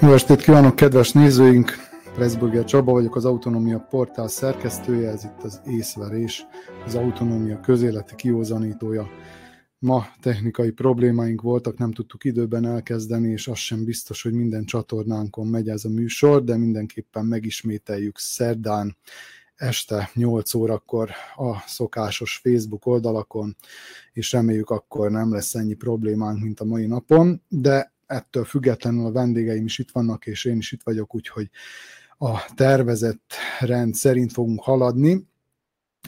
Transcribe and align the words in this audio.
Jó 0.00 0.12
estét 0.12 0.42
kívánok, 0.42 0.76
kedves 0.76 1.12
nézőink! 1.12 1.72
Pressburger 2.14 2.64
Csaba 2.64 2.92
vagyok, 2.92 3.16
az 3.16 3.24
Autonómia 3.24 3.78
Portál 3.78 4.28
szerkesztője, 4.28 5.10
ez 5.10 5.24
itt 5.24 5.42
az 5.42 5.60
észverés, 5.66 6.46
az 6.84 6.94
Autonómia 6.94 7.60
közéleti 7.60 8.14
kiózanítója. 8.14 9.08
Ma 9.78 10.06
technikai 10.20 10.70
problémáink 10.70 11.42
voltak, 11.42 11.78
nem 11.78 11.92
tudtuk 11.92 12.24
időben 12.24 12.66
elkezdeni, 12.66 13.28
és 13.28 13.48
az 13.48 13.56
sem 13.58 13.84
biztos, 13.84 14.22
hogy 14.22 14.32
minden 14.32 14.64
csatornánkon 14.64 15.46
megy 15.46 15.68
ez 15.68 15.84
a 15.84 15.88
műsor, 15.88 16.44
de 16.44 16.56
mindenképpen 16.56 17.24
megismételjük 17.24 18.18
szerdán 18.18 18.96
este 19.54 20.10
8 20.14 20.54
órakor 20.54 21.10
a 21.36 21.58
szokásos 21.66 22.40
Facebook 22.42 22.86
oldalakon, 22.86 23.56
és 24.12 24.32
reméljük 24.32 24.70
akkor 24.70 25.10
nem 25.10 25.32
lesz 25.32 25.54
ennyi 25.54 25.74
problémánk, 25.74 26.42
mint 26.42 26.60
a 26.60 26.64
mai 26.64 26.86
napon, 26.86 27.42
de 27.48 27.94
ettől 28.06 28.44
függetlenül 28.44 29.06
a 29.06 29.12
vendégeim 29.12 29.64
is 29.64 29.78
itt 29.78 29.90
vannak, 29.90 30.26
és 30.26 30.44
én 30.44 30.56
is 30.56 30.72
itt 30.72 30.82
vagyok, 30.82 31.14
úgyhogy 31.14 31.50
a 32.18 32.52
tervezett 32.54 33.34
rend 33.60 33.94
szerint 33.94 34.32
fogunk 34.32 34.62
haladni. 34.62 35.26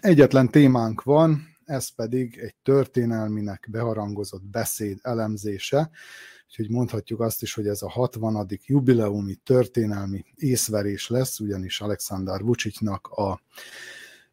Egyetlen 0.00 0.50
témánk 0.50 1.02
van, 1.02 1.56
ez 1.64 1.88
pedig 1.88 2.38
egy 2.38 2.54
történelminek 2.62 3.68
beharangozott 3.70 4.44
beszéd 4.44 4.98
elemzése, 5.02 5.90
úgyhogy 6.46 6.70
mondhatjuk 6.70 7.20
azt 7.20 7.42
is, 7.42 7.54
hogy 7.54 7.66
ez 7.66 7.82
a 7.82 7.88
60. 7.88 8.46
jubileumi 8.66 9.34
történelmi 9.34 10.24
észverés 10.34 11.08
lesz, 11.08 11.40
ugyanis 11.40 11.80
Alexander 11.80 12.40
Vucicnak 12.40 13.06
a 13.06 13.40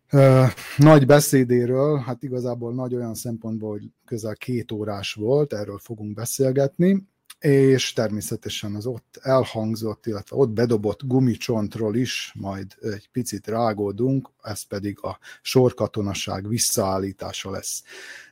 ö, 0.10 0.46
nagy 0.78 1.06
beszédéről, 1.06 1.98
hát 1.98 2.24
igazából 2.24 2.74
nagy 2.74 2.96
olyan 2.96 3.16
szempontból, 3.16 3.72
hogy 3.72 3.92
közel 4.06 4.36
két 4.36 4.72
órás 4.72 5.14
volt, 5.14 5.54
erről 5.54 5.78
fogunk 5.78 6.14
beszélgetni, 6.14 7.08
és 7.46 7.94
természetesen 7.94 8.76
az 8.76 8.86
ott 8.86 9.20
elhangzott, 9.22 10.06
illetve 10.06 10.36
ott 10.36 10.50
bedobott 10.50 11.04
gumicsontról 11.04 11.96
is 11.96 12.32
majd 12.40 12.76
egy 12.82 13.10
picit 13.12 13.48
rágódunk, 13.48 14.30
ez 14.42 14.64
pedig 14.64 14.98
a 15.02 15.20
sorkatonaság 15.42 16.48
visszaállítása 16.48 17.52
lesz. 17.52 17.84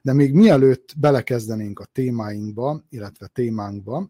De 0.02 0.14
még 0.14 0.34
mielőtt 0.34 0.94
belekezdenénk 0.98 1.80
a 1.80 1.86
témáinkba, 1.86 2.84
illetve 2.90 3.28
témánkba, 3.28 4.10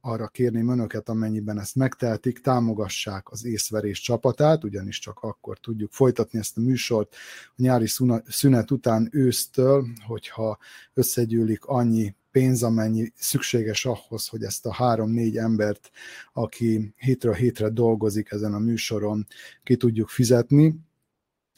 arra 0.00 0.28
kérném 0.28 0.68
önöket, 0.68 1.08
amennyiben 1.08 1.58
ezt 1.58 1.74
megtehetik, 1.74 2.40
támogassák 2.40 3.30
az 3.30 3.44
észverés 3.44 4.00
csapatát, 4.00 4.64
ugyanis 4.64 4.98
csak 4.98 5.18
akkor 5.20 5.58
tudjuk 5.58 5.92
folytatni 5.92 6.38
ezt 6.38 6.56
a 6.56 6.60
műsort 6.60 7.14
a 7.46 7.52
nyári 7.56 7.86
szünet 8.26 8.70
után 8.70 9.08
ősztől, 9.12 9.86
hogyha 10.06 10.58
összegyűlik 10.94 11.64
annyi 11.64 12.14
pénz, 12.34 12.62
amennyi 12.62 13.12
szükséges 13.16 13.84
ahhoz, 13.84 14.28
hogy 14.28 14.42
ezt 14.42 14.66
a 14.66 14.72
három-négy 14.72 15.36
embert, 15.36 15.90
aki 16.32 16.94
hétről 16.96 17.34
hétre 17.34 17.68
dolgozik 17.68 18.30
ezen 18.30 18.54
a 18.54 18.58
műsoron, 18.58 19.26
ki 19.62 19.76
tudjuk 19.76 20.08
fizetni. 20.08 20.74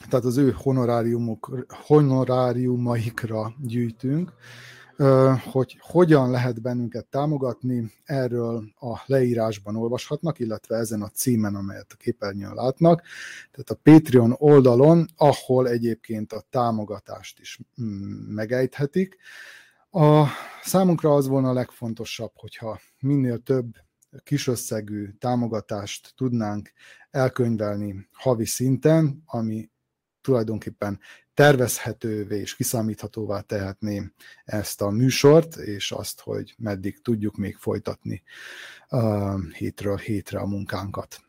Tehát 0.08 0.24
az 0.24 0.36
ő 0.36 0.50
honoráriumok, 0.50 1.66
honoráriumaikra 1.68 3.54
gyűjtünk, 3.60 4.32
hogy 5.50 5.76
hogyan 5.80 6.30
lehet 6.30 6.62
bennünket 6.62 7.06
támogatni, 7.06 7.92
erről 8.04 8.64
a 8.80 9.02
leírásban 9.06 9.76
olvashatnak, 9.76 10.38
illetve 10.38 10.76
ezen 10.76 11.02
a 11.02 11.08
címen, 11.08 11.54
amelyet 11.54 11.92
a 11.92 11.96
képernyőn 11.96 12.54
látnak, 12.54 13.02
tehát 13.50 13.70
a 13.70 13.80
Patreon 13.82 14.34
oldalon, 14.38 15.06
ahol 15.16 15.68
egyébként 15.68 16.32
a 16.32 16.44
támogatást 16.50 17.40
is 17.40 17.60
mm, 17.82 18.34
megejthetik. 18.34 19.16
A 19.98 20.26
számunkra 20.62 21.14
az 21.14 21.26
volna 21.26 21.48
a 21.48 21.52
legfontosabb, 21.52 22.32
hogyha 22.34 22.80
minél 23.00 23.38
több 23.38 23.66
kisösszegű 24.22 25.10
támogatást 25.18 26.12
tudnánk 26.16 26.72
elkönyvelni 27.10 28.08
havi 28.12 28.44
szinten, 28.44 29.22
ami 29.26 29.70
tulajdonképpen 30.20 31.00
tervezhetővé 31.34 32.38
és 32.38 32.56
kiszámíthatóvá 32.56 33.40
tehetné 33.40 34.12
ezt 34.44 34.82
a 34.82 34.90
műsort, 34.90 35.56
és 35.56 35.92
azt, 35.92 36.20
hogy 36.20 36.54
meddig 36.58 37.00
tudjuk 37.02 37.36
még 37.36 37.56
folytatni 37.56 38.22
uh, 38.90 39.52
hétről 39.52 39.96
hétre 39.96 40.38
a 40.38 40.46
munkánkat. 40.46 41.20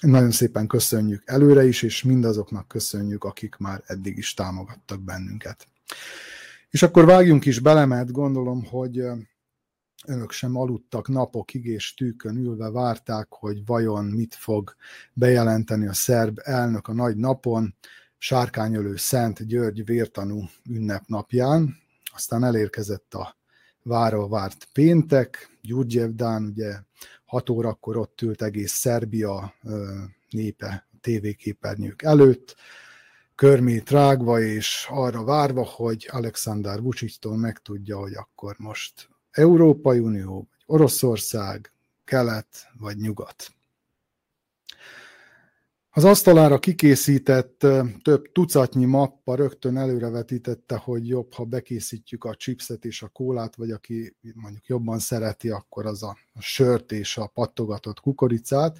Nagyon 0.00 0.30
szépen 0.30 0.66
köszönjük 0.66 1.22
előre 1.26 1.64
is, 1.64 1.82
és 1.82 2.02
mindazoknak 2.02 2.68
köszönjük, 2.68 3.24
akik 3.24 3.56
már 3.56 3.82
eddig 3.86 4.16
is 4.16 4.34
támogattak 4.34 5.00
bennünket. 5.00 5.66
És 6.68 6.82
akkor 6.82 7.04
vágjunk 7.04 7.46
is 7.46 7.58
bele, 7.58 7.84
mert 7.84 8.12
gondolom, 8.12 8.64
hogy 8.64 8.98
önök 10.06 10.30
sem 10.30 10.56
aludtak 10.56 11.08
napokig, 11.08 11.64
és 11.64 11.94
tűkön 11.94 12.36
ülve 12.36 12.70
várták, 12.70 13.26
hogy 13.30 13.66
vajon 13.66 14.04
mit 14.04 14.34
fog 14.34 14.74
bejelenteni 15.12 15.86
a 15.86 15.94
szerb 15.94 16.40
elnök 16.42 16.88
a 16.88 16.92
nagy 16.92 17.16
napon, 17.16 17.74
sárkányölő 18.22 18.96
Szent 18.96 19.46
György 19.46 19.84
vértanú 19.84 20.44
ünnepnapján. 20.68 21.76
Aztán 22.14 22.44
elérkezett 22.44 23.14
a 23.14 23.36
várva 23.82 24.28
várt 24.28 24.68
péntek, 24.72 25.58
Gyurgyevdán, 25.62 26.44
ugye 26.44 26.74
6 27.24 27.50
órakor 27.50 27.96
ott 27.96 28.22
ült 28.22 28.42
egész 28.42 28.72
Szerbia 28.72 29.54
népe 30.30 30.88
tévéképernyők 31.00 32.02
előtt, 32.02 32.56
körmét 33.34 33.90
rágva 33.90 34.40
és 34.40 34.86
arra 34.90 35.24
várva, 35.24 35.64
hogy 35.64 36.08
Alexander 36.10 36.80
Vucictól 36.80 37.36
megtudja, 37.36 37.98
hogy 37.98 38.14
akkor 38.14 38.54
most 38.58 39.08
Európai 39.30 39.98
Unió, 39.98 40.34
vagy 40.34 40.46
Oroszország, 40.66 41.72
kelet 42.04 42.68
vagy 42.78 42.96
nyugat. 42.96 43.50
Az 45.92 46.04
asztalára 46.04 46.58
kikészített 46.58 47.66
több 48.02 48.32
tucatnyi 48.32 48.84
mappa 48.84 49.34
rögtön 49.34 49.76
előrevetítette, 49.76 50.76
hogy 50.76 51.08
jobb, 51.08 51.32
ha 51.32 51.44
bekészítjük 51.44 52.24
a 52.24 52.34
chipset 52.34 52.84
és 52.84 53.02
a 53.02 53.08
kólát, 53.08 53.56
vagy 53.56 53.70
aki 53.70 54.16
mondjuk 54.34 54.66
jobban 54.66 54.98
szereti, 54.98 55.50
akkor 55.50 55.86
az 55.86 56.02
a 56.02 56.16
sört 56.38 56.92
és 56.92 57.16
a 57.16 57.26
pattogatott 57.26 58.00
kukoricát, 58.00 58.78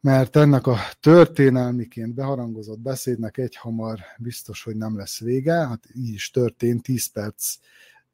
mert 0.00 0.36
ennek 0.36 0.66
a 0.66 0.78
történelmiként 1.00 2.14
beharangozott 2.14 2.80
beszédnek 2.80 3.38
egyhamar 3.38 3.98
biztos, 4.18 4.62
hogy 4.62 4.76
nem 4.76 4.96
lesz 4.96 5.20
vége. 5.20 5.54
Hát 5.54 5.84
így 5.94 6.12
is 6.12 6.30
történt, 6.30 6.82
10 6.82 7.06
perc 7.06 7.54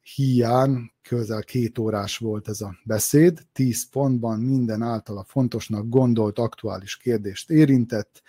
hiány, 0.02 0.92
közel 1.02 1.42
két 1.42 1.78
órás 1.78 2.18
volt 2.18 2.48
ez 2.48 2.60
a 2.60 2.76
beszéd, 2.84 3.46
tíz 3.52 3.88
pontban 3.88 4.40
minden 4.40 4.82
általa 4.82 5.24
fontosnak 5.24 5.88
gondolt 5.88 6.38
aktuális 6.38 6.96
kérdést 6.96 7.50
érintett, 7.50 8.22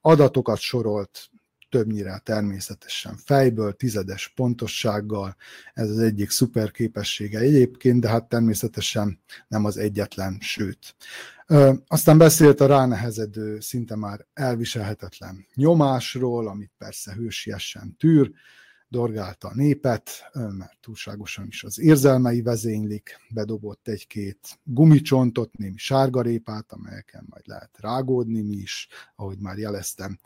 adatokat 0.00 0.58
sorolt, 0.58 1.30
többnyire 1.68 2.18
természetesen 2.24 3.16
fejből, 3.16 3.72
tizedes 3.72 4.32
pontossággal, 4.34 5.36
ez 5.72 5.90
az 5.90 5.98
egyik 5.98 6.30
szuper 6.30 6.70
képessége 6.70 7.38
egyébként, 7.38 8.00
de 8.00 8.08
hát 8.08 8.28
természetesen 8.28 9.20
nem 9.48 9.64
az 9.64 9.76
egyetlen, 9.76 10.38
sőt. 10.40 10.96
Ö, 11.46 11.72
aztán 11.86 12.18
beszélt 12.18 12.60
a 12.60 12.66
ránehezedő, 12.66 13.60
szinte 13.60 13.96
már 13.96 14.26
elviselhetetlen 14.32 15.46
nyomásról, 15.54 16.48
amit 16.48 16.72
persze 16.78 17.14
hősiesen 17.14 17.96
tűr, 17.98 18.30
dorgálta 18.88 19.48
a 19.48 19.54
népet, 19.54 20.10
mert 20.32 20.76
túlságosan 20.80 21.46
is 21.46 21.64
az 21.64 21.78
érzelmei 21.78 22.42
vezénylik, 22.42 23.20
bedobott 23.30 23.88
egy-két 23.88 24.58
gumicsontot, 24.64 25.56
némi 25.56 25.76
sárgarépát, 25.76 26.72
amelyeken 26.72 27.24
majd 27.28 27.46
lehet 27.46 27.70
rágódni 27.80 28.42
mi 28.42 28.56
is, 28.56 28.88
ahogy 29.16 29.38
már 29.38 29.56
jeleztem, 29.56 30.18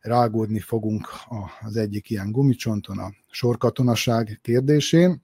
rágódni 0.00 0.60
fogunk 0.60 1.08
az 1.60 1.76
egyik 1.76 2.10
ilyen 2.10 2.30
gumicsonton 2.30 2.98
a 2.98 3.12
sorkatonaság 3.30 4.38
kérdésén, 4.42 5.22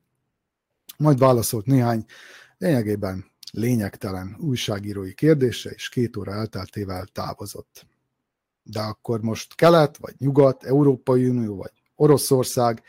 majd 0.96 1.18
válaszolt 1.18 1.66
néhány 1.66 2.04
lényegében 2.58 3.24
lényegtelen 3.52 4.36
újságírói 4.40 5.14
kérdése, 5.14 5.70
és 5.70 5.88
két 5.88 6.16
óra 6.16 6.32
elteltével 6.32 7.06
távozott. 7.06 7.86
De 8.62 8.80
akkor 8.80 9.20
most 9.20 9.54
kelet, 9.54 9.96
vagy 9.96 10.14
nyugat, 10.18 10.64
Európai 10.64 11.28
Unió, 11.28 11.56
vagy 11.56 11.72
Oroszország. 11.94 12.82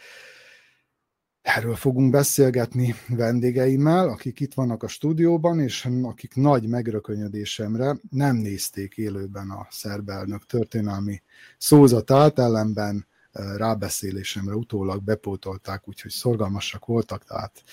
Erről 1.41 1.75
fogunk 1.75 2.11
beszélgetni 2.11 2.95
vendégeimmel, 3.07 4.09
akik 4.09 4.39
itt 4.39 4.53
vannak 4.53 4.83
a 4.83 4.87
stúdióban, 4.87 5.59
és 5.59 5.87
akik 6.01 6.35
nagy 6.35 6.67
megrökönyödésemre 6.67 7.97
nem 8.09 8.35
nézték 8.35 8.97
élőben 8.97 9.49
a 9.49 9.67
szerb 9.69 10.09
elnök 10.09 10.45
történelmi 10.45 11.21
szózatát, 11.57 12.39
ellenben 12.39 13.07
rábeszélésemre 13.31 14.55
utólag 14.55 15.03
bepótolták, 15.03 15.87
úgyhogy 15.87 16.11
szorgalmasak 16.11 16.85
voltak, 16.85 17.25
tehát 17.25 17.63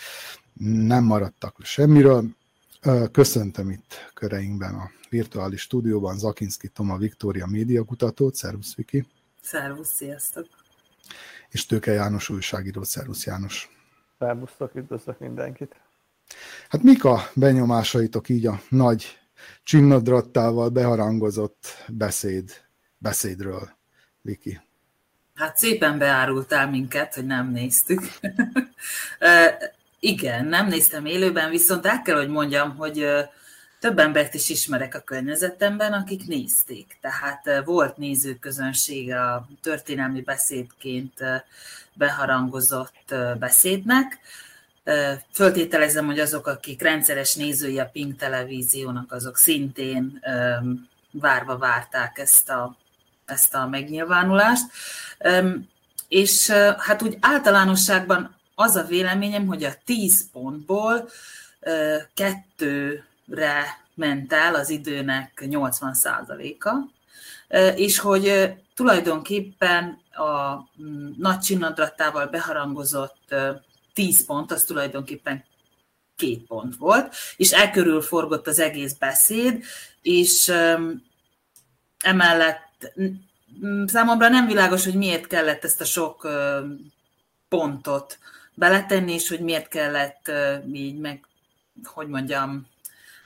nem 0.61 1.05
maradtak 1.05 1.57
semmiről. 1.63 2.25
Köszöntöm 3.13 3.71
itt 3.71 4.11
köreinkben 4.15 4.75
a 4.75 4.91
virtuális 5.09 5.61
stúdióban 5.61 6.19
Zakinski 6.19 6.69
Toma 6.69 6.97
Viktória 6.97 7.47
médiakutatót. 7.47 8.35
Szervusz, 8.35 8.75
Viki! 8.75 9.07
Szervusz, 9.43 9.95
sziasztok! 9.95 10.62
És 11.49 11.67
Tőke 11.67 11.93
János 11.93 12.29
újságíró. 12.29 12.83
Szervusz, 12.83 13.27
János! 13.27 13.69
Szervusztok, 14.19 14.75
üdvözlök 14.75 15.19
mindenkit! 15.19 15.77
Hát 16.69 16.83
mik 16.83 17.05
a 17.05 17.31
benyomásaitok 17.35 18.29
így 18.29 18.47
a 18.47 18.61
nagy 18.69 19.19
csinnadrattával 19.63 20.69
beharangozott 20.69 21.85
beszéd, 21.89 22.51
beszédről, 22.99 23.71
Viki? 24.21 24.61
Hát 25.35 25.57
szépen 25.57 25.99
beárultál 25.99 26.71
minket, 26.71 27.15
hogy 27.15 27.27
nem 27.27 27.51
néztük. 27.51 28.01
Igen, 30.01 30.45
nem 30.45 30.67
néztem 30.67 31.07
élőben, 31.07 31.51
viszont 31.51 31.87
el 31.87 32.03
kell, 32.03 32.17
hogy 32.17 32.29
mondjam, 32.29 32.77
hogy 32.77 33.07
több 33.83 33.99
embert 33.99 34.35
is 34.35 34.49
ismerek 34.49 34.95
a 34.95 35.01
környezetemben, 35.01 35.93
akik 35.93 36.27
nézték. 36.27 36.97
Tehát 37.01 37.63
volt 37.65 37.97
nézőközönség 37.97 39.13
a 39.13 39.49
történelmi 39.63 40.21
beszédként 40.21 41.13
beharangozott 41.93 43.15
beszédnek. 43.39 44.19
Föltételezem, 45.33 46.07
hogy 46.07 46.19
azok, 46.19 46.47
akik 46.47 46.83
rendszeres 46.83 47.35
nézői 47.35 47.79
a 47.79 47.91
Pink 47.93 48.17
televíziónak, 48.17 49.13
azok 49.13 49.37
szintén 49.37 50.21
várva 51.11 51.59
várták 51.59 52.19
ezt 52.19 52.51
a, 52.51 52.77
ezt 53.27 53.55
a 53.55 53.67
megnyilvánulást. 53.67 54.65
És 56.09 56.51
hát 56.79 57.03
úgy 57.03 57.17
általánosságban 57.21 58.37
az 58.55 58.77
a 58.77 58.85
véleményem, 58.85 59.47
hogy 59.47 59.65
a 59.65 59.75
10 59.85 60.31
pontból 60.33 61.09
kettőre 63.33 63.81
ment 63.95 64.33
el 64.33 64.55
az 64.55 64.71
időnek 64.71 65.45
80%-a, 65.47 66.71
és 67.77 67.99
hogy 67.99 68.55
tulajdonképpen 68.75 70.01
a 70.13 70.55
mm, 70.83 71.11
nagy 71.19 71.39
csinnadrattával 71.39 72.27
beharangozott 72.27 73.35
10 73.95 74.27
pont, 74.27 74.53
az 74.53 74.65
tulajdonképpen 74.65 75.45
két 76.17 76.47
pont 76.47 76.77
volt, 76.77 77.15
és 77.37 77.53
e 77.53 77.71
körül 77.71 78.01
forgott 78.01 78.47
az 78.47 78.59
egész 78.59 78.93
beszéd, 78.93 79.65
és 80.03 80.53
emellett 81.99 82.93
számomra 83.87 84.29
nem 84.29 84.47
világos, 84.47 84.85
hogy 84.85 84.95
miért 84.95 85.27
kellett 85.27 85.65
ezt 85.65 85.81
a 85.81 85.85
sok 85.85 86.29
pontot 87.49 88.19
beletenni, 88.55 89.13
és 89.13 89.29
hogy 89.29 89.41
miért 89.41 89.69
kellett 89.69 90.31
így 90.73 90.99
meg, 90.99 91.27
hogy 91.85 92.09
mondjam, 92.09 92.72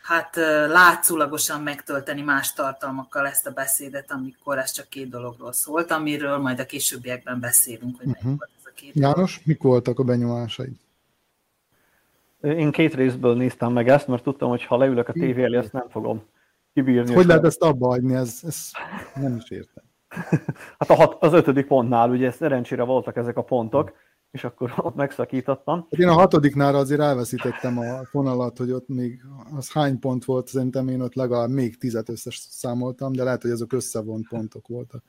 hát 0.07 0.37
látszólagosan 0.69 1.63
megtölteni 1.63 2.23
más 2.23 2.53
tartalmakkal 2.53 3.27
ezt 3.27 3.47
a 3.47 3.51
beszédet, 3.51 4.11
amikor 4.11 4.59
ez 4.59 4.71
csak 4.71 4.89
két 4.89 5.09
dologról 5.09 5.53
szólt, 5.53 5.91
amiről 5.91 6.39
majd 6.39 6.59
a 6.59 6.67
későbbiekben 6.67 7.41
beszélünk, 7.41 7.97
hogy 7.97 8.07
uh-huh. 8.07 8.25
volt 8.25 8.51
ez 8.59 8.65
a 8.65 8.71
két 8.75 8.95
János, 8.95 9.33
dolog. 9.33 9.47
mik 9.47 9.63
voltak 9.63 9.99
a 9.99 10.05
benyomásaid? 10.05 10.77
Én 12.41 12.71
két 12.71 12.95
részből 12.95 13.37
néztem 13.37 13.73
meg 13.73 13.89
ezt, 13.89 14.07
mert 14.07 14.23
tudtam, 14.23 14.49
hogy 14.49 14.65
ha 14.65 14.77
leülök 14.77 15.09
a 15.09 15.13
tévé 15.13 15.43
elé, 15.43 15.57
ezt 15.57 15.73
nem 15.73 15.89
fogom 15.89 16.25
kibírni. 16.73 17.15
Hogy 17.15 17.27
lehet 17.27 17.45
ezt 17.45 17.63
abba 17.63 17.87
hagyni, 17.87 18.15
ez, 18.15 18.41
ez 18.43 18.71
nem 19.15 19.37
is 19.37 19.51
értem. 19.51 19.85
hát 20.79 20.91
a 20.91 20.95
hat, 20.95 21.23
az 21.23 21.33
ötödik 21.33 21.67
pontnál 21.67 22.11
ugye 22.11 22.31
szerencsére 22.31 22.83
voltak 22.83 23.17
ezek 23.17 23.37
a 23.37 23.43
pontok, 23.43 23.93
és 24.37 24.45
akkor 24.45 24.73
ott 24.77 24.95
megszakítottam. 24.95 25.87
Hát 25.91 26.01
én 26.01 26.09
a 26.09 26.13
hatodiknál 26.13 26.75
azért 26.75 27.01
elveszítettem 27.01 27.79
a 27.79 28.05
fonalat, 28.05 28.59
hogy 28.59 28.71
ott 28.71 28.89
még 28.89 29.21
az 29.57 29.73
hány 29.73 29.99
pont 29.99 30.25
volt, 30.25 30.47
szerintem 30.47 30.89
én 30.89 31.01
ott 31.01 31.15
legalább 31.15 31.51
még 31.51 31.79
tizet 31.79 32.09
összes 32.09 32.37
számoltam, 32.37 33.13
de 33.13 33.25
lehet, 33.25 33.43
hogy 33.43 33.51
azok 33.51 33.73
összevont 33.73 34.29
pontok 34.29 34.69
voltak. 34.69 35.03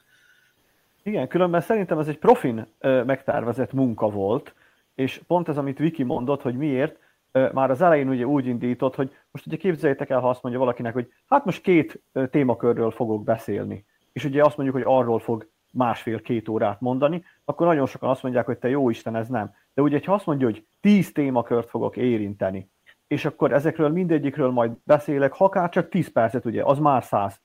Igen, 1.03 1.27
különben 1.27 1.61
szerintem 1.61 1.99
ez 1.99 2.07
egy 2.07 2.19
profin 2.19 2.67
megtervezett 2.81 3.73
munka 3.73 4.09
volt, 4.09 4.53
és 4.95 5.21
pont 5.27 5.47
ez, 5.47 5.57
amit 5.57 5.77
Viki 5.77 6.03
mondott, 6.03 6.41
hogy 6.41 6.57
miért, 6.57 6.99
már 7.31 7.71
az 7.71 7.81
elején 7.81 8.09
ugye 8.09 8.25
úgy 8.25 8.45
indított, 8.45 8.95
hogy 8.95 9.15
most 9.31 9.47
ugye 9.47 9.57
képzeljétek 9.57 10.09
el, 10.09 10.19
ha 10.19 10.29
azt 10.29 10.43
mondja 10.43 10.61
valakinek, 10.61 10.93
hogy 10.93 11.11
hát 11.27 11.45
most 11.45 11.61
két 11.61 12.01
témakörről 12.31 12.91
fogok 12.91 13.23
beszélni, 13.23 13.85
és 14.13 14.25
ugye 14.25 14.43
azt 14.43 14.57
mondjuk, 14.57 14.83
hogy 14.83 14.93
arról 14.97 15.19
fog 15.19 15.47
másfél-két 15.77 16.49
órát 16.49 16.81
mondani, 16.81 17.23
akkor 17.45 17.67
nagyon 17.67 17.85
sokan 17.85 18.09
azt 18.09 18.23
mondják, 18.23 18.45
hogy 18.45 18.57
te 18.57 18.69
jó 18.69 18.89
Isten, 18.89 19.15
ez 19.15 19.27
nem. 19.27 19.53
De 19.73 19.81
ugye, 19.81 19.99
ha 20.05 20.13
azt 20.13 20.25
mondja, 20.25 20.45
hogy 20.45 20.65
tíz 20.81 21.11
témakört 21.11 21.69
fogok 21.69 21.97
érinteni, 21.97 22.69
és 23.07 23.25
akkor 23.25 23.53
ezekről 23.53 23.89
mindegyikről 23.89 24.51
majd 24.51 24.71
beszélek, 24.83 25.33
ha 25.33 25.43
akár 25.43 25.69
csak 25.69 25.89
10 25.89 26.11
percet, 26.11 26.45
ugye, 26.45 26.63
az 26.63 26.79
már 26.79 27.03
100 27.03 27.41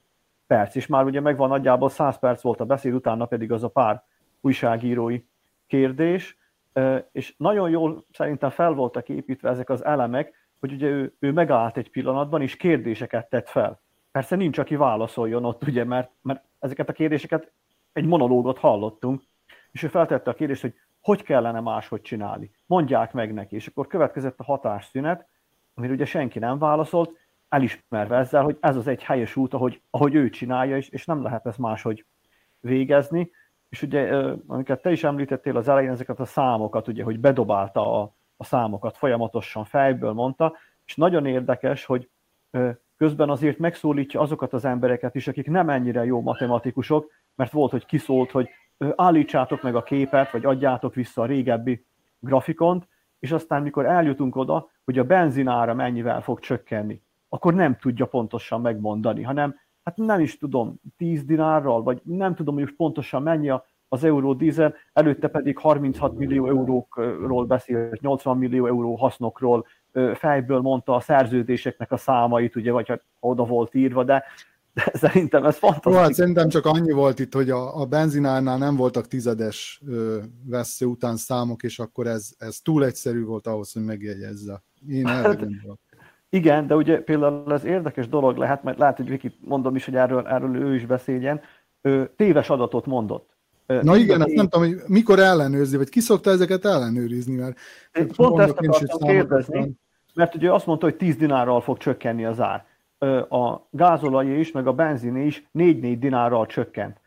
perc, 0.47 0.75
és 0.75 0.87
már 0.87 1.05
ugye 1.05 1.21
megvan 1.21 1.49
nagyjából 1.49 1.89
100 1.89 2.19
perc 2.19 2.43
volt 2.43 2.61
a 2.61 2.65
beszéd, 2.65 2.95
utána 2.95 3.27
pedig 3.27 3.53
az 3.53 3.63
a 3.63 3.69
pár 3.69 4.05
újságírói 4.41 5.23
kérdés, 5.67 6.37
és 7.13 7.35
nagyon 7.37 7.71
jól 7.71 8.05
szerintem 8.13 8.51
fel 8.51 8.73
voltak 8.73 9.09
építve 9.09 9.51
ezek 9.51 9.71
az 9.71 9.85
elemek, 9.85 10.51
hogy 10.61 10.73
ugye 10.73 10.87
ő, 10.87 11.15
ő 11.19 11.33
megállt 11.33 11.77
egy 11.77 11.91
pillanatban, 11.91 12.43
és 12.43 12.57
kérdéseket 12.57 13.29
tett 13.29 13.49
fel. 13.49 13.81
Persze 14.11 14.37
nincs, 14.37 14.59
aki 14.59 14.77
válaszoljon 14.77 15.45
ott, 15.45 15.63
ugye, 15.67 15.85
mert, 15.85 16.11
mert 16.23 16.45
ezeket 16.59 16.89
a 16.89 16.93
kérdéseket 16.93 17.53
egy 17.93 18.07
monológot 18.07 18.59
hallottunk, 18.59 19.23
és 19.71 19.83
ő 19.83 19.89
feltette 19.89 20.31
a 20.31 20.35
kérdést, 20.35 20.61
hogy 20.61 20.75
hogy 21.03 21.23
kellene 21.23 21.61
máshogy 21.61 22.01
csinálni. 22.01 22.51
Mondják 22.67 23.13
meg 23.13 23.33
neki. 23.33 23.55
És 23.55 23.67
akkor 23.67 23.87
következett 23.87 24.39
a 24.39 24.45
hatásszünet, 24.45 25.27
amire 25.75 25.93
ugye 25.93 26.05
senki 26.05 26.39
nem 26.39 26.59
válaszolt, 26.59 27.17
elismerve 27.49 28.17
ezzel, 28.17 28.43
hogy 28.43 28.57
ez 28.61 28.77
az 28.77 28.87
egy 28.87 29.03
helyes 29.03 29.37
út, 29.37 29.55
ahogy, 29.55 29.83
ahogy 29.91 30.15
ő 30.15 30.29
csinálja, 30.29 30.77
és, 30.77 30.89
és 30.89 31.05
nem 31.05 31.23
lehet 31.23 31.47
ezt 31.47 31.59
máshogy 31.59 32.07
végezni. 32.61 33.31
És 33.69 33.83
ugye, 33.83 34.15
amiket 34.47 34.83
te 34.83 34.91
is 34.91 35.05
említettél 35.05 35.57
az 35.57 35.69
elején, 35.69 35.91
ezeket 35.91 36.21
a 36.21 36.25
számokat, 36.25 36.89
ugye, 36.89 37.03
hogy 37.05 37.21
bedobálta 37.21 38.01
a, 38.01 38.15
a 38.37 38.45
számokat, 38.45 38.97
folyamatosan 38.97 39.65
fejből 39.65 40.13
mondta, 40.13 40.57
és 40.87 40.97
nagyon 40.97 41.27
érdekes, 41.27 41.85
hogy 41.85 42.09
közben 42.97 43.31
azért 43.31 43.59
megszólítja 43.59 44.21
azokat 44.21 44.53
az 44.53 44.65
embereket 44.65 45.15
is, 45.15 45.29
akik 45.29 45.47
nem 45.47 45.69
ennyire 45.69 46.05
jó 46.05 46.21
matematikusok, 46.21 47.11
mert 47.35 47.53
volt, 47.53 47.71
hogy 47.71 47.87
kiszólt, 47.87 48.31
hogy 48.31 48.49
állítsátok 48.97 49.63
meg 49.63 49.75
a 49.75 49.83
képet, 49.83 50.31
vagy 50.31 50.45
adjátok 50.45 50.95
vissza 50.95 51.23
a 51.23 51.27
régebbi 51.27 51.87
grafikont, 52.19 52.89
és 53.19 53.33
aztán 53.33 53.63
mikor 53.63 53.87
eljutunk 53.87 54.37
oda, 54.37 54.71
hogy 54.85 54.99
a 54.99 55.05
benzinára 55.05 55.75
mennyivel 55.75 56.21
fog 56.21 56.41
csökkenni, 56.41 57.03
akkor 57.29 57.55
nem 57.55 57.77
tudja 57.77 58.07
pontosan 58.07 58.61
megmondani, 58.61 59.23
hanem 59.23 59.57
hát 59.85 59.97
nem 59.97 60.21
is 60.21 60.39
tudom, 60.39 60.81
10 60.97 61.25
dinárral, 61.25 61.83
vagy 61.83 62.01
nem 62.05 62.35
tudom, 62.35 62.55
hogy 62.55 62.75
pontosan 62.77 63.23
mennyi 63.23 63.53
az 63.89 64.05
euró 64.05 64.35
dízel, 64.35 64.75
előtte 64.93 65.29
pedig 65.29 65.59
36 65.59 66.15
millió 66.15 66.47
eurókról 66.47 67.45
beszélt, 67.45 68.01
80 68.01 68.37
millió 68.37 68.67
euró 68.67 68.95
hasznokról, 68.95 69.67
fejből 70.15 70.61
mondta 70.61 70.95
a 70.95 71.01
szerződéseknek 71.01 71.93
a 71.93 71.97
számait, 71.97 72.57
ugye, 72.57 72.73
vagy 72.73 72.89
hát 72.89 73.05
oda 73.21 73.45
volt 73.45 73.75
írva, 73.75 74.05
de 74.05 74.25
de 74.75 74.91
szerintem 74.95 75.45
ez 75.45 75.57
fantasztikus. 75.57 75.99
hát 75.99 76.15
szerintem 76.15 76.49
csak 76.49 76.67
annyi 76.67 76.93
volt 76.93 77.19
itt, 77.19 77.35
hogy 77.35 77.51
a, 77.51 77.81
a 77.81 77.85
benzinárnál 77.85 78.59
nem 78.59 78.77
voltak 78.77 79.07
tizedes 79.07 79.81
ö, 79.87 80.19
vesző 80.45 80.87
után 80.87 81.17
számok, 81.17 81.63
és 81.63 81.79
akkor 81.79 82.07
ez, 82.07 82.31
ez 82.39 82.61
túl 82.61 82.85
egyszerű 82.85 83.25
volt 83.25 83.47
ahhoz, 83.47 83.73
hogy 83.73 83.85
megjegyezze. 83.85 84.63
Én 84.89 85.07
erre 85.07 85.29
hát, 85.29 85.47
Igen, 86.29 86.67
de 86.67 86.75
ugye 86.75 87.01
például 87.01 87.53
ez 87.53 87.65
érdekes 87.65 88.09
dolog 88.09 88.37
lehet, 88.37 88.63
mert 88.63 88.79
lehet, 88.79 88.97
hogy 88.97 89.09
Viki 89.09 89.37
mondom 89.41 89.77
is, 89.77 89.85
hogy 89.85 89.97
erről, 89.97 90.27
erről 90.27 90.57
ő 90.57 90.75
is 90.75 90.87
beszéljen, 90.87 91.41
ő 91.81 92.13
téves 92.17 92.51
adatot 92.51 92.87
mondott. 92.87 93.31
Na 93.67 93.97
igen, 93.97 94.23
ezt 94.23 94.35
nem 94.35 94.49
tudom, 94.49 94.69
hogy 94.69 94.83
mikor 94.87 95.19
ellenőrzi, 95.19 95.77
vagy 95.77 95.89
ki 95.89 96.01
szokta 96.01 96.31
ezeket 96.31 96.65
ellenőrizni, 96.65 97.35
mert 97.35 97.59
pont 98.17 98.41
ezt 98.41 98.51
akartam 98.59 98.99
kérdezni, 98.99 99.73
mert 100.15 100.35
ugye 100.35 100.53
azt 100.53 100.67
mondta, 100.67 100.87
hogy 100.87 100.97
10 100.97 101.17
dinárral 101.17 101.61
fog 101.61 101.79
csökkenni 101.79 102.25
az 102.25 102.41
ár 102.41 102.71
a 103.29 103.69
gázolaj 103.71 104.27
is, 104.27 104.53
meg 104.53 104.67
a 104.67 104.73
benzin 104.73 105.17
is 105.17 105.49
4-4 105.55 105.97
dinárral 105.99 106.47
csökkent. 106.47 107.01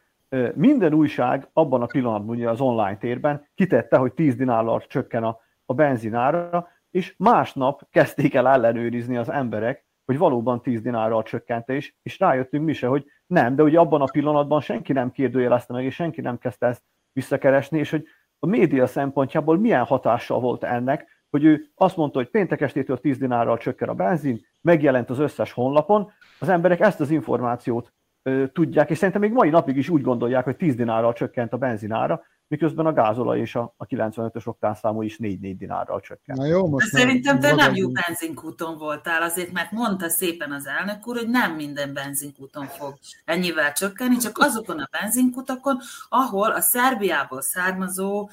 Minden 0.53 0.93
újság 0.93 1.49
abban 1.53 1.81
a 1.81 1.85
pillanatban, 1.85 2.35
ugye 2.35 2.49
az 2.49 2.61
online 2.61 2.97
térben 2.97 3.47
kitette, 3.55 3.97
hogy 3.97 4.13
10 4.13 4.35
dinárral 4.35 4.83
csökken 4.87 5.23
a, 5.23 5.39
a 5.65 5.73
benzinára, 5.73 6.67
és 6.91 7.15
másnap 7.17 7.87
kezdték 7.91 8.33
el 8.33 8.47
ellenőrizni 8.47 9.17
az 9.17 9.29
emberek, 9.29 9.85
hogy 10.05 10.17
valóban 10.17 10.61
10 10.61 10.81
dinárral 10.81 11.23
csökkent, 11.23 11.69
és, 11.69 11.93
és 12.01 12.19
rájöttünk 12.19 12.65
mi 12.65 12.73
se, 12.73 12.87
hogy 12.87 13.05
nem, 13.27 13.55
de 13.55 13.63
ugye 13.63 13.79
abban 13.79 14.01
a 14.01 14.11
pillanatban 14.11 14.61
senki 14.61 14.93
nem 14.93 15.11
kérdőjelezte 15.11 15.73
meg, 15.73 15.83
és 15.83 15.95
senki 15.95 16.21
nem 16.21 16.37
kezdte 16.37 16.67
ezt 16.67 16.83
visszakeresni, 17.11 17.79
és 17.79 17.89
hogy 17.89 18.05
a 18.39 18.47
média 18.47 18.87
szempontjából 18.87 19.57
milyen 19.57 19.83
hatással 19.83 20.39
volt 20.39 20.63
ennek, 20.63 21.23
hogy 21.29 21.43
ő 21.43 21.65
azt 21.75 21.95
mondta, 21.95 22.17
hogy 22.17 22.29
péntek 22.29 22.61
estétől 22.61 22.99
10 22.99 23.17
dinárral 23.17 23.57
csökken 23.57 23.89
a 23.89 23.93
benzin, 23.93 24.45
megjelent 24.65 25.09
az 25.09 25.19
összes 25.19 25.51
honlapon, 25.51 26.11
az 26.39 26.49
emberek 26.49 26.79
ezt 26.79 26.99
az 26.99 27.09
információt 27.09 27.93
ö, 28.23 28.43
tudják, 28.53 28.89
és 28.89 28.97
szerintem 28.97 29.21
még 29.21 29.31
mai 29.31 29.49
napig 29.49 29.77
is 29.77 29.89
úgy 29.89 30.01
gondolják, 30.01 30.43
hogy 30.43 30.55
10 30.55 30.75
dinárral 30.75 31.13
csökkent 31.13 31.53
a 31.53 31.57
benzinára, 31.57 32.23
miközben 32.47 32.85
a 32.85 32.93
gázolaj 32.93 33.39
és 33.39 33.55
a, 33.55 33.73
a 33.77 33.85
95-ös 33.85 34.47
oktánszámú 34.47 35.01
is 35.01 35.17
4-4 35.19 35.55
dinárral 35.57 36.01
csökkent. 36.01 36.39
Na 36.39 36.45
jó, 36.45 36.67
most 36.67 36.87
Szerintem 36.87 37.39
te 37.39 37.55
nem 37.55 37.75
jó 37.75 37.89
benzinkúton 37.89 38.77
voltál 38.77 39.21
azért, 39.21 39.51
mert 39.51 39.71
mondta 39.71 40.09
szépen 40.09 40.51
az 40.51 40.67
elnök 40.67 41.07
úr, 41.07 41.17
hogy 41.17 41.29
nem 41.29 41.55
minden 41.55 41.93
benzinkúton 41.93 42.65
fog 42.65 42.97
ennyivel 43.25 43.71
csökkenni, 43.71 44.17
csak 44.17 44.37
azokon 44.37 44.79
a 44.79 44.89
benzinkutakon, 45.01 45.79
ahol 46.09 46.51
a 46.51 46.61
Szerbiából 46.61 47.41
származó 47.41 48.29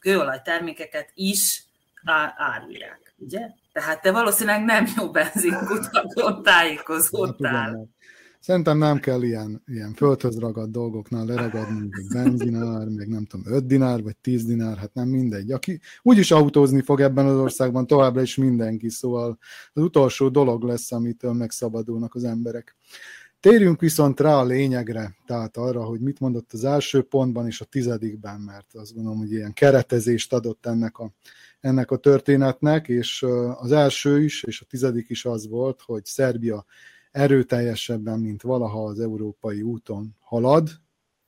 kőolajtermékeket 0.00 1.10
is 1.14 1.64
árulják, 2.36 3.14
ugye? 3.16 3.48
Tehát 3.72 4.02
te 4.02 4.12
valószínűleg 4.12 4.64
nem 4.64 4.86
jó 4.96 5.10
benzinkutakon 5.10 6.42
tájékozódtál. 6.48 7.52
Hát, 7.52 7.88
Szerintem 8.40 8.78
nem 8.78 9.00
kell 9.00 9.22
ilyen, 9.22 9.62
ilyen 9.66 9.94
földhöz 9.94 10.38
ragadt 10.38 10.70
dolgoknál 10.70 11.24
leragadni, 11.24 11.78
hogy 11.78 12.06
benzinár, 12.12 12.86
meg 12.88 13.08
nem 13.08 13.24
tudom, 13.24 13.54
5 13.54 13.66
dinár, 13.66 14.02
vagy 14.02 14.16
10 14.16 14.44
dinár, 14.44 14.76
hát 14.76 14.94
nem 14.94 15.08
mindegy. 15.08 15.52
Aki 15.52 15.80
úgyis 16.02 16.30
autózni 16.30 16.82
fog 16.82 17.00
ebben 17.00 17.26
az 17.26 17.36
országban 17.36 17.86
továbbra 17.86 18.22
is 18.22 18.36
mindenki, 18.36 18.90
szóval 18.90 19.38
az 19.72 19.82
utolsó 19.82 20.28
dolog 20.28 20.62
lesz, 20.62 20.92
amitől 20.92 21.32
megszabadulnak 21.32 22.14
az 22.14 22.24
emberek. 22.24 22.76
Térjünk 23.40 23.80
viszont 23.80 24.20
rá 24.20 24.34
a 24.34 24.44
lényegre, 24.44 25.16
tehát 25.26 25.56
arra, 25.56 25.84
hogy 25.84 26.00
mit 26.00 26.20
mondott 26.20 26.52
az 26.52 26.64
első 26.64 27.02
pontban 27.02 27.46
és 27.46 27.60
a 27.60 27.64
tizedikben, 27.64 28.40
mert 28.40 28.66
azt 28.72 28.94
gondolom, 28.94 29.18
hogy 29.18 29.32
ilyen 29.32 29.52
keretezést 29.52 30.32
adott 30.32 30.66
ennek 30.66 30.98
a, 30.98 31.12
ennek 31.60 31.90
a 31.90 31.96
történetnek, 31.96 32.88
és 32.88 33.26
az 33.54 33.72
első 33.72 34.22
is, 34.22 34.42
és 34.42 34.60
a 34.60 34.64
tizedik 34.64 35.10
is 35.10 35.24
az 35.24 35.48
volt, 35.48 35.80
hogy 35.80 36.04
Szerbia 36.04 36.64
erőteljesebben, 37.10 38.20
mint 38.20 38.42
valaha 38.42 38.84
az 38.84 39.00
európai 39.00 39.62
úton 39.62 40.16
halad, 40.20 40.70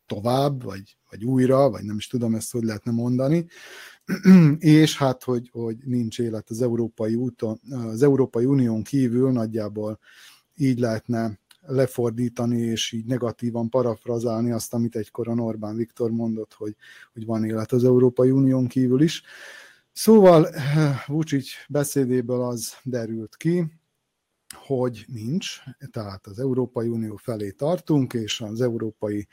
tovább, 0.06 0.62
vagy, 0.62 0.96
vagy 1.10 1.24
újra, 1.24 1.70
vagy 1.70 1.84
nem 1.84 1.96
is 1.96 2.06
tudom 2.06 2.34
ezt, 2.34 2.52
hogy 2.52 2.62
lehetne 2.62 2.92
mondani, 2.92 3.46
és 4.58 4.96
hát, 4.96 5.22
hogy, 5.22 5.48
hogy 5.52 5.76
nincs 5.84 6.18
élet 6.18 6.50
az 6.50 6.62
Európai 6.62 7.14
úton, 7.14 7.60
az 7.70 8.02
Európai 8.02 8.44
Unión 8.44 8.82
kívül 8.82 9.30
nagyjából 9.30 9.98
így 10.56 10.78
lehetne 10.78 11.38
lefordítani, 11.66 12.60
és 12.60 12.92
így 12.92 13.04
negatívan 13.04 13.68
parafrazálni 13.68 14.50
azt, 14.50 14.74
amit 14.74 14.96
egykor 14.96 15.28
a 15.28 15.32
Orbán 15.32 15.76
Viktor 15.76 16.10
mondott, 16.10 16.52
hogy, 16.52 16.76
hogy 17.12 17.26
van 17.26 17.44
élet 17.44 17.72
az 17.72 17.84
Európai 17.84 18.30
Unión 18.30 18.66
kívül 18.66 19.02
is. 19.02 19.22
Szóval 19.92 20.48
Vucic 21.06 21.50
beszédéből 21.68 22.42
az 22.42 22.74
derült 22.82 23.36
ki, 23.36 23.66
hogy 24.66 25.04
nincs, 25.06 25.56
tehát 25.90 26.26
az 26.26 26.38
Európai 26.38 26.88
Unió 26.88 27.16
felé 27.16 27.50
tartunk, 27.50 28.12
és 28.12 28.40
az 28.40 28.60
európai 28.60 29.28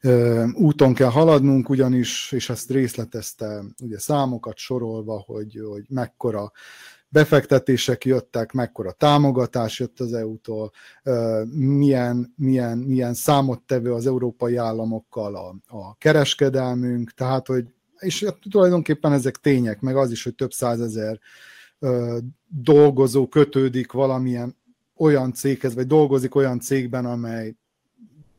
ö, 0.00 0.46
úton 0.54 0.94
kell 0.94 1.08
haladnunk, 1.10 1.68
ugyanis, 1.68 2.32
és 2.32 2.50
ezt 2.50 2.70
részletezte 2.70 3.64
ugye 3.82 3.98
számokat 3.98 4.56
sorolva, 4.56 5.22
hogy, 5.26 5.60
hogy 5.64 5.84
mekkora 5.88 6.52
befektetések 7.08 8.04
jöttek, 8.04 8.52
mekkora 8.52 8.92
támogatás 8.92 9.80
jött 9.80 10.00
az 10.00 10.12
EU-tól, 10.12 10.70
milyen, 11.52 12.34
milyen, 12.36 12.78
milyen 12.78 13.14
számottevő 13.14 13.92
az 13.92 14.06
európai 14.06 14.56
államokkal 14.56 15.36
a, 15.36 15.76
a 15.76 15.96
kereskedelmünk, 15.96 17.10
tehát, 17.10 17.46
hogy 17.46 17.74
és 18.02 18.26
tulajdonképpen 18.50 19.12
ezek 19.12 19.36
tények, 19.36 19.80
meg 19.80 19.96
az 19.96 20.10
is, 20.10 20.22
hogy 20.22 20.34
több 20.34 20.52
százezer 20.52 21.18
dolgozó 22.48 23.28
kötődik 23.28 23.92
valamilyen 23.92 24.56
olyan 24.96 25.32
céghez, 25.32 25.74
vagy 25.74 25.86
dolgozik 25.86 26.34
olyan 26.34 26.60
cégben, 26.60 27.06
amely 27.06 27.54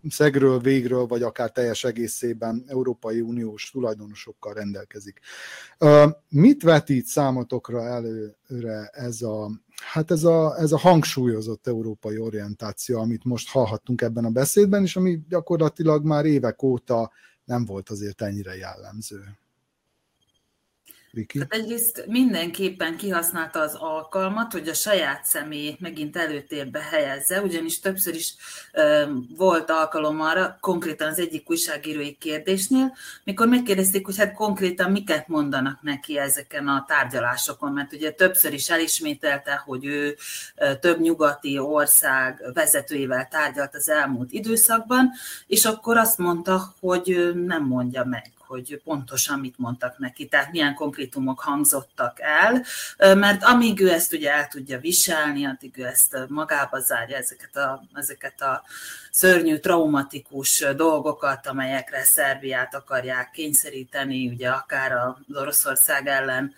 szegről, 0.10 0.60
végről, 0.60 1.06
vagy 1.06 1.22
akár 1.22 1.52
teljes 1.52 1.84
egészében 1.84 2.64
Európai 2.68 3.22
Uniós 3.22 3.72
tulajdonosokkal 3.72 4.54
rendelkezik. 4.54 5.20
Mit 6.30 6.64
vetít 6.64 7.06
számotokra 7.06 7.86
előre 7.86 8.86
ez 8.92 9.22
a, 9.22 9.52
hát 9.92 10.12
ez 10.12 10.24
a, 10.24 10.58
ez 10.58 10.72
a 10.72 10.78
hangsúlyozott 10.78 11.68
európai 11.68 12.18
orientáció, 12.18 13.00
amit 13.00 13.24
most 13.24 13.50
hallhattunk 13.50 14.02
ebben 14.02 14.26
a 14.26 14.30
beszédben, 14.30 14.84
és 14.84 14.96
ami 14.96 15.20
gyakorlatilag 15.30 16.06
már 16.06 16.26
évek 16.26 16.64
óta 16.64 17.12
nem 17.46 17.66
volt 17.66 17.90
azért 17.90 18.22
ennyire 18.22 18.56
jellemző? 18.56 19.38
Viki? 21.16 21.40
Hát 21.40 21.54
egyrészt 21.54 22.06
mindenképpen 22.08 22.98
kihasználta 22.98 23.60
az 23.60 23.76
alkalmat, 23.76 24.52
hogy 24.52 24.68
a 24.68 24.74
saját 24.74 25.26
személyét 25.26 25.80
megint 25.80 26.18
előtérbe 26.18 26.80
helyezze, 26.80 27.42
ugyanis 27.42 27.80
többször 27.80 28.16
is 28.16 28.36
ö, 28.72 29.04
volt 29.38 29.70
alkalom 29.70 30.22
arra, 30.22 30.58
konkrétan 30.62 31.08
az 31.08 31.20
egyik 31.20 31.50
újságírói 31.50 32.18
kérdésnél, 32.18 32.96
mikor 33.24 33.48
megkérdezték, 33.48 34.06
hogy 34.06 34.18
hát 34.18 34.34
konkrétan 34.34 34.92
miket 34.92 35.28
mondanak 35.28 35.82
neki 35.82 36.18
ezeken 36.18 36.68
a 36.68 36.86
tárgyalásokon, 36.88 37.72
mert 37.72 37.94
ugye 37.94 38.12
többször 38.12 38.54
is 38.54 38.70
elismételte, 38.70 39.62
hogy 39.66 39.86
ő 39.86 40.16
ö, 40.56 40.76
több 40.76 41.00
nyugati 41.00 41.60
ország 41.60 42.44
vezetőivel 42.54 43.28
tárgyalt 43.28 43.76
az 43.76 43.90
elmúlt 43.90 44.32
időszakban, 44.32 45.12
és 45.48 45.66
akkor 45.66 45.98
azt 45.98 46.18
mondta, 46.18 46.74
hogy 46.80 47.32
nem 47.34 47.64
mondja 47.64 48.04
meg 48.04 48.33
hogy 48.54 48.82
pontosan 48.84 49.40
mit 49.40 49.58
mondtak 49.58 49.98
neki, 49.98 50.28
tehát 50.28 50.52
milyen 50.52 50.74
konkrétumok 50.74 51.40
hangzottak 51.40 52.18
el, 52.22 52.64
mert 53.16 53.44
amíg 53.44 53.80
ő 53.80 53.92
ezt 53.92 54.14
ugye 54.14 54.32
el 54.34 54.48
tudja 54.48 54.80
viselni, 54.80 55.46
addig 55.46 55.78
ő 55.78 55.86
ezt 55.86 56.18
magába 56.28 56.80
zárja 56.80 57.18
ezeket 57.18 57.56
a, 57.56 57.84
ezeket 57.94 58.42
a 58.42 58.64
szörnyű, 59.14 59.58
traumatikus 59.58 60.66
dolgokat, 60.76 61.48
amelyekre 61.48 62.04
Szerbiát 62.04 62.76
akarják 62.76 63.32
kényszeríteni, 63.32 64.28
ugye 64.28 64.50
akár 64.50 64.92
az 64.92 65.38
Oroszország 65.38 66.08
ellen 66.08 66.54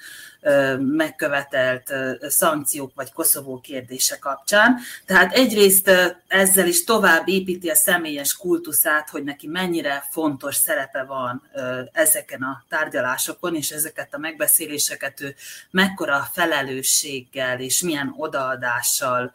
megkövetelt 0.78 1.94
szankciók 2.22 2.92
vagy 2.96 3.12
Koszovó 3.14 3.60
kérdése 3.60 4.18
kapcsán. 4.20 4.78
Tehát 5.06 5.34
egyrészt 5.34 5.92
ezzel 6.28 6.68
is 6.68 6.84
tovább 6.84 7.28
építi 7.28 7.70
a 7.70 7.76
személyes 7.76 8.38
kultuszát, 8.38 9.10
hogy 9.10 9.24
neki 9.24 9.48
mennyire 9.48 10.08
fontos 10.12 10.56
szerepe 10.56 11.04
van 11.04 11.50
ezeken 11.92 12.42
a 12.42 12.64
tárgyalásokon, 12.70 13.56
és 13.56 13.72
ezeket 13.72 14.14
a 14.14 14.18
megbeszéléseket 14.18 15.22
ő 15.22 15.36
mekkora 15.72 16.30
felelősséggel 16.34 17.60
és 17.60 17.82
milyen 17.82 18.14
odaadással 18.18 19.34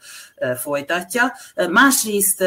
folytatja. 0.61 1.33
Másrészt 1.71 2.45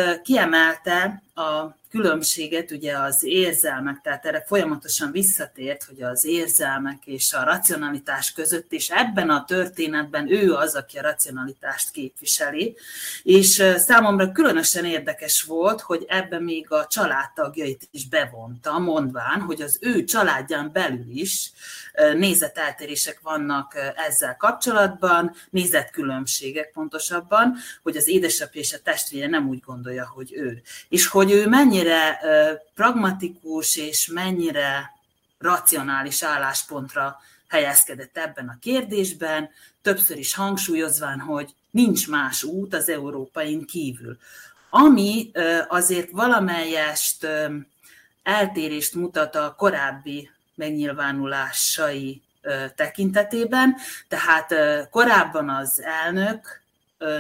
kiemelte 0.64 1.20
a 1.36 1.74
különbséget 1.94 2.72
ugye 2.72 2.98
az 2.98 3.24
érzelmek, 3.24 4.02
tehát 4.02 4.26
erre 4.26 4.44
folyamatosan 4.48 5.12
visszatért, 5.12 5.84
hogy 5.84 6.02
az 6.02 6.26
érzelmek 6.26 7.06
és 7.06 7.34
a 7.34 7.44
racionalitás 7.44 8.32
között, 8.32 8.72
és 8.72 8.90
ebben 8.90 9.30
a 9.30 9.46
történetben 9.46 10.32
ő 10.32 10.54
az, 10.54 10.76
aki 10.76 10.98
a 10.98 11.02
racionalitást 11.02 11.92
képviseli, 11.92 12.78
és 13.24 13.64
számomra 13.78 14.32
különösen 14.32 14.86
érdekes 14.86 15.44
volt, 15.44 15.82
hogy 15.82 16.06
ebben 16.08 16.44
még 16.44 16.72
a 16.72 16.88
családtagjait 16.88 17.88
is 17.92 18.08
bevonta, 18.08 18.80
mondván, 18.80 19.42
hogy 19.42 19.62
az 19.62 19.78
ő 19.82 20.04
családján 20.04 20.72
belül 20.72 21.10
is 21.10 21.52
nézeteltérések 22.16 23.20
vannak 23.22 23.94
ezzel 24.08 24.36
kapcsolatban, 24.38 25.36
nézetkülönbségek 25.50 26.72
pontosabban, 26.72 27.56
hogy 27.84 27.98
az 27.98 28.08
édesapja 28.08 28.62
és 28.62 28.74
a 28.74 28.82
testvére 28.84 29.28
nem 29.28 29.48
úgy 29.48 29.60
gondolja, 29.60 30.12
hogy 30.16 30.34
ő. 30.36 30.62
És 30.90 31.08
hogy 31.08 31.32
ő 31.32 31.48
mennyire 31.84 32.20
pragmatikus 32.76 33.76
és 33.76 34.08
mennyire 34.08 34.92
racionális 35.38 36.24
álláspontra 36.24 37.20
helyezkedett 37.48 38.18
ebben 38.18 38.48
a 38.48 38.58
kérdésben, 38.62 39.50
többször 39.82 40.18
is 40.18 40.36
hangsúlyozván, 40.36 41.20
hogy 41.20 41.56
nincs 41.72 42.10
más 42.10 42.44
út 42.44 42.74
az 42.74 42.90
európain 42.90 43.66
kívül. 43.66 44.18
Ami 44.70 45.32
azért 45.68 46.12
valamelyest 46.12 47.28
eltérést 48.24 48.94
mutat 48.94 49.36
a 49.36 49.56
korábbi 49.58 50.30
megnyilvánulásai 50.56 52.22
tekintetében. 52.76 53.76
Tehát 54.08 54.56
korábban 54.90 55.50
az 55.50 55.82
elnök 55.82 56.63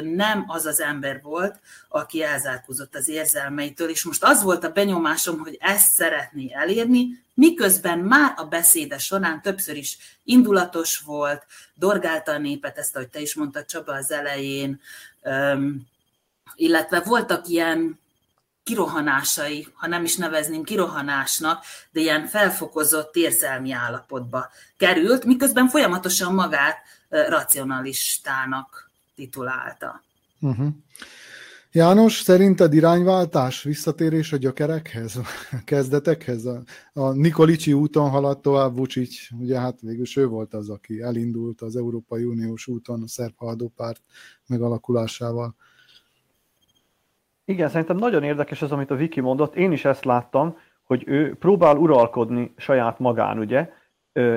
nem 0.03 0.43
az 0.47 0.65
az 0.65 0.81
ember 0.81 1.21
volt, 1.21 1.59
aki 1.89 2.23
elzárkózott 2.23 2.95
az 2.95 3.07
érzelmeitől, 3.07 3.89
és 3.89 4.03
most 4.03 4.23
az 4.23 4.43
volt 4.43 4.63
a 4.63 4.71
benyomásom, 4.71 5.39
hogy 5.39 5.57
ezt 5.59 5.93
szeretné 5.93 6.53
elérni, 6.53 7.23
miközben 7.33 7.99
már 7.99 8.33
a 8.35 8.45
beszéde 8.45 8.97
során 8.97 9.41
többször 9.41 9.77
is 9.77 9.97
indulatos 10.23 10.99
volt, 10.99 11.45
dorgálta 11.73 12.31
a 12.31 12.37
népet, 12.37 12.77
ezt, 12.77 12.95
ahogy 12.95 13.09
te 13.09 13.19
is 13.19 13.35
mondtad 13.35 13.65
Csaba 13.65 13.93
az 13.93 14.11
elején, 14.11 14.81
illetve 16.55 16.99
voltak 16.99 17.47
ilyen 17.47 18.01
kirohanásai, 18.63 19.67
ha 19.73 19.87
nem 19.87 20.03
is 20.03 20.15
nevezném 20.15 20.63
kirohanásnak, 20.63 21.65
de 21.91 21.99
ilyen 21.99 22.27
felfokozott 22.27 23.15
érzelmi 23.15 23.71
állapotba 23.71 24.49
került, 24.77 25.25
miközben 25.25 25.67
folyamatosan 25.67 26.33
magát 26.33 26.77
racionalistának 27.09 28.91
titulálta. 29.15 30.01
Uh-huh. 30.39 30.67
János, 31.71 32.13
szerinted 32.13 32.73
irányváltás, 32.73 33.63
visszatérés 33.63 34.33
a 34.33 34.37
gyökerekhez, 34.37 35.15
a 35.15 35.23
kezdetekhez? 35.65 36.45
A, 36.45 36.61
a 36.93 37.11
Nikolicsi 37.11 37.73
úton 37.73 38.09
haladt 38.09 38.41
tovább 38.41 38.75
Vucic, 38.75 39.31
ugye 39.39 39.59
hát 39.59 39.81
végül 39.81 40.05
ő 40.15 40.27
volt 40.27 40.53
az, 40.53 40.69
aki 40.69 41.01
elindult 41.01 41.61
az 41.61 41.75
Európai 41.75 42.23
Uniós 42.23 42.67
úton 42.67 43.01
a 43.01 43.07
szerb 43.07 43.33
haladópárt 43.35 44.01
megalakulásával. 44.47 45.55
Igen, 47.45 47.69
szerintem 47.69 47.97
nagyon 47.97 48.23
érdekes 48.23 48.61
az, 48.61 48.71
amit 48.71 48.91
a 48.91 48.95
Viki 48.95 49.19
mondott. 49.19 49.55
Én 49.55 49.71
is 49.71 49.85
ezt 49.85 50.05
láttam, 50.05 50.57
hogy 50.83 51.03
ő 51.07 51.35
próbál 51.35 51.77
uralkodni 51.77 52.53
saját 52.57 52.99
magán, 52.99 53.39
ugye, 53.39 53.69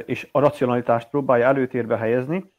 és 0.07 0.29
a 0.33 0.41
racionalitást 0.41 1.09
próbálja 1.09 1.47
előtérbe 1.47 1.97
helyezni, 1.97 2.53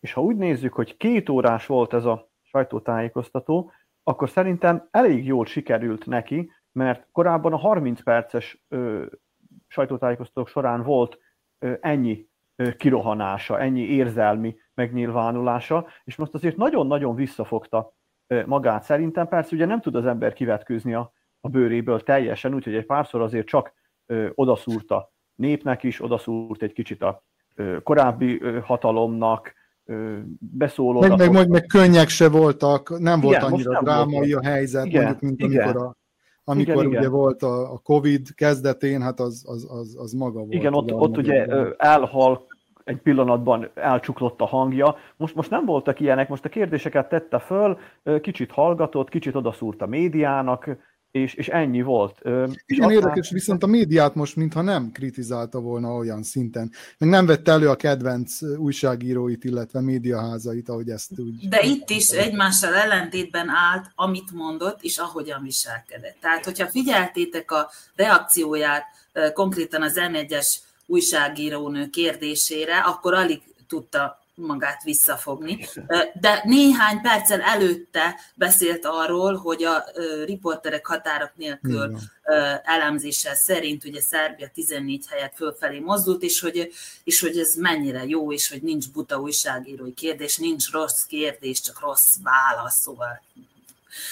és 0.00 0.12
ha 0.12 0.22
úgy 0.22 0.36
nézzük, 0.36 0.72
hogy 0.72 0.96
két 0.96 1.28
órás 1.28 1.66
volt 1.66 1.92
ez 1.92 2.04
a 2.04 2.30
sajtótájékoztató, 2.42 3.72
akkor 4.02 4.30
szerintem 4.30 4.88
elég 4.90 5.26
jól 5.26 5.46
sikerült 5.46 6.06
neki, 6.06 6.52
mert 6.72 7.06
korábban 7.12 7.52
a 7.52 7.56
30 7.56 8.02
perces 8.02 8.64
ö, 8.68 9.06
sajtótájékoztatók 9.66 10.48
során 10.48 10.82
volt 10.82 11.18
ö, 11.58 11.74
ennyi 11.80 12.28
ö, 12.56 12.72
kirohanása, 12.76 13.60
ennyi 13.60 13.80
érzelmi 13.80 14.56
megnyilvánulása, 14.74 15.86
és 16.04 16.16
most 16.16 16.34
azért 16.34 16.56
nagyon-nagyon 16.56 17.14
visszafogta 17.14 17.94
ö, 18.26 18.46
magát 18.46 18.82
szerintem. 18.82 19.28
Persze 19.28 19.54
ugye 19.54 19.64
nem 19.66 19.80
tud 19.80 19.94
az 19.94 20.06
ember 20.06 20.32
kivetkőzni 20.32 20.94
a, 20.94 21.12
a 21.40 21.48
bőréből 21.48 22.02
teljesen, 22.02 22.54
úgyhogy 22.54 22.74
egy 22.74 22.86
párszor 22.86 23.20
azért 23.20 23.46
csak 23.46 23.72
ö, 24.06 24.28
odaszúrta 24.34 25.12
népnek 25.34 25.82
is, 25.82 26.02
odaszúrt 26.02 26.62
egy 26.62 26.72
kicsit 26.72 27.02
a 27.02 27.24
korábbi 27.82 28.40
hatalomnak, 28.62 29.54
beszóló. 30.38 31.00
Meg, 31.00 31.18
meg, 31.18 31.32
meg, 31.32 31.48
meg 31.48 31.66
könnyek 31.66 32.08
se 32.08 32.28
voltak, 32.28 32.98
nem 32.98 33.20
volt 33.20 33.36
igen, 33.36 33.52
annyira 33.52 33.72
nem 33.72 33.82
drámai 33.84 34.32
volt. 34.32 34.44
a 34.44 34.48
helyzet, 34.48 34.86
igen, 34.86 35.02
mondjuk, 35.02 35.22
mint 35.22 35.40
igen. 35.40 35.62
amikor 35.62 35.82
a 35.82 35.98
amikor 36.44 36.74
igen, 36.74 36.86
ugye 36.86 36.98
igen. 36.98 37.10
volt 37.10 37.42
a, 37.42 37.72
a 37.72 37.78
Covid 37.78 38.34
kezdetén, 38.34 39.02
hát 39.02 39.20
az, 39.20 39.44
az, 39.46 39.66
az, 39.70 39.96
az 39.98 40.12
maga 40.12 40.38
volt. 40.38 40.52
Igen, 40.52 40.74
ott, 40.74 40.92
ott 40.92 41.16
ugye 41.16 41.46
elhal 41.76 42.46
egy 42.84 42.96
pillanatban 42.96 43.70
elcsuklott 43.74 44.40
a 44.40 44.46
hangja. 44.46 44.96
Most, 45.16 45.34
most 45.34 45.50
nem 45.50 45.64
voltak 45.64 46.00
ilyenek, 46.00 46.28
most 46.28 46.44
a 46.44 46.48
kérdéseket 46.48 47.08
tette 47.08 47.38
föl, 47.38 47.78
kicsit 48.20 48.50
hallgatott, 48.50 49.08
kicsit 49.08 49.34
odaszúrt 49.34 49.82
a 49.82 49.86
médiának, 49.86 50.68
és, 51.10 51.34
és 51.34 51.48
ennyi 51.48 51.82
volt. 51.82 52.18
Igen, 52.20 52.50
és 52.66 52.76
érdekes, 52.78 53.04
aztán... 53.04 53.32
viszont 53.32 53.62
a 53.62 53.66
médiát 53.66 54.14
most 54.14 54.36
mintha 54.36 54.62
nem 54.62 54.92
kritizálta 54.92 55.60
volna 55.60 55.94
olyan 55.94 56.22
szinten. 56.22 56.72
Meg 56.98 57.08
nem 57.08 57.26
vette 57.26 57.52
elő 57.52 57.68
a 57.68 57.76
kedvenc 57.76 58.42
újságíróit, 58.56 59.44
illetve 59.44 59.80
médiaházait, 59.80 60.68
ahogy 60.68 60.88
ezt 60.88 61.18
úgy... 61.18 61.48
De 61.48 61.62
itt 61.62 61.90
is 61.90 62.08
egymással 62.08 62.74
ellentétben 62.74 63.48
állt, 63.48 63.90
amit 63.94 64.32
mondott, 64.32 64.82
és 64.82 64.98
ahogyan 64.98 65.42
viselkedett. 65.42 66.16
Tehát, 66.20 66.44
hogyha 66.44 66.66
figyeltétek 66.66 67.50
a 67.50 67.70
reakcióját 67.96 68.84
konkrétan 69.32 69.82
az 69.82 69.94
N1-es 69.96 70.56
újságírónő 70.86 71.86
kérdésére, 71.86 72.78
akkor 72.78 73.14
alig 73.14 73.42
tudta 73.68 74.19
magát 74.40 74.82
visszafogni. 74.82 75.66
De 76.20 76.42
néhány 76.44 77.00
perccel 77.00 77.40
előtte 77.40 78.20
beszélt 78.34 78.84
arról, 78.84 79.34
hogy 79.34 79.64
a 79.64 79.84
riporterek 80.24 80.86
határok 80.86 81.30
nélkül 81.34 81.96
elemzéssel 82.64 83.34
szerint 83.34 83.84
ugye 83.84 84.00
Szerbia 84.00 84.50
14 84.54 85.06
helyet 85.08 85.34
fölfelé 85.34 85.78
mozdult, 85.78 86.22
és 86.22 86.40
hogy, 86.40 86.72
és 87.04 87.20
hogy 87.20 87.38
ez 87.38 87.54
mennyire 87.54 88.04
jó, 88.06 88.32
és 88.32 88.50
hogy 88.50 88.62
nincs 88.62 88.90
buta 88.90 89.20
újságírói 89.20 89.94
kérdés, 89.94 90.36
nincs 90.36 90.70
rossz 90.70 91.02
kérdés, 91.02 91.60
csak 91.60 91.80
rossz 91.80 92.16
válasz, 92.22 92.80
szóval 92.80 93.22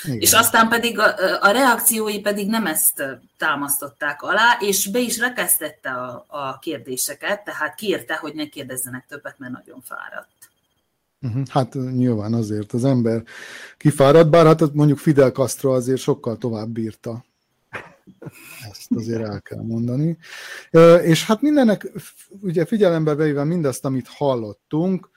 igen. 0.04 0.18
És 0.20 0.32
aztán 0.32 0.68
pedig 0.68 0.98
a, 0.98 1.14
a 1.40 1.50
reakciói 1.50 2.20
pedig 2.20 2.48
nem 2.48 2.66
ezt 2.66 3.02
támasztották 3.36 4.22
alá, 4.22 4.56
és 4.60 4.86
be 4.86 4.98
is 4.98 5.18
rekesztette 5.18 5.90
a, 5.90 6.24
a 6.28 6.58
kérdéseket, 6.58 7.44
tehát 7.44 7.74
kérte, 7.74 8.14
hogy 8.14 8.34
ne 8.34 8.46
kérdezzenek 8.46 9.06
többet, 9.08 9.38
mert 9.38 9.52
nagyon 9.52 9.80
fáradt. 9.80 10.28
Mhm, 11.18 11.42
hát 11.50 11.74
nyilván 11.74 12.32
azért 12.34 12.72
az 12.72 12.84
ember 12.84 13.22
kifáradt, 13.76 14.30
bár 14.30 14.46
hát 14.46 14.72
mondjuk 14.72 14.98
Fidel 14.98 15.30
Castro 15.30 15.74
azért 15.74 16.00
sokkal 16.00 16.36
tovább 16.36 16.68
bírta. 16.68 17.24
Ezt 18.70 18.92
azért 18.94 19.22
el 19.22 19.40
kell 19.40 19.62
mondani. 19.62 20.18
És 21.02 21.26
hát 21.26 21.40
mindennek, 21.40 21.90
ugye 22.40 22.64
figyelembe 22.64 23.14
véve 23.14 23.44
mindazt, 23.44 23.84
amit 23.84 24.08
hallottunk, 24.08 25.10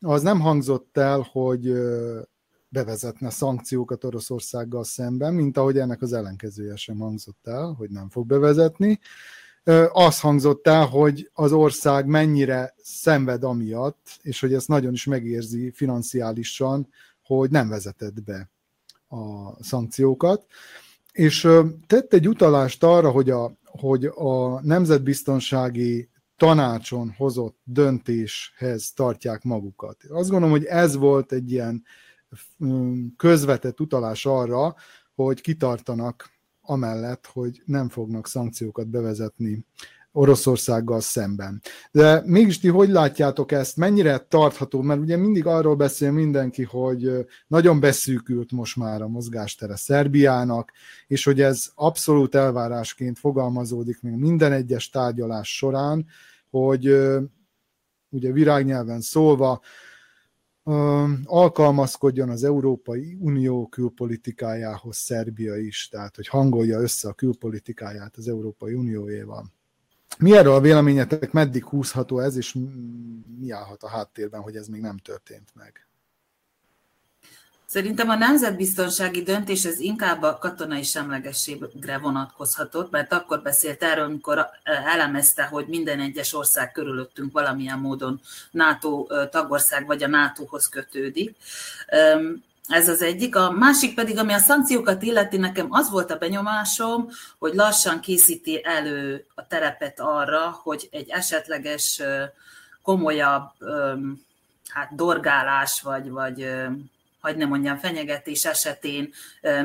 az 0.00 0.22
nem 0.22 0.40
hangzott 0.40 0.96
el, 0.96 1.28
hogy 1.32 1.72
bevezetne 2.74 3.30
szankciókat 3.30 4.04
Oroszországgal 4.04 4.84
szemben, 4.84 5.34
mint 5.34 5.56
ahogy 5.56 5.78
ennek 5.78 6.02
az 6.02 6.12
ellenkezője 6.12 6.76
sem 6.76 6.98
hangzott 6.98 7.46
el, 7.46 7.74
hogy 7.78 7.90
nem 7.90 8.08
fog 8.08 8.26
bevezetni. 8.26 9.00
Az 9.92 10.20
hangzott 10.20 10.66
el, 10.66 10.86
hogy 10.86 11.30
az 11.32 11.52
ország 11.52 12.06
mennyire 12.06 12.74
szenved 12.82 13.44
amiatt, 13.44 14.18
és 14.22 14.40
hogy 14.40 14.54
ezt 14.54 14.68
nagyon 14.68 14.92
is 14.92 15.04
megérzi 15.04 15.70
financiálisan, 15.70 16.88
hogy 17.22 17.50
nem 17.50 17.68
vezetett 17.68 18.22
be 18.22 18.50
a 19.08 19.52
szankciókat. 19.62 20.46
És 21.12 21.48
tett 21.86 22.12
egy 22.12 22.28
utalást 22.28 22.82
arra, 22.82 23.10
hogy 23.10 23.30
a, 23.30 23.52
hogy 23.64 24.04
a 24.04 24.60
nemzetbiztonsági 24.60 26.08
tanácson 26.36 27.14
hozott 27.16 27.58
döntéshez 27.64 28.92
tartják 28.92 29.42
magukat. 29.42 29.96
Azt 30.08 30.30
gondolom, 30.30 30.50
hogy 30.50 30.64
ez 30.64 30.96
volt 30.96 31.32
egy 31.32 31.52
ilyen 31.52 31.82
közvetett 33.16 33.80
utalás 33.80 34.26
arra, 34.26 34.74
hogy 35.14 35.40
kitartanak 35.40 36.30
amellett, 36.60 37.26
hogy 37.32 37.62
nem 37.64 37.88
fognak 37.88 38.26
szankciókat 38.26 38.88
bevezetni 38.88 39.66
Oroszországgal 40.16 41.00
szemben. 41.00 41.62
De 41.90 42.22
mégis 42.26 42.58
ti 42.58 42.68
hogy 42.68 42.88
látjátok 42.88 43.52
ezt, 43.52 43.76
mennyire 43.76 44.18
tartható, 44.18 44.82
mert 44.82 45.00
ugye 45.00 45.16
mindig 45.16 45.46
arról 45.46 45.74
beszél 45.76 46.10
mindenki, 46.10 46.62
hogy 46.62 47.26
nagyon 47.46 47.80
beszűkült 47.80 48.52
most 48.52 48.76
már 48.76 49.02
a 49.02 49.08
mozgástere 49.08 49.76
Szerbiának, 49.76 50.72
és 51.06 51.24
hogy 51.24 51.40
ez 51.40 51.70
abszolút 51.74 52.34
elvárásként 52.34 53.18
fogalmazódik 53.18 54.02
még 54.02 54.14
minden 54.14 54.52
egyes 54.52 54.90
tárgyalás 54.90 55.56
során, 55.56 56.06
hogy 56.50 56.84
ugye 58.08 58.32
virágnyelven 58.32 59.00
szólva, 59.00 59.60
alkalmazkodjon 61.24 62.28
az 62.28 62.44
Európai 62.44 63.16
Unió 63.20 63.66
külpolitikájához 63.66 64.96
Szerbia 64.96 65.56
is, 65.56 65.88
tehát 65.88 66.16
hogy 66.16 66.28
hangolja 66.28 66.80
össze 66.80 67.08
a 67.08 67.12
külpolitikáját 67.12 68.16
az 68.16 68.28
Európai 68.28 68.74
Unióéval. 68.74 69.52
Mi 70.18 70.36
erről 70.36 70.54
a 70.54 70.60
véleményetek, 70.60 71.32
meddig 71.32 71.64
húzható 71.64 72.18
ez, 72.18 72.36
és 72.36 72.56
mi 73.38 73.50
állhat 73.50 73.82
a 73.82 73.88
háttérben, 73.88 74.40
hogy 74.40 74.56
ez 74.56 74.66
még 74.66 74.80
nem 74.80 74.96
történt 74.96 75.50
meg? 75.54 75.86
Szerintem 77.74 78.08
a 78.08 78.14
nemzetbiztonsági 78.14 79.22
döntés 79.22 79.64
ez 79.64 79.78
inkább 79.78 80.22
a 80.22 80.38
katonai 80.38 80.82
semlegességre 80.82 81.98
vonatkozhatott, 81.98 82.90
mert 82.90 83.12
akkor 83.12 83.42
beszélt 83.42 83.82
erről, 83.82 84.04
amikor 84.04 84.46
elemezte, 84.64 85.44
hogy 85.44 85.66
minden 85.66 86.00
egyes 86.00 86.34
ország 86.34 86.72
körülöttünk 86.72 87.32
valamilyen 87.32 87.78
módon 87.78 88.20
NATO 88.50 89.06
tagország 89.30 89.86
vagy 89.86 90.02
a 90.02 90.08
NATO-hoz 90.08 90.68
kötődik. 90.68 91.36
Ez 92.68 92.88
az 92.88 93.02
egyik. 93.02 93.36
A 93.36 93.50
másik 93.50 93.94
pedig, 93.94 94.18
ami 94.18 94.32
a 94.32 94.38
szankciókat 94.38 95.02
illeti, 95.02 95.36
nekem 95.36 95.66
az 95.70 95.90
volt 95.90 96.10
a 96.10 96.18
benyomásom, 96.18 97.08
hogy 97.38 97.54
lassan 97.54 98.00
készíti 98.00 98.64
elő 98.64 99.26
a 99.34 99.46
terepet 99.46 100.00
arra, 100.00 100.60
hogy 100.62 100.88
egy 100.90 101.10
esetleges 101.10 102.02
komolyabb 102.82 103.50
hát 104.68 104.94
dorgálás, 104.94 105.80
vagy, 105.80 106.10
vagy 106.10 106.46
hogy 107.28 107.36
nem 107.36 107.48
mondjam, 107.48 107.78
fenyegetés 107.78 108.44
esetén 108.44 109.12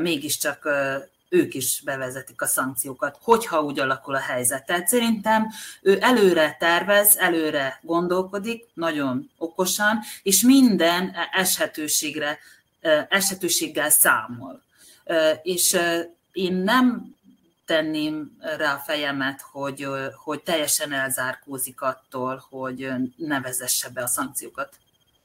mégiscsak 0.00 0.68
ők 1.28 1.54
is 1.54 1.80
bevezetik 1.84 2.42
a 2.42 2.46
szankciókat, 2.46 3.18
hogyha 3.22 3.62
úgy 3.62 3.80
alakul 3.80 4.14
a 4.14 4.20
helyzet. 4.20 4.66
Tehát 4.66 4.88
szerintem 4.88 5.46
ő 5.82 5.98
előre 6.00 6.56
tervez, 6.58 7.16
előre 7.16 7.78
gondolkodik, 7.82 8.66
nagyon 8.74 9.30
okosan, 9.38 9.98
és 10.22 10.42
minden 10.42 11.16
eshetőségre, 11.32 12.38
eshetőséggel 13.08 13.90
számol. 13.90 14.62
És 15.42 15.76
én 16.32 16.54
nem 16.54 17.14
tenném 17.64 18.36
rá 18.56 18.74
a 18.74 18.82
fejemet, 18.86 19.40
hogy, 19.40 19.86
hogy 20.14 20.42
teljesen 20.42 20.92
elzárkózik 20.92 21.80
attól, 21.80 22.44
hogy 22.50 22.90
ne 23.16 23.40
vezesse 23.40 23.88
be 23.88 24.02
a 24.02 24.06
szankciókat. 24.06 24.78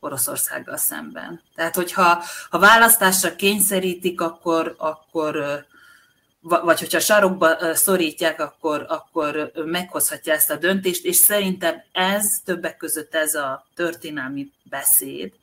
Oroszországgal 0.05 0.77
szemben. 0.77 1.41
Tehát, 1.55 1.75
hogyha 1.75 2.23
ha 2.49 2.59
választásra 2.59 3.35
kényszerítik, 3.35 4.21
akkor, 4.21 4.75
akkor 4.77 5.65
vagy 6.47 6.79
hogyha 6.79 6.99
sarokba 6.99 7.75
szorítják, 7.75 8.39
akkor, 8.39 8.85
akkor 8.87 9.51
meghozhatja 9.65 10.33
ezt 10.33 10.51
a 10.51 10.55
döntést, 10.55 11.05
és 11.05 11.15
szerintem 11.15 11.83
ez, 11.91 12.25
többek 12.43 12.77
között 12.77 13.15
ez 13.15 13.35
a 13.35 13.65
történelmi 13.75 14.51
beszéd, 14.63 15.33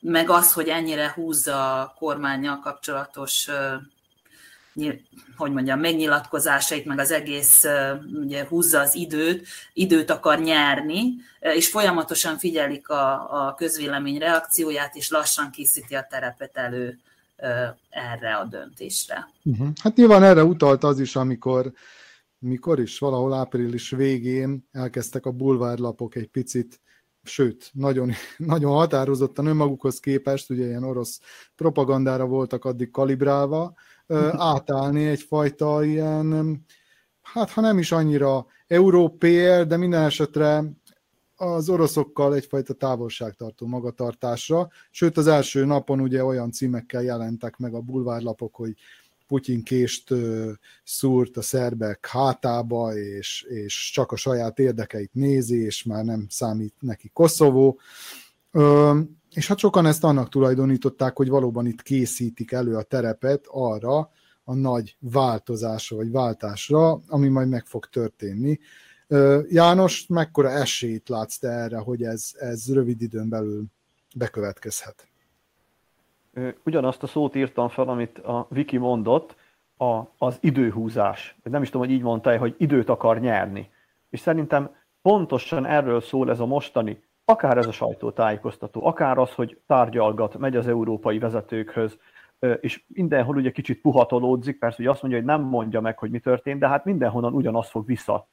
meg 0.00 0.30
az, 0.30 0.52
hogy 0.52 0.68
ennyire 0.68 1.12
húzza 1.14 1.80
a 1.80 1.94
kormányjal 1.98 2.60
kapcsolatos 2.60 3.48
hogy 5.36 5.52
mondjam, 5.52 5.80
megnyilatkozásait, 5.80 6.84
meg 6.84 6.98
az 6.98 7.10
egész 7.10 7.64
ugye, 8.22 8.46
húzza 8.46 8.80
az 8.80 8.94
időt, 8.94 9.46
időt 9.72 10.10
akar 10.10 10.38
nyerni, 10.38 11.14
és 11.40 11.68
folyamatosan 11.68 12.38
figyelik 12.38 12.88
a, 12.88 13.46
a 13.46 13.54
közvélemény 13.54 14.18
reakcióját, 14.18 14.94
és 14.94 15.10
lassan 15.10 15.50
készíti 15.50 15.94
a 15.94 16.06
terepet 16.10 16.56
elő 16.56 16.98
erre 17.90 18.34
a 18.36 18.44
döntésre. 18.44 19.28
Uh-huh. 19.42 19.68
Hát 19.82 19.96
nyilván 19.96 20.22
erre 20.22 20.44
utalt 20.44 20.84
az 20.84 21.00
is, 21.00 21.16
amikor 21.16 21.72
mikor 22.38 22.80
is, 22.80 22.98
valahol 22.98 23.34
április 23.34 23.90
végén 23.90 24.68
elkezdtek 24.72 25.26
a 25.26 25.30
bulvárlapok 25.30 26.14
egy 26.14 26.28
picit 26.28 26.80
sőt, 27.22 27.70
nagyon, 27.72 28.12
nagyon 28.36 28.72
határozottan 28.72 29.46
önmagukhoz 29.46 30.00
képest, 30.00 30.50
ugye 30.50 30.66
ilyen 30.66 30.84
orosz 30.84 31.20
propagandára 31.56 32.26
voltak 32.26 32.64
addig 32.64 32.90
kalibrálva, 32.90 33.74
átállni 34.36 35.06
egyfajta 35.06 35.84
ilyen, 35.84 36.58
hát 37.22 37.50
ha 37.50 37.60
nem 37.60 37.78
is 37.78 37.92
annyira 37.92 38.46
európér, 38.66 39.66
de 39.66 39.76
minden 39.76 40.02
esetre 40.02 40.64
az 41.36 41.68
oroszokkal 41.68 42.34
egyfajta 42.34 42.74
távolságtartó 42.74 43.66
magatartásra, 43.66 44.68
sőt 44.90 45.16
az 45.16 45.26
első 45.26 45.64
napon 45.64 46.00
ugye 46.00 46.24
olyan 46.24 46.50
címekkel 46.50 47.02
jelentek 47.02 47.56
meg 47.56 47.74
a 47.74 47.80
bulvárlapok, 47.80 48.54
hogy 48.54 48.74
Putyin 49.26 49.62
kést 49.62 50.14
szúrt 50.84 51.36
a 51.36 51.42
szerbek 51.42 52.06
hátába, 52.06 52.96
és, 52.96 53.42
és 53.48 53.90
csak 53.94 54.12
a 54.12 54.16
saját 54.16 54.58
érdekeit 54.58 55.14
nézi, 55.14 55.64
és 55.64 55.84
már 55.84 56.04
nem 56.04 56.26
számít 56.28 56.74
neki 56.80 57.10
Koszovó. 57.12 57.78
És 59.34 59.48
hát 59.48 59.58
sokan 59.58 59.86
ezt 59.86 60.04
annak 60.04 60.28
tulajdonították, 60.28 61.16
hogy 61.16 61.28
valóban 61.28 61.66
itt 61.66 61.82
készítik 61.82 62.52
elő 62.52 62.76
a 62.76 62.82
terepet 62.82 63.44
arra 63.46 64.10
a 64.44 64.54
nagy 64.54 64.96
változásra, 64.98 65.96
vagy 65.96 66.10
váltásra, 66.10 67.00
ami 67.08 67.28
majd 67.28 67.48
meg 67.48 67.66
fog 67.66 67.86
történni. 67.86 68.58
János, 69.48 70.06
mekkora 70.06 70.50
esélyt 70.50 71.08
látsz 71.08 71.36
te 71.36 71.48
erre, 71.48 71.78
hogy 71.78 72.02
ez, 72.02 72.30
ez 72.38 72.72
rövid 72.72 73.02
időn 73.02 73.28
belül 73.28 73.64
bekövetkezhet? 74.16 75.06
Ugyanazt 76.64 77.02
a 77.02 77.06
szót 77.06 77.34
írtam 77.34 77.68
fel, 77.68 77.88
amit 77.88 78.18
a 78.18 78.46
Viki 78.50 78.76
mondott, 78.76 79.34
a, 79.76 80.02
az 80.18 80.36
időhúzás. 80.40 81.36
Nem 81.42 81.62
is 81.62 81.70
tudom, 81.70 81.86
hogy 81.86 81.96
így 81.96 82.02
mondta 82.02 82.38
hogy 82.38 82.54
időt 82.58 82.88
akar 82.88 83.20
nyerni. 83.20 83.70
És 84.10 84.20
szerintem 84.20 84.74
pontosan 85.02 85.66
erről 85.66 86.00
szól 86.00 86.30
ez 86.30 86.40
a 86.40 86.46
mostani 86.46 87.02
akár 87.24 87.58
ez 87.58 87.66
a 87.66 87.72
sajtótájékoztató, 87.72 88.86
akár 88.86 89.18
az, 89.18 89.32
hogy 89.32 89.60
tárgyalgat, 89.66 90.38
megy 90.38 90.56
az 90.56 90.68
európai 90.68 91.18
vezetőkhöz, 91.18 91.98
és 92.60 92.82
mindenhol 92.86 93.36
ugye 93.36 93.50
kicsit 93.50 93.80
puhatolódzik, 93.80 94.58
persze, 94.58 94.76
hogy 94.76 94.86
azt 94.86 95.02
mondja, 95.02 95.20
hogy 95.20 95.28
nem 95.28 95.40
mondja 95.40 95.80
meg, 95.80 95.98
hogy 95.98 96.10
mi 96.10 96.18
történt, 96.18 96.60
de 96.60 96.68
hát 96.68 96.84
mindenhonnan 96.84 97.34
ugyanaz 97.34 97.68
fog 97.68 97.86
vissza 97.86 98.28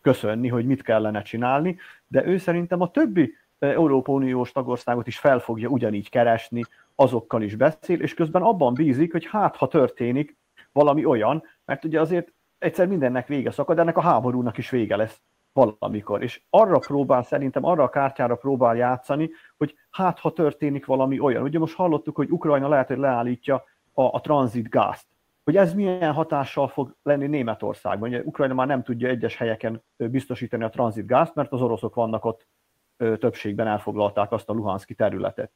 köszönni, 0.00 0.48
hogy 0.48 0.66
mit 0.66 0.82
kellene 0.82 1.22
csinálni, 1.22 1.76
de 2.06 2.26
ő 2.26 2.38
szerintem 2.38 2.80
a 2.80 2.90
többi 2.90 3.34
Európa 3.58 4.12
Uniós 4.12 4.52
tagországot 4.52 5.06
is 5.06 5.18
fel 5.18 5.38
fogja 5.38 5.68
ugyanígy 5.68 6.10
keresni, 6.10 6.62
azokkal 6.94 7.42
is 7.42 7.56
beszél, 7.56 8.00
és 8.00 8.14
közben 8.14 8.42
abban 8.42 8.74
bízik, 8.74 9.12
hogy 9.12 9.26
hát, 9.26 9.56
ha 9.56 9.68
történik 9.68 10.36
valami 10.72 11.04
olyan, 11.04 11.42
mert 11.64 11.84
ugye 11.84 12.00
azért 12.00 12.32
egyszer 12.58 12.86
mindennek 12.86 13.26
vége 13.26 13.50
szakad, 13.50 13.78
ennek 13.78 13.96
a 13.96 14.00
háborúnak 14.00 14.58
is 14.58 14.70
vége 14.70 14.96
lesz 14.96 15.20
valamikor. 15.52 16.22
És 16.22 16.42
arra 16.50 16.78
próbál, 16.78 17.22
szerintem 17.22 17.64
arra 17.64 17.82
a 17.82 17.88
kártyára 17.88 18.36
próbál 18.36 18.76
játszani, 18.76 19.30
hogy 19.56 19.74
hát 19.90 20.18
ha 20.18 20.32
történik 20.32 20.86
valami 20.86 21.18
olyan. 21.18 21.42
Ugye 21.42 21.58
most 21.58 21.74
hallottuk, 21.74 22.16
hogy 22.16 22.30
Ukrajna 22.30 22.68
lehet, 22.68 22.88
hogy 22.88 22.98
leállítja 22.98 23.64
a, 23.92 24.02
a 24.02 24.20
tranzit 24.20 24.68
gázt. 24.68 25.06
Hogy 25.44 25.56
ez 25.56 25.74
milyen 25.74 26.12
hatással 26.12 26.68
fog 26.68 26.96
lenni 27.02 27.26
Németországban. 27.26 28.08
Ugye 28.08 28.22
Ukrajna 28.24 28.54
már 28.54 28.66
nem 28.66 28.82
tudja 28.82 29.08
egyes 29.08 29.36
helyeken 29.36 29.82
biztosítani 29.96 30.64
a 30.64 30.68
tranzit 30.68 31.06
gázt, 31.06 31.34
mert 31.34 31.52
az 31.52 31.62
oroszok 31.62 31.94
vannak 31.94 32.24
ott 32.24 32.46
többségben 32.96 33.66
elfoglalták 33.66 34.32
azt 34.32 34.48
a 34.48 34.52
Luhanszki 34.52 34.94
területet. 34.94 35.52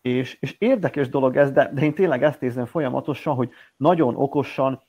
És, 0.00 0.36
és 0.40 0.56
érdekes 0.58 1.08
dolog 1.08 1.36
ez, 1.36 1.52
de, 1.52 1.70
de 1.72 1.82
én 1.82 1.94
tényleg 1.94 2.22
ezt 2.22 2.42
érzem 2.42 2.64
folyamatosan, 2.64 3.34
hogy 3.34 3.50
nagyon 3.76 4.16
okosan 4.16 4.82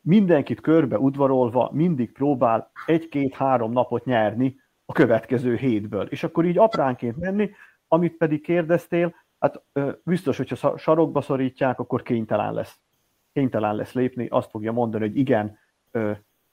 mindenkit 0.00 0.60
körbe 0.60 0.98
udvarolva 0.98 1.70
mindig 1.72 2.12
próbál 2.12 2.70
egy-két-három 2.86 3.72
napot 3.72 4.04
nyerni 4.04 4.56
a 4.84 4.92
következő 4.92 5.56
hétből. 5.56 6.06
És 6.06 6.22
akkor 6.22 6.44
így 6.44 6.58
apránként 6.58 7.16
menni, 7.16 7.50
amit 7.88 8.16
pedig 8.16 8.42
kérdeztél, 8.42 9.14
hát 9.38 9.62
biztos, 10.02 10.36
hogyha 10.36 10.78
sarokba 10.78 11.20
szorítják, 11.20 11.78
akkor 11.78 12.02
kénytelen 12.02 12.52
lesz. 12.52 12.78
Kénytelen 13.32 13.74
lesz 13.74 13.92
lépni, 13.92 14.26
azt 14.26 14.50
fogja 14.50 14.72
mondani, 14.72 15.06
hogy 15.06 15.16
igen, 15.16 15.58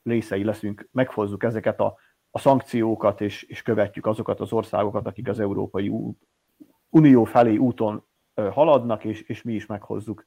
részei 0.04 0.44
leszünk, 0.44 0.90
meghozzuk 0.92 1.44
ezeket 1.44 1.80
a, 1.80 1.96
a 2.32 2.40
szankciókat, 2.40 3.22
és, 3.22 3.44
és 3.44 3.62
követjük 3.62 4.06
azokat 4.06 4.40
az 4.40 4.52
országokat, 4.54 5.08
akik 5.08 5.28
az 5.28 5.40
Európai 5.40 5.92
Unió 6.90 7.24
felé 7.24 7.56
úton 7.56 8.06
haladnak, 8.52 9.04
és, 9.04 9.22
és 9.22 9.42
mi 9.42 9.54
is 9.54 9.66
meghozzuk 9.66 10.26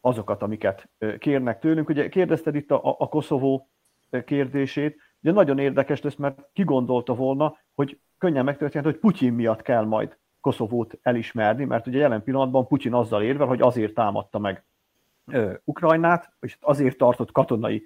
azokat, 0.00 0.42
amiket 0.42 0.88
kérnek 1.18 1.58
tőlünk. 1.58 1.88
Ugye 1.88 2.08
kérdezted 2.08 2.54
itt 2.54 2.70
a, 2.70 2.96
a 2.98 3.08
Koszovó 3.08 3.68
kérdését, 4.24 4.96
ugye 5.22 5.32
nagyon 5.32 5.58
érdekes 5.58 6.02
lesz, 6.02 6.14
mert 6.16 6.48
ki 6.52 6.64
gondolta 6.64 7.14
volna, 7.14 7.56
hogy 7.74 7.98
könnyen 8.18 8.44
megtörtént, 8.44 8.84
hogy 8.84 8.98
Putyin 8.98 9.32
miatt 9.32 9.62
kell 9.62 9.84
majd 9.84 10.16
Koszovót 10.40 10.98
elismerni, 11.02 11.64
mert 11.64 11.86
ugye 11.86 11.98
jelen 11.98 12.22
pillanatban 12.22 12.66
Putyin 12.66 12.94
azzal 12.94 13.22
érvel, 13.22 13.46
hogy 13.46 13.60
azért 13.60 13.94
támadta 13.94 14.38
meg 14.38 14.64
Ukrajnát, 15.64 16.32
és 16.40 16.56
azért 16.60 16.96
tartott 16.98 17.32
katonai 17.32 17.82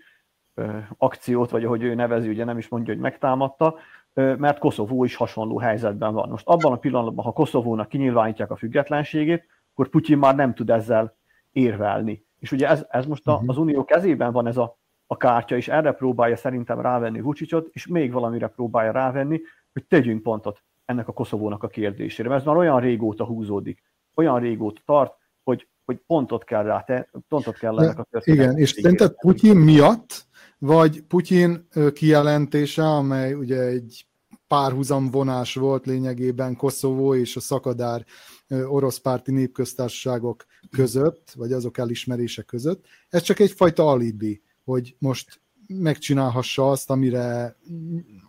akciót, 0.96 1.50
vagy 1.50 1.64
ahogy 1.64 1.82
ő 1.82 1.94
nevezi, 1.94 2.28
ugye 2.28 2.44
nem 2.44 2.58
is 2.58 2.68
mondja, 2.68 2.92
hogy 2.92 3.02
megtámadta, 3.02 3.74
mert 4.14 4.58
Koszovó 4.58 5.04
is 5.04 5.14
hasonló 5.14 5.58
helyzetben 5.58 6.12
van. 6.14 6.28
Most 6.28 6.46
abban 6.46 6.72
a 6.72 6.76
pillanatban, 6.76 7.24
ha 7.24 7.32
Koszovónak 7.32 7.88
kinyilvánítják 7.88 8.50
a 8.50 8.56
függetlenségét, 8.56 9.46
akkor 9.72 9.88
Putyin 9.88 10.18
már 10.18 10.34
nem 10.34 10.54
tud 10.54 10.70
ezzel 10.70 11.16
érvelni. 11.52 12.24
És 12.38 12.52
ugye 12.52 12.68
ez, 12.68 12.86
ez 12.88 13.06
most 13.06 13.28
a, 13.28 13.38
mhm. 13.38 13.48
az 13.48 13.56
Unió 13.56 13.84
kezében 13.84 14.32
van 14.32 14.46
ez 14.46 14.56
a, 14.56 14.78
a 15.06 15.16
kártya, 15.16 15.56
és 15.56 15.68
erre 15.68 15.92
próbálja 15.92 16.36
szerintem 16.36 16.80
rávenni 16.80 17.20
Vucicot, 17.20 17.68
és 17.72 17.86
még 17.86 18.12
valamire 18.12 18.46
próbálja 18.46 18.92
rávenni, 18.92 19.40
hogy 19.72 19.84
tegyünk 19.86 20.22
pontot 20.22 20.62
ennek 20.84 21.08
a 21.08 21.12
Koszovónak 21.12 21.62
a 21.62 21.68
kérdésére. 21.68 22.28
Mert 22.28 22.40
ez 22.40 22.46
már 22.46 22.56
olyan 22.56 22.80
régóta 22.80 23.24
húzódik, 23.24 23.82
olyan 24.14 24.40
régóta 24.40 24.80
tart, 24.84 25.12
hogy, 25.42 25.68
hogy 25.84 25.96
pontot 26.06 26.44
kell 26.44 26.62
rá, 26.62 26.80
te, 26.80 27.10
pontot 27.28 27.58
kell 27.58 27.78
ennek 27.78 27.98
a 27.98 28.06
történetnek. 28.10 28.46
Igen, 28.46 28.62
és 28.62 28.70
szerinted 28.70 29.14
Putyin 29.14 29.56
miatt, 29.56 30.26
vagy 30.58 31.02
Putyin 31.02 31.68
kijelentése, 31.92 32.82
amely 32.82 33.32
ugye 33.32 33.60
egy 33.60 34.06
párhuzamvonás 34.46 35.54
volt 35.54 35.86
lényegében 35.86 36.56
Koszovó 36.56 37.14
és 37.14 37.36
a 37.36 37.40
szakadár 37.40 38.04
orosz 38.48 38.98
párti 38.98 39.32
népköztársaságok 39.32 40.46
között, 40.70 41.32
vagy 41.36 41.52
azok 41.52 41.78
elismerése 41.78 42.42
között. 42.42 42.84
Ez 43.08 43.22
csak 43.22 43.38
egyfajta 43.38 43.88
alibi, 43.88 44.42
hogy 44.64 44.96
most 44.98 45.40
megcsinálhassa 45.66 46.70
azt, 46.70 46.90
amire 46.90 47.56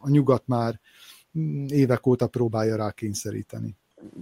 a 0.02 0.10
nyugat 0.10 0.44
már 0.48 0.80
évek 1.68 2.08
óta 2.08 2.28
próbálja 2.28 2.76
rá 2.76 2.92
kényszeríteni. 2.92 3.76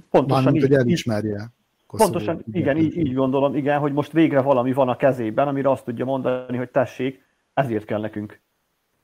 Pontosan 0.09 0.43
Mármint, 0.43 0.63
így, 0.63 0.69
hogy 0.69 0.79
elismerje. 0.79 1.51
Koszovó, 1.87 2.11
pontosan, 2.11 2.43
igen, 2.51 2.77
így, 2.77 2.97
így 2.97 3.13
gondolom, 3.13 3.55
igen, 3.55 3.79
hogy 3.79 3.93
most 3.93 4.11
végre 4.11 4.41
valami 4.41 4.73
van 4.73 4.89
a 4.89 4.95
kezében, 4.95 5.47
amire 5.47 5.71
azt 5.71 5.83
tudja 5.83 6.05
mondani, 6.05 6.57
hogy 6.57 6.69
tessék, 6.69 7.25
ezért 7.53 7.85
kell 7.85 7.99
nekünk 7.99 8.41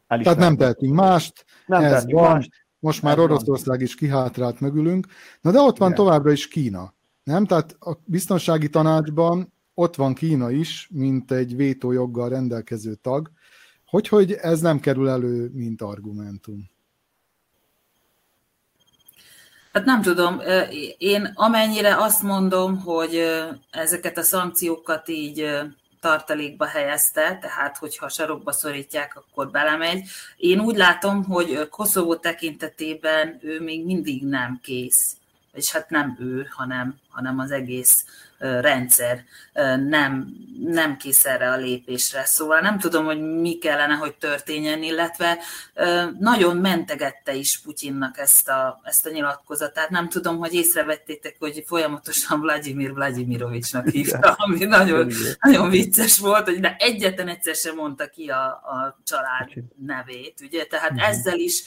elismerni. 0.08 0.40
Tehát 0.40 0.50
nem 0.50 0.58
tehetünk 0.58 0.94
mást, 0.94 1.46
nem 1.66 1.84
ez 1.84 2.12
van, 2.12 2.32
mást. 2.32 2.67
Most 2.80 3.02
már 3.02 3.20
Oroszország 3.20 3.82
is 3.82 3.96
kihátrált 3.96 4.60
mögülünk. 4.60 5.08
Na 5.42 5.52
de 5.52 5.60
ott 5.60 5.78
van 5.78 5.92
Igen. 5.92 6.06
továbbra 6.06 6.32
is 6.32 6.48
Kína. 6.48 6.94
Nem? 7.24 7.46
Tehát 7.46 7.76
a 7.80 7.98
biztonsági 8.06 8.70
tanácsban 8.70 9.54
ott 9.74 9.96
van 9.96 10.14
Kína 10.14 10.52
is, 10.52 10.90
mint 10.92 11.32
egy 11.32 11.56
vétójoggal 11.56 12.30
rendelkező 12.30 12.96
tag. 12.96 13.32
Hogy, 13.86 14.08
hogy 14.08 14.32
ez 14.32 14.60
nem 14.60 14.80
kerül 14.80 15.10
elő, 15.10 15.50
mint 15.54 15.82
argumentum? 15.82 16.70
Hát 19.74 19.86
nem 19.86 20.02
tudom, 20.02 20.42
én 20.98 21.32
amennyire 21.36 21.98
azt 21.98 22.24
mondom, 22.24 22.78
hogy 22.78 23.22
ezeket 23.72 24.18
a 24.18 24.22
szankciókat 24.22 25.10
így 25.10 25.50
tartalékba 26.00 26.66
helyezte, 26.66 27.38
tehát 27.42 27.78
hogyha 27.78 28.10
sarokba 28.10 28.52
szorítják, 28.52 29.16
akkor 29.16 29.52
belemegy. 29.52 30.04
Én 30.38 30.60
úgy 30.60 30.76
látom, 30.76 31.24
hogy 31.24 31.70
Koszovó 31.70 32.16
tekintetében 32.16 33.40
ő 33.42 33.62
még 33.62 33.86
mindig 33.86 34.24
nem 34.24 34.60
kész. 34.64 35.18
És 35.54 35.72
hát 35.72 35.90
nem 35.90 36.18
ő, 36.20 36.48
hanem, 36.52 37.00
hanem 37.10 37.40
az 37.40 37.52
egész 37.52 38.06
rendszer 38.38 39.24
nem, 39.88 40.28
nem 40.60 40.98
kész 40.98 41.26
erre 41.26 41.52
a 41.52 41.56
lépésre. 41.56 42.26
Szóval 42.26 42.60
nem 42.60 42.80
tudom, 42.80 43.06
hogy 43.06 43.22
mi 43.22 43.58
kellene, 43.58 43.94
hogy 43.94 44.16
történjen, 44.16 44.84
illetve 44.84 45.38
nagyon 46.20 46.58
mentegette 46.58 47.34
is 47.34 47.60
Putyinnak 47.60 48.18
ezt 48.18 48.50
a, 48.50 48.82
ezt 48.84 49.06
a 49.06 49.10
nyilatkozatát. 49.10 49.90
Nem 49.90 50.10
tudom, 50.10 50.38
hogy 50.38 50.54
észrevettétek, 50.54 51.36
hogy 51.40 51.64
folyamatosan 51.68 52.42
Vladimir 52.42 52.94
Vladimirovicsnak 52.94 53.88
hívta, 53.88 54.34
ami 54.38 54.66
nagyon, 54.66 55.12
nagyon 55.40 55.70
vicces 55.70 56.20
volt, 56.20 56.46
hogy 56.46 56.60
de 56.60 56.76
egyetlen 56.80 57.28
egyszer 57.28 57.56
sem 57.56 57.76
mondta 57.76 58.08
ki 58.08 58.30
a, 58.30 58.46
a 58.46 59.00
család 59.04 59.50
nevét, 59.86 60.42
ugye? 60.42 60.66
Tehát 60.66 60.92
uh-huh. 60.92 61.08
ezzel 61.08 61.40
is 61.40 61.64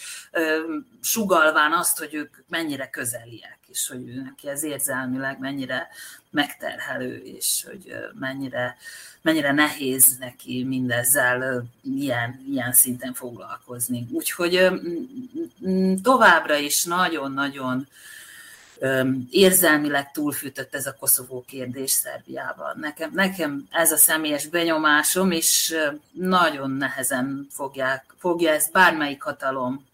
sugalván 1.02 1.72
azt, 1.72 1.98
hogy 1.98 2.14
ők 2.14 2.36
mennyire 2.48 2.90
közeliek, 2.90 3.58
és 3.72 3.88
hogy 3.88 4.04
neki 4.24 4.48
ez 4.48 4.62
érzelmileg 4.62 5.38
mennyire 5.38 5.88
megterhelő, 6.30 7.16
és 7.16 7.64
hogy 7.68 7.96
mennyire, 8.18 8.76
mennyire 9.22 9.52
nehéz 9.52 10.16
neki 10.18 10.64
mindezzel 10.64 11.64
ilyen, 11.82 12.44
ilyen 12.50 12.72
szinten 12.72 13.14
foglalkozni. 13.14 14.06
Úgyhogy 14.10 14.68
továbbra 16.02 16.56
is 16.56 16.84
nagyon-nagyon 16.84 17.88
érzelmileg 19.30 20.10
túlfűtött 20.10 20.74
ez 20.74 20.86
a 20.86 20.96
Koszovó 21.00 21.44
kérdés 21.48 21.90
Szerbiában. 21.90 22.76
Nekem, 22.78 23.10
nekem 23.14 23.66
ez 23.70 23.92
a 23.92 23.96
személyes 23.96 24.46
benyomásom, 24.46 25.30
és 25.30 25.76
nagyon 26.12 26.70
nehezen 26.70 27.46
fogják, 27.50 28.14
fogja 28.18 28.50
ezt 28.50 28.72
bármelyik 28.72 29.22
hatalom 29.22 29.88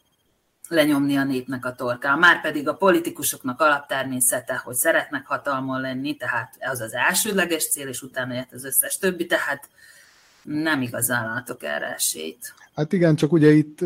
lenyomni 0.69 1.17
a 1.17 1.25
népnek 1.25 1.65
a 1.65 1.75
torkán. 1.75 2.19
Már 2.19 2.41
pedig 2.41 2.69
a 2.69 2.75
politikusoknak 2.75 3.61
alaptermészete, 3.61 4.61
hogy 4.65 4.75
szeretnek 4.75 5.27
hatalmon 5.27 5.81
lenni, 5.81 6.17
tehát 6.17 6.57
az 6.71 6.81
az 6.81 6.95
elsődleges 6.95 7.71
cél, 7.71 7.89
és 7.89 8.03
utána 8.03 8.35
jött 8.35 8.53
az 8.53 8.65
összes 8.65 8.99
többi, 8.99 9.27
tehát 9.27 9.69
nem 10.43 10.83
igazán 10.83 11.27
látok 11.27 11.63
erre 11.63 11.95
esélyt. 11.95 12.55
Hát 12.75 12.93
igen, 12.93 13.17
csak 13.17 13.33
ugye 13.33 13.53
itt 13.53 13.79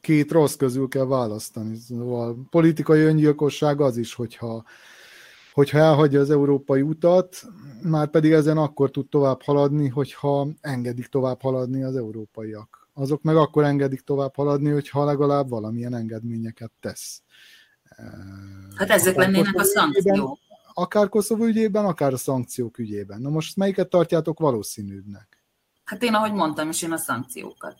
két 0.00 0.30
rossz 0.30 0.54
közül 0.54 0.88
kell 0.88 1.06
választani. 1.06 1.76
Szóval 1.76 2.36
politikai 2.50 3.00
öngyilkosság 3.00 3.80
az 3.80 3.96
is, 3.96 4.14
hogyha, 4.14 4.64
hogyha 5.52 5.78
elhagyja 5.78 6.20
az 6.20 6.30
európai 6.30 6.80
utat, 6.80 7.42
már 7.82 8.08
pedig 8.08 8.32
ezen 8.32 8.58
akkor 8.58 8.90
tud 8.90 9.08
tovább 9.08 9.42
haladni, 9.42 9.88
hogyha 9.88 10.48
engedik 10.60 11.06
tovább 11.06 11.40
haladni 11.40 11.82
az 11.82 11.96
európaiak 11.96 12.81
azok 12.92 13.22
meg 13.22 13.36
akkor 13.36 13.64
engedik 13.64 14.00
tovább 14.00 14.34
haladni, 14.34 14.70
hogyha 14.70 15.04
legalább 15.04 15.48
valamilyen 15.48 15.94
engedményeket 15.94 16.70
tesz. 16.80 17.22
Hát 18.76 18.90
ezek 18.90 19.16
akár 19.16 19.30
lennének 19.30 19.58
a 19.58 19.64
szankciók. 19.64 20.38
Akár 20.74 21.08
Koszovó 21.08 21.44
ügyében, 21.44 21.84
akár 21.84 22.12
a 22.12 22.16
szankciók 22.16 22.78
ügyében. 22.78 23.20
Na 23.20 23.28
most 23.28 23.56
melyiket 23.56 23.88
tartjátok 23.88 24.38
valószínűbbnek? 24.38 25.44
Hát 25.84 26.02
én, 26.02 26.14
ahogy 26.14 26.32
mondtam 26.32 26.68
is, 26.68 26.82
én 26.82 26.92
a 26.92 26.96
szankciókat. 26.96 27.76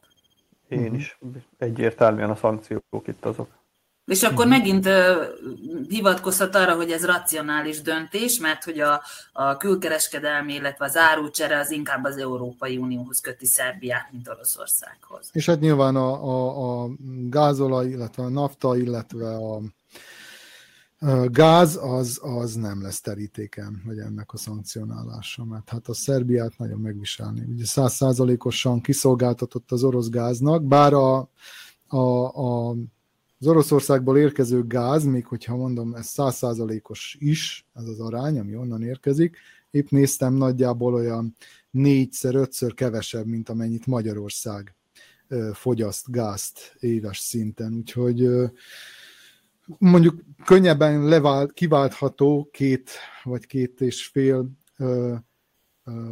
Én 0.68 0.94
is. 0.94 1.18
Egyértelműen 1.58 2.30
a 2.30 2.34
szankciók 2.34 3.06
itt 3.06 3.24
azok. 3.24 3.48
És 4.04 4.22
akkor 4.22 4.46
uh-huh. 4.46 4.58
megint 4.58 4.86
uh, 4.86 4.92
hivatkozhat 5.88 6.54
arra, 6.54 6.74
hogy 6.74 6.90
ez 6.90 7.04
racionális 7.04 7.80
döntés, 7.80 8.38
mert 8.38 8.64
hogy 8.64 8.80
a, 8.80 9.02
a 9.32 9.56
külkereskedelmi, 9.56 10.54
illetve 10.54 10.84
az 10.84 10.96
árucsere 10.96 11.58
az 11.58 11.70
inkább 11.70 12.04
az 12.04 12.16
Európai 12.16 12.76
Unióhoz 12.76 13.20
köti 13.20 13.46
Szerbiát, 13.46 14.12
mint 14.12 14.28
Oroszországhoz. 14.28 15.28
És 15.32 15.46
hát 15.46 15.60
nyilván 15.60 15.96
a, 15.96 16.24
a, 16.24 16.82
a 16.82 16.90
gázolaj, 17.28 17.88
illetve 17.88 18.22
a 18.22 18.28
nafta, 18.28 18.76
illetve 18.76 19.34
a, 19.36 19.60
a 20.98 21.28
gáz 21.30 21.78
az, 21.82 22.20
az 22.22 22.54
nem 22.54 22.82
lesz 22.82 23.00
terítéken, 23.00 23.82
vagy 23.84 23.98
ennek 23.98 24.32
a 24.32 24.36
szankcionálása, 24.36 25.44
mert 25.44 25.68
hát 25.68 25.88
a 25.88 25.94
Szerbiát 25.94 26.58
nagyon 26.58 26.78
megviselni. 26.78 27.44
Ugye 27.48 27.64
százszázalékosan 27.64 28.80
kiszolgáltatott 28.80 29.72
az 29.72 29.84
orosz 29.84 30.08
gáznak, 30.08 30.64
bár 30.64 30.92
a, 30.92 31.28
a, 31.86 32.26
a 32.26 32.74
az 33.42 33.48
Oroszországból 33.48 34.18
érkező 34.18 34.66
gáz, 34.66 35.04
még 35.04 35.26
hogyha 35.26 35.56
mondom, 35.56 35.94
ez 35.94 36.06
százszázalékos 36.06 37.16
is, 37.18 37.66
ez 37.74 37.86
az 37.86 38.00
arány, 38.00 38.38
ami 38.38 38.56
onnan 38.56 38.82
érkezik, 38.82 39.36
épp 39.70 39.88
néztem 39.88 40.34
nagyjából 40.34 40.94
olyan 40.94 41.36
négyszer, 41.70 42.34
ötször 42.34 42.74
kevesebb, 42.74 43.26
mint 43.26 43.48
amennyit 43.48 43.86
Magyarország 43.86 44.74
fogyaszt 45.52 46.10
gázt 46.10 46.76
éves 46.80 47.18
szinten. 47.18 47.74
Úgyhogy 47.74 48.28
mondjuk 49.78 50.22
könnyebben 50.44 51.04
levált, 51.04 51.52
kiváltható 51.52 52.48
két 52.52 52.90
vagy 53.22 53.46
két 53.46 53.80
és 53.80 54.06
fél, 54.06 54.50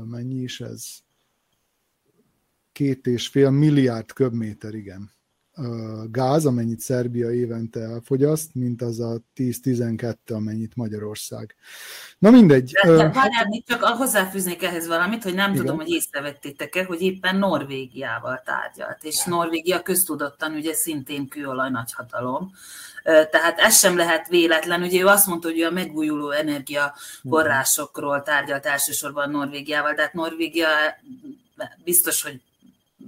mennyi 0.04 0.42
is 0.42 0.60
ez? 0.60 0.84
Két 2.72 3.06
és 3.06 3.28
fél 3.28 3.50
milliárd 3.50 4.12
köbméter, 4.12 4.74
igen 4.74 5.18
gáz, 6.11 6.46
amennyit 6.46 6.81
Szerbia 6.81 7.33
évente 7.33 7.81
elfogyaszt, 7.81 8.55
mint 8.55 8.83
az 8.83 9.01
a 9.01 9.20
10-12, 9.37 10.14
amennyit 10.27 10.77
Magyarország. 10.77 11.55
Na 12.18 12.31
mindegy. 12.31 12.73
De, 12.83 12.90
de 12.90 13.11
várjál, 13.11 13.46
még 13.49 13.64
csak 13.66 13.83
hozzáfűznék 13.83 14.62
ehhez 14.62 14.87
valamit, 14.87 15.23
hogy 15.23 15.35
nem 15.35 15.51
Igen. 15.53 15.64
tudom, 15.64 15.77
hogy 15.77 15.88
észrevettétek-e, 15.88 16.85
hogy 16.85 17.01
éppen 17.01 17.37
Norvégiával 17.37 18.42
tárgyalt, 18.44 19.05
és 19.05 19.25
Norvégia 19.25 19.83
köztudottan 19.83 20.53
ugye 20.53 20.75
szintén 20.75 21.29
kőolaj 21.29 21.70
nagyhatalom, 21.70 22.53
tehát 23.03 23.59
ez 23.59 23.79
sem 23.79 23.96
lehet 23.96 24.29
véletlen. 24.29 24.83
Ugye 24.83 25.01
ő 25.01 25.07
azt 25.07 25.27
mondta, 25.27 25.49
hogy 25.49 25.61
a 25.61 25.70
megújuló 25.70 26.31
energiaforrásokról 26.31 28.23
tárgyalt 28.23 28.66
elsősorban 28.66 29.31
Norvégiával, 29.31 29.92
de 29.92 30.03
hát 30.03 30.12
Norvégia 30.12 30.68
biztos, 31.85 32.23
hogy 32.23 32.40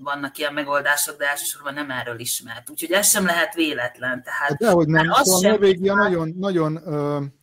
vannak 0.02 0.38
ilyen 0.38 0.52
megoldások, 0.52 1.16
de 1.18 1.28
elsősorban 1.30 1.74
nem 1.74 1.90
erről 1.90 2.18
ismert. 2.18 2.70
Úgyhogy 2.70 2.90
ez 2.90 3.08
sem 3.08 3.24
lehet 3.24 3.54
véletlen. 3.54 4.22
Tehát, 4.22 4.48
hát 4.48 4.58
dehogy 4.58 4.86
nem, 4.86 5.10
az 5.10 5.26
szóval 5.26 5.50
Norvégia 5.50 5.94
már... 5.94 6.08
nagyon, 6.08 6.34
nagyon 6.38 6.80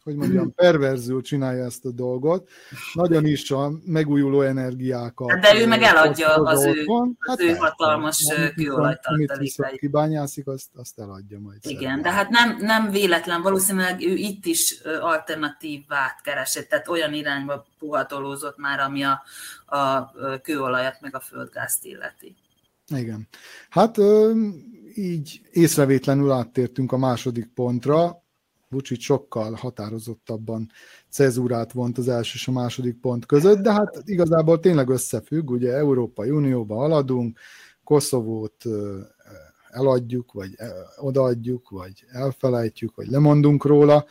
hogy 0.10 0.16
mondjam, 0.16 0.54
perverzül 0.66 1.22
csinálja 1.22 1.66
ezt 1.66 1.86
a 1.86 1.92
dolgot, 1.92 2.50
nagyon 2.94 3.26
is 3.26 3.52
a 3.52 3.72
megújuló 3.86 4.42
energiákat. 4.42 5.32
Hát 5.32 5.40
de 5.40 5.60
ő 5.60 5.68
meg 5.68 5.82
eladja 5.82 6.34
az 6.34 6.66
ő, 6.66 6.86
az 6.86 7.18
hát 7.20 7.42
ő 7.42 7.56
hatalmas 7.56 8.34
kőolajtartalékait. 8.56 9.80
kibányászik, 9.80 10.48
azt, 10.48 10.70
azt 10.76 11.00
eladja 11.00 11.40
majd. 11.40 11.58
Igen, 11.62 11.82
szerint. 11.82 12.02
de 12.02 12.12
hát 12.12 12.30
nem, 12.30 12.58
nem 12.60 12.90
véletlen, 12.90 13.42
valószínűleg 13.42 14.02
ő 14.02 14.14
itt 14.14 14.46
is 14.46 14.82
alternatívát 15.02 16.22
keresett, 16.24 16.70
tehát 16.70 16.88
olyan 16.88 17.14
irányba 17.14 17.66
puhatolózott 17.80 18.58
már, 18.58 18.80
ami 18.80 19.04
a, 19.04 19.24
a 19.66 20.12
kőolajat 20.42 21.02
meg 21.02 21.16
a 21.16 21.20
földgázt 21.20 21.86
illeti. 21.86 22.36
Igen. 22.90 23.28
Hát 23.70 23.98
így 24.96 25.42
észrevétlenül 25.52 26.32
áttértünk 26.32 26.92
a 26.92 26.98
második 26.98 27.52
pontra. 27.54 28.24
Vucic 28.70 29.02
sokkal 29.02 29.54
határozottabban 29.54 30.72
cezúrát 31.10 31.72
vont 31.72 31.98
az 31.98 32.08
első 32.08 32.32
és 32.34 32.48
a 32.48 32.52
második 32.52 33.00
pont 33.00 33.26
között, 33.26 33.60
de 33.60 33.72
hát 33.72 34.02
igazából 34.06 34.60
tényleg 34.60 34.90
összefügg, 34.90 35.50
ugye 35.50 35.74
Európai 35.74 36.30
Unióba 36.30 36.76
haladunk, 36.76 37.40
Koszovót 37.84 38.66
eladjuk, 39.70 40.32
vagy 40.32 40.56
odaadjuk, 40.98 41.70
vagy 41.70 42.06
elfelejtjük, 42.12 42.96
vagy 42.96 43.08
lemondunk 43.08 43.66
róla, 43.66 44.06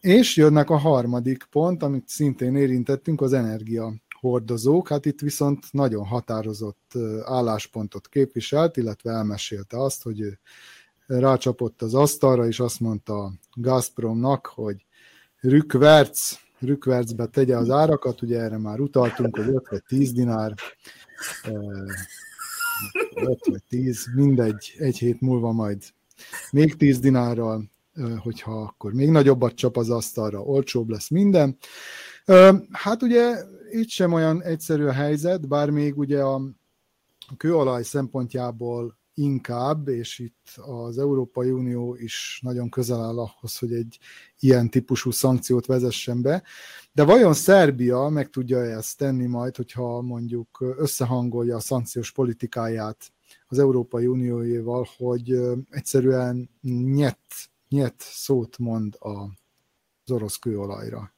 és 0.00 0.36
jönnek 0.36 0.70
a 0.70 0.76
harmadik 0.76 1.44
pont, 1.50 1.82
amit 1.82 2.08
szintén 2.08 2.56
érintettünk, 2.56 3.20
az 3.20 3.32
energia 3.32 3.94
hordozók, 4.20 4.88
hát 4.88 5.06
itt 5.06 5.20
viszont 5.20 5.72
nagyon 5.72 6.06
határozott 6.06 6.92
álláspontot 7.24 8.08
képviselt, 8.08 8.76
illetve 8.76 9.10
elmesélte 9.10 9.82
azt, 9.82 10.02
hogy 10.02 10.20
ő 10.20 10.38
rácsapott 11.06 11.82
az 11.82 11.94
asztalra, 11.94 12.46
és 12.46 12.60
azt 12.60 12.80
mondta 12.80 13.32
Gazpromnak, 13.54 14.46
hogy 14.46 14.86
rükverc, 15.40 16.34
rükvercbe 16.58 17.26
tegye 17.26 17.56
az 17.56 17.70
árakat, 17.70 18.22
ugye 18.22 18.40
erre 18.40 18.58
már 18.58 18.80
utaltunk, 18.80 19.36
hogy 19.36 19.48
5 19.48 19.68
vagy 19.68 19.82
10 19.86 20.12
dinár, 20.12 20.54
5 23.14 23.38
vagy 23.44 23.62
10, 23.68 24.06
mindegy, 24.14 24.74
egy 24.78 24.98
hét 24.98 25.20
múlva 25.20 25.52
majd 25.52 25.82
még 26.50 26.76
10 26.76 26.98
dinárral, 26.98 27.70
hogyha 28.18 28.60
akkor 28.60 28.92
még 28.92 29.10
nagyobbat 29.10 29.54
csap 29.54 29.76
az 29.76 29.90
asztalra, 29.90 30.42
olcsóbb 30.42 30.88
lesz 30.88 31.08
minden. 31.08 31.56
Hát 32.70 33.02
ugye 33.02 33.36
itt 33.70 33.88
sem 33.88 34.12
olyan 34.12 34.42
egyszerű 34.42 34.84
a 34.84 34.92
helyzet, 34.92 35.48
bár 35.48 35.70
még 35.70 35.98
ugye 35.98 36.22
a 36.22 36.40
kőolaj 37.36 37.82
szempontjából 37.82 38.98
inkább, 39.18 39.88
és 39.88 40.18
itt 40.18 40.48
az 40.56 40.98
Európai 40.98 41.50
Unió 41.50 41.94
is 41.94 42.40
nagyon 42.42 42.68
közel 42.68 43.02
áll 43.02 43.18
ahhoz, 43.18 43.58
hogy 43.58 43.72
egy 43.72 43.98
ilyen 44.38 44.70
típusú 44.70 45.10
szankciót 45.10 45.66
vezessen 45.66 46.22
be. 46.22 46.42
De 46.92 47.04
vajon 47.04 47.34
Szerbia 47.34 48.08
meg 48.08 48.30
tudja 48.30 48.62
ezt 48.62 48.98
tenni 48.98 49.26
majd, 49.26 49.56
hogyha 49.56 50.00
mondjuk 50.00 50.74
összehangolja 50.76 51.56
a 51.56 51.60
szankciós 51.60 52.12
politikáját 52.12 53.12
az 53.46 53.58
Európai 53.58 54.06
Unióéval, 54.06 54.88
hogy 54.96 55.40
egyszerűen 55.70 56.50
nyet, 56.84 57.18
nyet 57.68 57.94
szót 57.98 58.58
mond 58.58 58.96
az 58.98 60.10
orosz 60.10 60.36
kőolajra? 60.36 61.12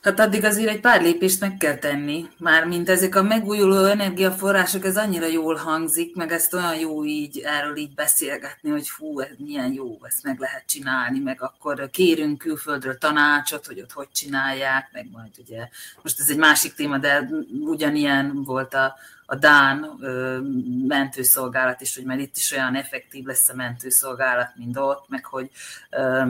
Hát 0.00 0.20
addig 0.20 0.44
azért 0.44 0.68
egy 0.68 0.80
pár 0.80 1.02
lépést 1.02 1.40
meg 1.40 1.56
kell 1.56 1.76
tenni. 1.76 2.28
Mármint 2.38 2.88
ezek 2.88 3.14
a 3.14 3.22
megújuló 3.22 3.84
energiaforrások, 3.84 4.84
ez 4.84 4.96
annyira 4.96 5.26
jól 5.26 5.54
hangzik, 5.54 6.14
meg 6.14 6.32
ezt 6.32 6.54
olyan 6.54 6.78
jó 6.78 7.04
így 7.04 7.38
erről 7.38 7.76
így 7.76 7.94
beszélgetni, 7.94 8.70
hogy 8.70 8.88
fú, 8.88 9.20
ez 9.20 9.28
milyen 9.38 9.72
jó, 9.72 9.98
ezt 10.02 10.22
meg 10.22 10.38
lehet 10.38 10.66
csinálni, 10.66 11.18
meg 11.18 11.42
akkor 11.42 11.90
kérünk 11.90 12.38
külföldről 12.38 12.98
tanácsot, 12.98 13.66
hogy 13.66 13.80
ott 13.80 13.92
hogy 13.92 14.08
csinálják, 14.12 14.88
meg 14.92 15.08
majd 15.12 15.30
ugye, 15.38 15.68
most 16.02 16.20
ez 16.20 16.30
egy 16.30 16.38
másik 16.38 16.74
téma, 16.74 16.98
de 16.98 17.28
ugyanilyen 17.60 18.42
volt 18.44 18.74
a, 18.74 18.94
a 19.26 19.34
Dán 19.34 19.96
ö, 20.00 20.38
mentőszolgálat 20.86 21.80
is, 21.80 21.96
hogy 21.96 22.04
már 22.04 22.18
itt 22.18 22.36
is 22.36 22.52
olyan 22.52 22.74
effektív 22.74 23.24
lesz 23.24 23.48
a 23.48 23.54
mentőszolgálat, 23.54 24.50
mint 24.56 24.76
ott, 24.76 25.08
meg 25.08 25.24
hogy 25.24 25.50
ö, 25.90 26.22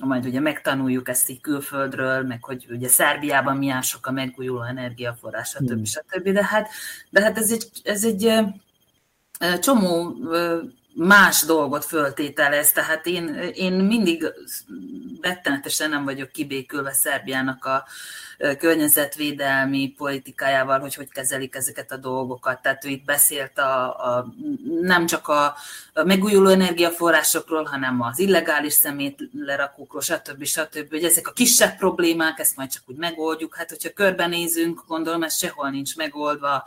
majd 0.00 0.26
ugye 0.26 0.40
megtanuljuk 0.40 1.08
ezt 1.08 1.28
így 1.28 1.40
külföldről, 1.40 2.22
meg 2.22 2.44
hogy 2.44 2.66
ugye 2.70 2.88
Szerbiában 2.88 3.56
milyen 3.56 3.82
sok 3.82 4.06
a 4.06 4.10
megújuló 4.10 4.62
energiaforrás, 4.62 5.48
stb. 5.48 5.70
Hmm. 5.70 5.84
stb. 5.84 6.28
De 6.28 6.44
hát, 6.44 6.68
de 7.10 7.22
hát 7.22 7.38
ez 7.38 7.52
egy, 7.52 7.68
ez 7.82 8.04
egy 8.04 8.32
csomó 9.60 10.16
más 10.94 11.42
dolgot 11.42 11.84
föltételez, 11.84 12.72
tehát 12.72 13.06
én, 13.06 13.34
én 13.54 13.72
mindig 13.72 14.32
rettenetesen 15.20 15.90
nem 15.90 16.04
vagyok 16.04 16.30
kibékülve 16.30 16.92
Szerbiának 16.92 17.64
a, 17.64 17.84
környezetvédelmi 18.58 19.94
politikájával, 19.96 20.80
hogy 20.80 20.94
hogy 20.94 21.08
kezelik 21.08 21.54
ezeket 21.54 21.92
a 21.92 21.96
dolgokat. 21.96 22.62
Tehát 22.62 22.84
ő 22.84 22.88
itt 22.88 23.04
beszélt 23.04 23.58
a, 23.58 23.88
a, 23.88 24.34
nem 24.80 25.06
csak 25.06 25.28
a, 25.28 25.54
megújuló 25.94 26.48
energiaforrásokról, 26.48 27.64
hanem 27.64 28.02
az 28.02 28.18
illegális 28.18 28.72
szemét 28.72 29.28
lerakókról, 29.32 30.00
stb. 30.00 30.44
stb. 30.44 30.90
Hogy 30.90 31.04
ezek 31.04 31.28
a 31.28 31.32
kisebb 31.32 31.76
problémák, 31.76 32.38
ezt 32.38 32.56
majd 32.56 32.70
csak 32.70 32.82
úgy 32.86 32.96
megoldjuk. 32.96 33.56
Hát, 33.56 33.68
hogyha 33.68 33.92
körbenézünk, 33.92 34.84
gondolom, 34.86 35.22
ez 35.22 35.36
sehol 35.36 35.70
nincs 35.70 35.96
megoldva. 35.96 36.64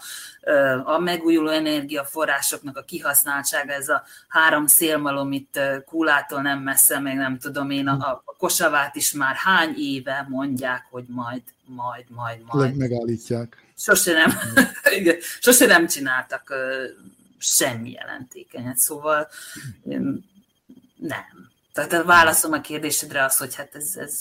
A 0.83 0.97
megújuló 0.97 1.49
energiaforrásoknak 1.49 2.77
a 2.77 2.81
kihasználtsága, 2.83 3.73
ez 3.73 3.89
a 3.89 4.03
három 4.27 4.67
szélmalom 4.67 5.31
itt 5.31 5.59
Kulától 5.85 6.41
nem 6.41 6.59
messze, 6.59 6.99
meg 6.99 7.15
nem 7.15 7.37
tudom 7.37 7.69
én, 7.69 7.87
a, 7.87 8.21
a 8.25 8.35
Kosavát 8.37 8.95
is 8.95 9.11
már 9.11 9.35
hány 9.35 9.73
éve 9.77 10.25
mondják, 10.29 10.85
hogy 10.91 11.05
majd 11.07 11.41
majd, 11.65 12.05
majd, 12.09 12.41
majd. 12.45 12.75
Megállítják. 12.75 13.63
Sose 13.77 14.13
nem, 14.13 14.31
igen, 14.99 15.15
sose 15.39 15.65
nem 15.65 15.87
csináltak 15.87 16.53
semmi 17.37 17.91
jelentékenyet, 17.91 18.77
szóval 18.77 19.27
nem. 20.95 21.49
Tehát 21.73 21.93
a 21.93 22.03
válaszom 22.03 22.51
a 22.51 22.61
kérdésedre 22.61 23.23
az, 23.23 23.37
hogy 23.37 23.55
hát 23.55 23.75
ez, 23.75 23.95
ez, 23.95 24.19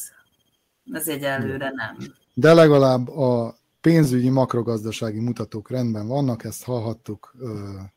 ez 0.92 1.08
egyelőre 1.08 1.72
nem. 1.74 1.96
De 2.34 2.52
legalább 2.52 3.08
a 3.08 3.58
pénzügyi 3.80 4.28
makrogazdasági 4.28 5.20
mutatók 5.20 5.70
rendben 5.70 6.06
vannak, 6.06 6.44
ezt 6.44 6.64
hallhattuk, 6.64 7.34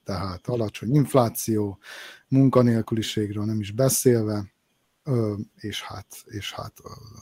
tehát 0.04 0.48
alacsony 0.48 0.96
infláció, 0.96 1.80
munkanélküliségről 2.28 3.46
nem 3.46 3.60
is 3.60 3.72
beszélve, 3.72 4.46
és 5.56 5.82
hát, 5.82 6.06
és 6.26 6.54
hát 6.54 6.74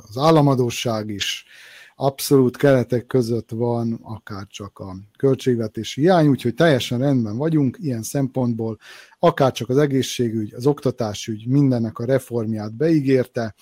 az 0.07 0.17
államadóság 0.17 1.09
is 1.09 1.45
abszolút 1.95 2.57
keretek 2.57 3.05
között 3.05 3.49
van 3.51 3.99
akár 4.03 4.47
csak 4.47 4.79
a 4.79 4.95
költségvetési 5.17 6.01
hiány, 6.01 6.27
úgyhogy 6.27 6.53
teljesen 6.53 6.99
rendben 6.99 7.37
vagyunk 7.37 7.77
ilyen 7.79 8.03
szempontból, 8.03 8.77
akár 9.19 9.51
csak 9.51 9.69
az 9.69 9.77
egészségügy, 9.77 10.53
az 10.53 10.65
oktatásügy 10.65 11.47
mindennek 11.47 11.99
a 11.99 12.05
reformját 12.05 12.75
beígérte, 12.75 13.55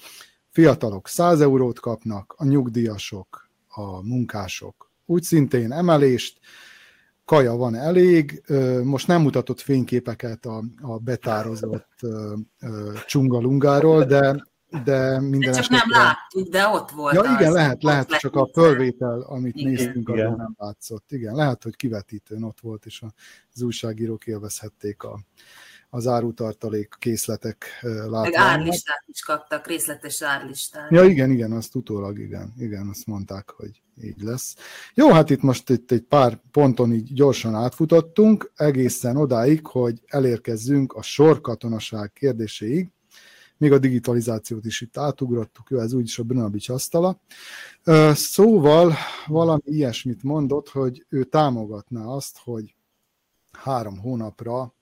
fiatalok 0.49 1.07
100 1.07 1.41
eurót 1.41 1.79
kapnak, 1.79 2.33
a 2.37 2.45
nyugdíjasok, 2.45 3.49
a 3.67 4.03
munkások 4.03 4.91
úgy 5.05 5.23
szintén 5.23 5.71
emelést, 5.71 6.39
kaja 7.25 7.55
van 7.55 7.75
elég, 7.75 8.43
most 8.83 9.07
nem 9.07 9.21
mutatott 9.21 9.59
fényképeket 9.59 10.45
a, 10.45 10.63
a 10.81 10.97
betározott 10.97 11.87
csungalungáról, 13.05 14.03
de 14.03 14.45
de 14.83 15.19
minden 15.19 15.53
Csak 15.53 15.69
nem 15.69 15.89
láttuk, 15.89 16.47
de 16.47 16.67
ott 16.67 16.91
volt. 16.91 17.13
Ja, 17.13 17.21
igen, 17.21 17.47
az, 17.47 17.53
lehet, 17.53 17.83
lehet, 17.83 18.09
csak 18.09 18.35
a 18.35 18.49
fölvétel, 18.53 19.21
amit 19.21 19.55
igen, 19.55 19.71
néztünk, 19.71 20.09
igen. 20.09 20.35
nem 20.35 20.53
látszott. 20.57 21.11
Igen, 21.11 21.35
lehet, 21.35 21.63
hogy 21.63 21.75
kivetítőn 21.75 22.43
ott 22.43 22.59
volt, 22.59 22.85
és 22.85 23.03
az 23.53 23.61
újságírók 23.61 24.27
élvezhették 24.27 25.03
a, 25.03 25.19
az 25.89 26.07
árutartalék 26.07 26.95
készletek 26.99 27.65
látványát. 27.81 28.23
Meg 28.23 28.33
árlistát 28.35 29.03
is 29.05 29.21
kaptak, 29.21 29.67
részletes 29.67 30.21
árlistát. 30.21 30.91
Ja, 30.91 31.03
igen, 31.03 31.31
igen, 31.31 31.51
azt 31.51 31.75
utólag, 31.75 32.19
igen, 32.19 32.53
igen, 32.57 32.87
azt 32.87 33.05
mondták, 33.05 33.49
hogy 33.49 33.81
így 34.01 34.21
lesz. 34.21 34.55
Jó, 34.93 35.11
hát 35.11 35.29
itt 35.29 35.41
most 35.41 35.69
itt 35.69 35.91
egy 35.91 36.01
pár 36.01 36.39
ponton 36.51 36.93
így 36.93 37.13
gyorsan 37.13 37.55
átfutottunk, 37.55 38.51
egészen 38.55 39.17
odáig, 39.17 39.65
hogy 39.65 40.01
elérkezzünk 40.05 40.93
a 40.93 41.01
sorkatonaság 41.01 42.11
kérdéséig, 42.13 42.92
még 43.63 43.71
a 43.71 43.79
digitalizációt 43.79 44.65
is 44.65 44.81
itt 44.81 44.97
átugrottuk, 44.97 45.69
jó, 45.69 45.79
ez 45.79 45.93
úgyis 45.93 46.19
a 46.19 46.23
Brnabics 46.23 46.69
asztala. 46.69 47.19
Szóval 48.13 48.93
valami 49.27 49.61
ilyesmit 49.65 50.23
mondott, 50.23 50.69
hogy 50.69 51.05
ő 51.09 51.23
támogatná 51.23 52.05
azt, 52.05 52.37
hogy 52.43 52.75
három 53.51 53.97
hónapra 53.97 54.73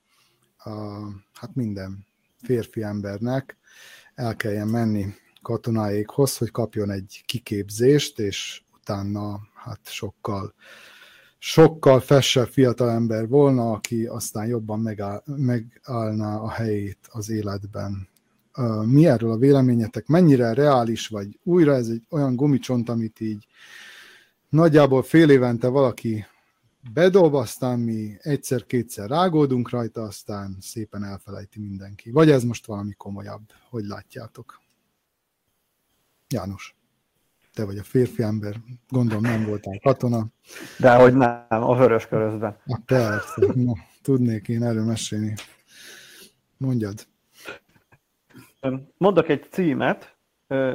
hát 1.33 1.53
minden 1.55 2.05
férfi 2.43 2.83
embernek 2.83 3.57
el 4.15 4.35
kelljen 4.35 4.67
menni 4.67 5.05
katonáékhoz, 5.41 6.37
hogy 6.37 6.51
kapjon 6.51 6.91
egy 6.91 7.23
kiképzést, 7.25 8.19
és 8.19 8.61
utána 8.79 9.39
hát 9.53 9.79
sokkal 9.83 10.53
sokkal 11.37 11.99
fessebb 11.99 12.47
fiatal 12.47 12.89
ember 12.89 13.27
volna, 13.27 13.71
aki 13.71 14.05
aztán 14.05 14.47
jobban 14.47 14.79
megáll, 14.79 15.23
megállná 15.25 16.37
a 16.37 16.49
helyét 16.49 16.99
az 17.09 17.29
életben 17.29 18.09
mi 18.85 19.07
erről 19.07 19.31
a 19.31 19.37
véleményetek, 19.37 20.07
mennyire 20.07 20.53
reális, 20.53 21.07
vagy 21.07 21.39
újra 21.43 21.73
ez 21.73 21.87
egy 21.87 22.03
olyan 22.09 22.35
gumicsont, 22.35 22.89
amit 22.89 23.19
így 23.19 23.47
nagyjából 24.49 25.03
fél 25.03 25.29
évente 25.29 25.67
valaki 25.67 26.25
bedob, 26.93 27.33
aztán 27.33 27.79
mi 27.79 28.17
egyszer-kétszer 28.19 29.09
rágódunk 29.09 29.69
rajta, 29.69 30.01
aztán 30.01 30.57
szépen 30.59 31.03
elfelejti 31.03 31.59
mindenki. 31.59 32.11
Vagy 32.11 32.29
ez 32.29 32.43
most 32.43 32.65
valami 32.65 32.93
komolyabb? 32.93 33.43
Hogy 33.69 33.85
látjátok? 33.85 34.61
János, 36.29 36.75
te 37.53 37.65
vagy 37.65 37.77
a 37.77 37.83
férfi 37.83 38.23
ember, 38.23 38.55
gondolom 38.89 39.21
nem 39.21 39.45
voltál 39.45 39.79
katona. 39.79 40.27
De 40.79 40.95
hogy 40.95 41.13
nem, 41.13 41.45
a 41.49 41.75
vörös 41.75 42.07
körözben. 42.07 42.57
Ah, 42.65 42.79
persze, 42.85 43.45
no, 43.53 43.73
tudnék 44.01 44.47
én 44.47 44.63
erről 44.63 44.85
mesélni. 44.85 45.33
Mondjad. 46.57 47.07
Mondok 48.97 49.29
egy 49.29 49.47
címet, 49.49 50.15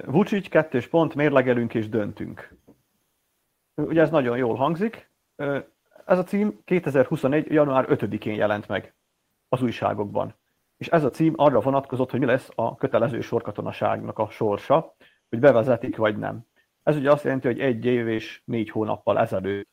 Vucic 0.04 0.48
kettős 0.48 0.88
pont, 0.88 1.14
mérlegelünk 1.14 1.74
és 1.74 1.88
döntünk. 1.88 2.54
Ugye 3.74 4.00
ez 4.00 4.10
nagyon 4.10 4.36
jól 4.36 4.54
hangzik. 4.54 5.10
Ez 6.06 6.18
a 6.18 6.24
cím 6.24 6.60
2021. 6.64 7.46
január 7.46 7.86
5-én 7.88 8.34
jelent 8.34 8.68
meg 8.68 8.94
az 9.48 9.62
újságokban. 9.62 10.34
És 10.76 10.88
ez 10.88 11.04
a 11.04 11.10
cím 11.10 11.32
arra 11.36 11.60
vonatkozott, 11.60 12.10
hogy 12.10 12.20
mi 12.20 12.26
lesz 12.26 12.50
a 12.54 12.76
kötelező 12.76 13.20
sorkatonaságnak 13.20 14.18
a 14.18 14.30
sorsa, 14.30 14.94
hogy 15.28 15.38
bevezetik 15.38 15.96
vagy 15.96 16.16
nem. 16.16 16.46
Ez 16.82 16.96
ugye 16.96 17.10
azt 17.10 17.24
jelenti, 17.24 17.46
hogy 17.46 17.60
egy 17.60 17.84
év 17.84 18.08
és 18.08 18.42
négy 18.44 18.70
hónappal 18.70 19.18
ezelőtt 19.18 19.68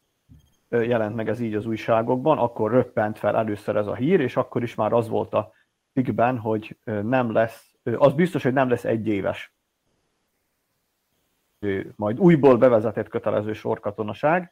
jelent 0.70 1.16
meg 1.16 1.30
ez 1.30 1.40
így 1.40 1.56
az 1.56 1.66
újságokban, 1.66 2.38
akkor 2.38 2.72
röppent 2.72 3.18
fel 3.18 3.38
először 3.38 3.76
ez 3.76 3.88
a 3.88 3.96
hír, 3.96 4.20
és 4.20 4.36
akkor 4.36 4.64
is 4.64 4.76
már 4.76 4.94
az 4.94 5.10
volt 5.10 5.34
a 5.34 5.52
cikkben, 5.94 6.38
hogy 6.38 6.78
nem 6.84 7.32
lesz 7.32 7.73
az 7.84 8.14
biztos, 8.14 8.44
hogy 8.44 8.54
nem 8.54 8.70
lesz 8.70 8.86
egy 8.86 9.08
éves. 9.08 9.54
Majd 11.96 12.20
újból 12.20 12.58
bevezetett 12.58 13.08
kötelező 13.08 13.54
sorkatonaság, 13.54 14.52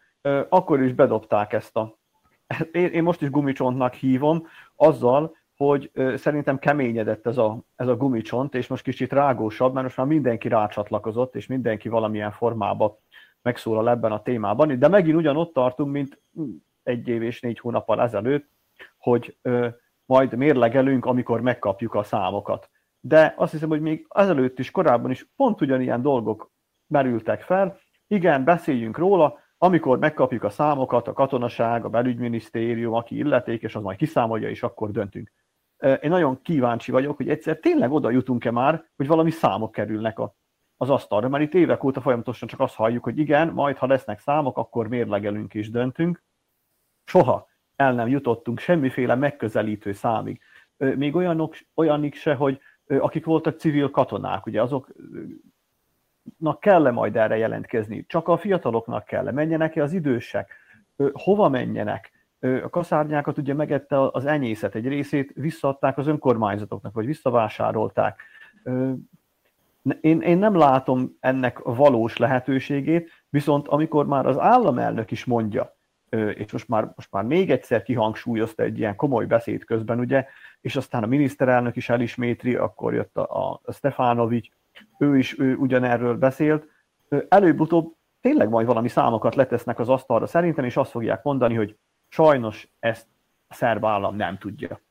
akkor 0.49 0.81
is 0.81 0.93
bedobták 0.93 1.53
ezt 1.53 1.77
a... 1.77 1.97
Én 2.71 3.03
most 3.03 3.21
is 3.21 3.29
gumicsontnak 3.29 3.93
hívom, 3.93 4.47
azzal, 4.75 5.35
hogy 5.57 5.91
szerintem 6.15 6.59
keményedett 6.59 7.27
ez 7.27 7.37
a, 7.37 7.59
ez 7.75 7.87
a 7.87 7.95
gumicsont, 7.95 8.55
és 8.55 8.67
most 8.67 8.83
kicsit 8.83 9.11
rágósabb, 9.11 9.73
mert 9.73 9.85
most 9.85 9.97
már 9.97 10.07
mindenki 10.07 10.47
rácsatlakozott, 10.47 11.35
és 11.35 11.47
mindenki 11.47 11.89
valamilyen 11.89 12.31
formába 12.31 12.99
megszólal 13.41 13.89
ebben 13.89 14.11
a 14.11 14.21
témában. 14.21 14.79
De 14.79 14.87
megint 14.87 15.17
ugyanott 15.17 15.53
tartunk, 15.53 15.91
mint 15.91 16.21
egy 16.83 17.07
év 17.07 17.21
és 17.21 17.41
négy 17.41 17.59
hónappal 17.59 18.01
ezelőtt, 18.01 18.49
hogy 18.97 19.37
majd 20.05 20.35
mérlegelünk, 20.35 21.05
amikor 21.05 21.41
megkapjuk 21.41 21.95
a 21.95 22.03
számokat 22.03 22.69
de 23.01 23.33
azt 23.37 23.51
hiszem, 23.51 23.69
hogy 23.69 23.81
még 23.81 24.05
ezelőtt 24.09 24.59
is, 24.59 24.71
korábban 24.71 25.11
is 25.11 25.27
pont 25.35 25.61
ugyanilyen 25.61 26.01
dolgok 26.01 26.51
merültek 26.87 27.41
fel. 27.41 27.79
Igen, 28.07 28.43
beszéljünk 28.43 28.97
róla, 28.97 29.39
amikor 29.57 29.99
megkapjuk 29.99 30.43
a 30.43 30.49
számokat, 30.49 31.07
a 31.07 31.13
katonaság, 31.13 31.85
a 31.85 31.89
belügyminisztérium, 31.89 32.93
aki 32.93 33.17
illetékes, 33.17 33.75
az 33.75 33.83
majd 33.83 33.97
kiszámolja, 33.97 34.49
és 34.49 34.63
akkor 34.63 34.91
döntünk. 34.91 35.31
Én 35.77 36.09
nagyon 36.09 36.41
kíváncsi 36.41 36.91
vagyok, 36.91 37.17
hogy 37.17 37.29
egyszer 37.29 37.57
tényleg 37.57 37.91
oda 37.91 38.09
jutunk-e 38.09 38.51
már, 38.51 38.85
hogy 38.95 39.07
valami 39.07 39.29
számok 39.29 39.71
kerülnek 39.71 40.19
a, 40.19 40.35
az 40.77 40.89
asztalra, 40.89 41.29
mert 41.29 41.43
itt 41.43 41.53
évek 41.53 41.83
óta 41.83 42.01
folyamatosan 42.01 42.47
csak 42.47 42.59
azt 42.59 42.75
halljuk, 42.75 43.03
hogy 43.03 43.17
igen, 43.17 43.47
majd 43.47 43.77
ha 43.77 43.87
lesznek 43.87 44.19
számok, 44.19 44.57
akkor 44.57 44.87
mérlegelünk 44.87 45.53
és 45.53 45.69
döntünk. 45.69 46.23
Soha 47.03 47.47
el 47.75 47.93
nem 47.93 48.07
jutottunk 48.07 48.59
semmiféle 48.59 49.15
megközelítő 49.15 49.91
számig. 49.91 50.41
Még 50.77 51.15
olyanok, 51.15 51.55
olyanik 51.73 52.15
se, 52.15 52.33
hogy 52.33 52.59
akik 52.87 53.25
voltak 53.25 53.59
civil 53.59 53.89
katonák, 53.89 54.45
ugye 54.45 54.61
azoknak 54.61 56.59
kell-e 56.59 56.91
majd 56.91 57.15
erre 57.15 57.37
jelentkezni? 57.37 58.05
Csak 58.07 58.27
a 58.27 58.37
fiataloknak 58.37 59.05
kell-e? 59.05 59.31
Menjenek-e 59.31 59.83
az 59.83 59.93
idősek? 59.93 60.53
Hova 61.11 61.49
menjenek? 61.49 62.11
A 62.39 62.69
kaszárnyákat 62.69 63.37
ugye 63.37 63.53
megette 63.53 64.07
az 64.07 64.25
enyészet 64.25 64.75
egy 64.75 64.87
részét, 64.87 65.31
visszaadták 65.35 65.97
az 65.97 66.07
önkormányzatoknak, 66.07 66.93
vagy 66.93 67.05
visszavásárolták. 67.05 68.21
Én, 70.01 70.21
én 70.21 70.37
nem 70.37 70.55
látom 70.55 71.17
ennek 71.19 71.59
valós 71.59 72.17
lehetőségét, 72.17 73.09
viszont 73.29 73.67
amikor 73.67 74.05
már 74.05 74.25
az 74.25 74.39
államelnök 74.39 75.11
is 75.11 75.25
mondja, 75.25 75.75
és 76.11 76.51
most 76.51 76.67
már, 76.67 76.91
most 76.95 77.11
már 77.11 77.23
még 77.23 77.51
egyszer 77.51 77.83
kihangsúlyozta 77.83 78.63
egy 78.63 78.77
ilyen 78.77 78.95
komoly 78.95 79.25
beszéd 79.25 79.63
közben, 79.63 79.99
ugye, 79.99 80.25
és 80.61 80.75
aztán 80.75 81.03
a 81.03 81.07
miniszterelnök 81.07 81.75
is 81.75 81.89
elismétri, 81.89 82.55
akkor 82.55 82.93
jött 82.93 83.17
a, 83.17 83.59
a 83.63 83.71
Stefanovics, 83.71 84.49
ő 84.99 85.17
is 85.17 85.39
ő 85.39 85.55
ugyanerről 85.55 86.17
beszélt. 86.17 86.67
Előbb-utóbb 87.29 87.95
tényleg 88.21 88.49
majd 88.49 88.67
valami 88.67 88.87
számokat 88.87 89.35
letesznek 89.35 89.79
az 89.79 89.89
asztalra 89.89 90.25
szerintem, 90.27 90.65
és 90.65 90.77
azt 90.77 90.91
fogják 90.91 91.23
mondani, 91.23 91.55
hogy 91.55 91.77
sajnos 92.07 92.71
ezt 92.79 93.07
a 93.47 93.53
szerb 93.53 93.85
állam 93.85 94.15
nem 94.15 94.37
tudja 94.37 94.81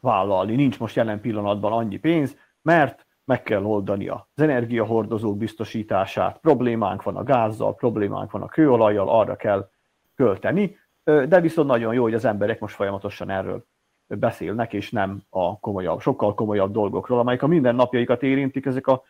vállalni. 0.00 0.54
Nincs 0.54 0.78
most 0.78 0.96
jelen 0.96 1.20
pillanatban 1.20 1.72
annyi 1.72 1.96
pénz, 1.96 2.36
mert 2.62 3.06
meg 3.24 3.42
kell 3.42 3.64
oldani 3.64 4.08
az 4.08 4.22
energiahordozók 4.34 5.36
biztosítását, 5.36 6.38
problémánk 6.38 7.02
van 7.02 7.16
a 7.16 7.22
gázzal, 7.22 7.74
problémánk 7.74 8.30
van 8.30 8.42
a 8.42 8.48
kőolajjal, 8.48 9.08
arra 9.08 9.36
kell 9.36 9.70
költeni, 10.18 10.76
de 11.04 11.40
viszont 11.40 11.68
nagyon 11.68 11.94
jó, 11.94 12.02
hogy 12.02 12.14
az 12.14 12.24
emberek 12.24 12.60
most 12.60 12.74
folyamatosan 12.74 13.30
erről 13.30 13.66
beszélnek, 14.06 14.72
és 14.72 14.90
nem 14.90 15.22
a 15.30 15.58
komolyabb, 15.58 16.00
sokkal 16.00 16.34
komolyabb 16.34 16.72
dolgokról, 16.72 17.18
amelyek 17.18 17.42
a 17.42 17.46
mindennapjaikat 17.46 18.22
érintik, 18.22 18.66
ezek 18.66 18.86
a 18.86 19.02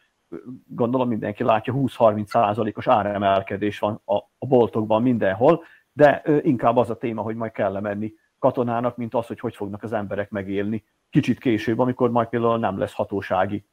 gondolom 0.67 1.09
mindenki 1.09 1.43
látja, 1.43 1.75
20-30 1.77 2.27
százalékos 2.27 2.87
áremelkedés 2.87 3.79
van 3.79 4.01
a, 4.05 4.17
a 4.17 4.47
boltokban 4.47 5.03
mindenhol, 5.03 5.63
de 5.93 6.23
inkább 6.43 6.77
az 6.77 6.91
a 6.91 6.97
téma, 6.97 7.23
hogy 7.23 7.37
majd 7.37 7.53
kell 7.53 7.81
menni 7.81 8.13
katonának, 8.39 8.97
mint 8.97 9.15
az, 9.15 9.27
hogy 9.27 9.41
hogy 9.41 9.57
fognak 9.57 9.83
az 9.83 9.93
emberek 9.93 10.31
megélni 10.31 10.85
kicsit 11.11 11.39
később, 11.39 11.79
amikor 11.79 12.11
majd 12.11 12.29
például 12.29 12.59
nem 12.59 12.79
lesz 12.79 12.93
hatósági 12.93 13.65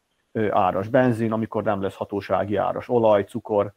áras 0.49 0.87
benzin, 0.87 1.31
amikor 1.31 1.63
nem 1.63 1.81
lesz 1.81 1.95
hatósági 1.95 2.55
áras 2.55 2.89
olaj, 2.89 3.23
cukor. 3.23 3.73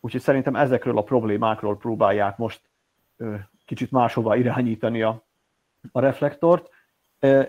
Úgyhogy 0.00 0.20
szerintem 0.20 0.56
ezekről 0.56 0.98
a 0.98 1.02
problémákról 1.02 1.76
próbálják 1.76 2.36
most 2.36 2.69
kicsit 3.64 3.90
máshova 3.90 4.36
irányítani 4.36 5.02
a, 5.02 5.26
a 5.92 6.00
reflektort, 6.00 6.68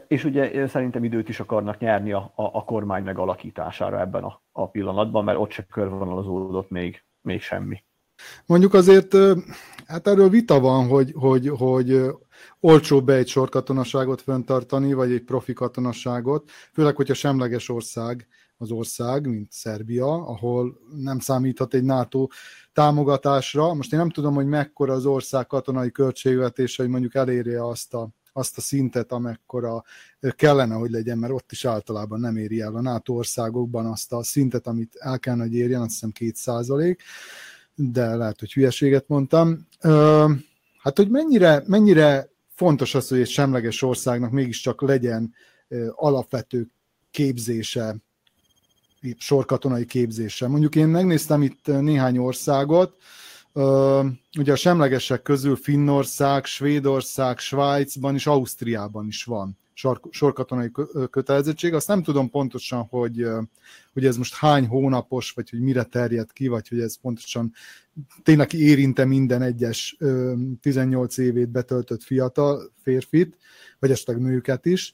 és 0.08 0.24
ugye 0.24 0.68
szerintem 0.68 1.04
időt 1.04 1.30
is 1.30 1.40
akarnak 1.40 1.80
nyerni 1.80 2.12
a, 2.12 2.32
a, 2.36 2.44
a 2.44 2.64
kormány 2.64 3.04
megalakítására 3.04 4.00
ebben 4.00 4.24
a, 4.24 4.42
a 4.52 4.70
pillanatban, 4.70 5.24
mert 5.24 5.38
ott 5.38 5.52
se 5.52 5.66
körvonalazódott 5.66 6.70
még, 6.70 7.04
még 7.22 7.42
semmi. 7.42 7.84
Mondjuk 8.46 8.74
azért, 8.74 9.16
hát 9.88 10.08
erről 10.08 10.30
vita 10.30 10.60
van, 10.60 10.88
hogy, 10.88 11.14
hogy, 11.16 11.48
hogy 11.48 12.02
olcsóbb 12.60 13.10
egy 13.10 13.28
sorkatonaságot 13.28 14.22
föntartani, 14.22 14.94
vagy 14.94 15.12
egy 15.12 15.24
profi 15.24 15.54
katonaságot, 15.54 16.52
főleg, 16.74 16.96
hogyha 16.96 17.14
semleges 17.14 17.70
ország 17.70 18.28
az 18.62 18.72
ország, 18.72 19.28
mint 19.28 19.52
Szerbia, 19.52 20.14
ahol 20.14 20.80
nem 20.96 21.20
számíthat 21.20 21.74
egy 21.74 21.84
NATO 21.84 22.28
támogatásra. 22.74 23.74
Most 23.74 23.94
én 23.94 24.00
nem 24.00 24.10
tudom, 24.10 24.34
hogy 24.34 24.46
mekkora 24.46 24.94
az 24.94 25.06
ország 25.06 25.48
katonai 25.48 25.92
költségvetése, 25.92 26.82
hogy 26.82 26.92
mondjuk 26.92 27.16
elérje 27.16 27.66
azt 27.68 27.94
a, 27.94 28.10
azt 28.34 28.58
a 28.58 28.62
szintet, 28.62 29.12
amekkora 29.12 29.84
kellene, 30.36 30.76
hogy 30.76 30.92
legyen, 30.92 31.18
mert 31.18 31.34
ott 31.34 31.52
is 31.52 31.66
általában 31.66 32.20
nem 32.20 32.38
éri 32.38 32.62
el 32.62 32.76
a 32.76 32.82
NATO 32.82 33.14
országokban 33.14 33.86
azt 33.86 34.14
a 34.14 34.24
szintet, 34.24 34.68
amit 34.68 34.96
el 34.96 35.20
kellene, 35.20 35.44
hogy 35.44 35.54
érjen, 35.54 35.82
azt 35.82 35.92
hiszem 35.92 36.12
két 36.12 36.36
százalék, 36.36 37.02
de 37.76 38.16
lehet, 38.16 38.40
hogy 38.40 38.54
hülyeséget 38.54 39.08
mondtam. 39.08 39.68
Hát, 40.82 40.98
hogy 40.98 41.10
mennyire, 41.10 41.64
mennyire 41.68 42.30
fontos 42.50 42.96
az, 42.96 43.08
hogy 43.08 43.20
egy 43.20 43.30
semleges 43.30 43.82
országnak 43.82 44.32
mégiscsak 44.32 44.82
legyen 44.82 45.34
alapvető 45.96 46.68
képzése, 47.12 47.96
sorkatonai 49.18 49.86
képzése. 49.86 50.48
Mondjuk 50.48 50.76
én 50.76 50.88
megnéztem 50.88 51.42
itt 51.42 51.68
néhány 51.68 52.18
országot, 52.18 52.96
ugye 54.38 54.52
a 54.52 54.56
semlegesek 54.56 55.22
közül 55.22 55.56
Finnország, 55.56 56.46
Svédország, 56.46 57.38
Svájcban 57.38 58.14
és 58.14 58.28
Ausztriában 58.28 59.08
is 59.08 59.24
van 59.24 59.60
sorkatonai 60.10 60.72
kötelezettség. 61.10 61.74
Azt 61.74 61.88
nem 61.88 62.04
tudom 62.04 62.30
pontosan, 62.30 62.84
hogy, 62.90 63.28
hogy 63.94 64.06
ez 64.06 64.18
most 64.18 64.36
hány 64.36 64.68
hónapos, 64.68 65.32
vagy 65.32 65.50
hogy 65.50 65.60
mire 65.60 65.84
terjed 65.84 66.32
ki, 66.32 66.48
vagy 66.48 66.68
hogy 66.68 66.80
ez 66.80 66.98
pontosan 67.02 67.54
tényleg 68.24 68.54
érinte 68.54 69.06
minden 69.06 69.42
egyes 69.42 69.98
18 70.62 71.18
évét 71.18 71.50
betöltött 71.50 72.04
fiatal 72.04 72.72
férfit, 72.82 73.38
vagy 73.80 73.92
esetleg 73.92 74.22
nőket 74.22 74.66
is. 74.66 74.94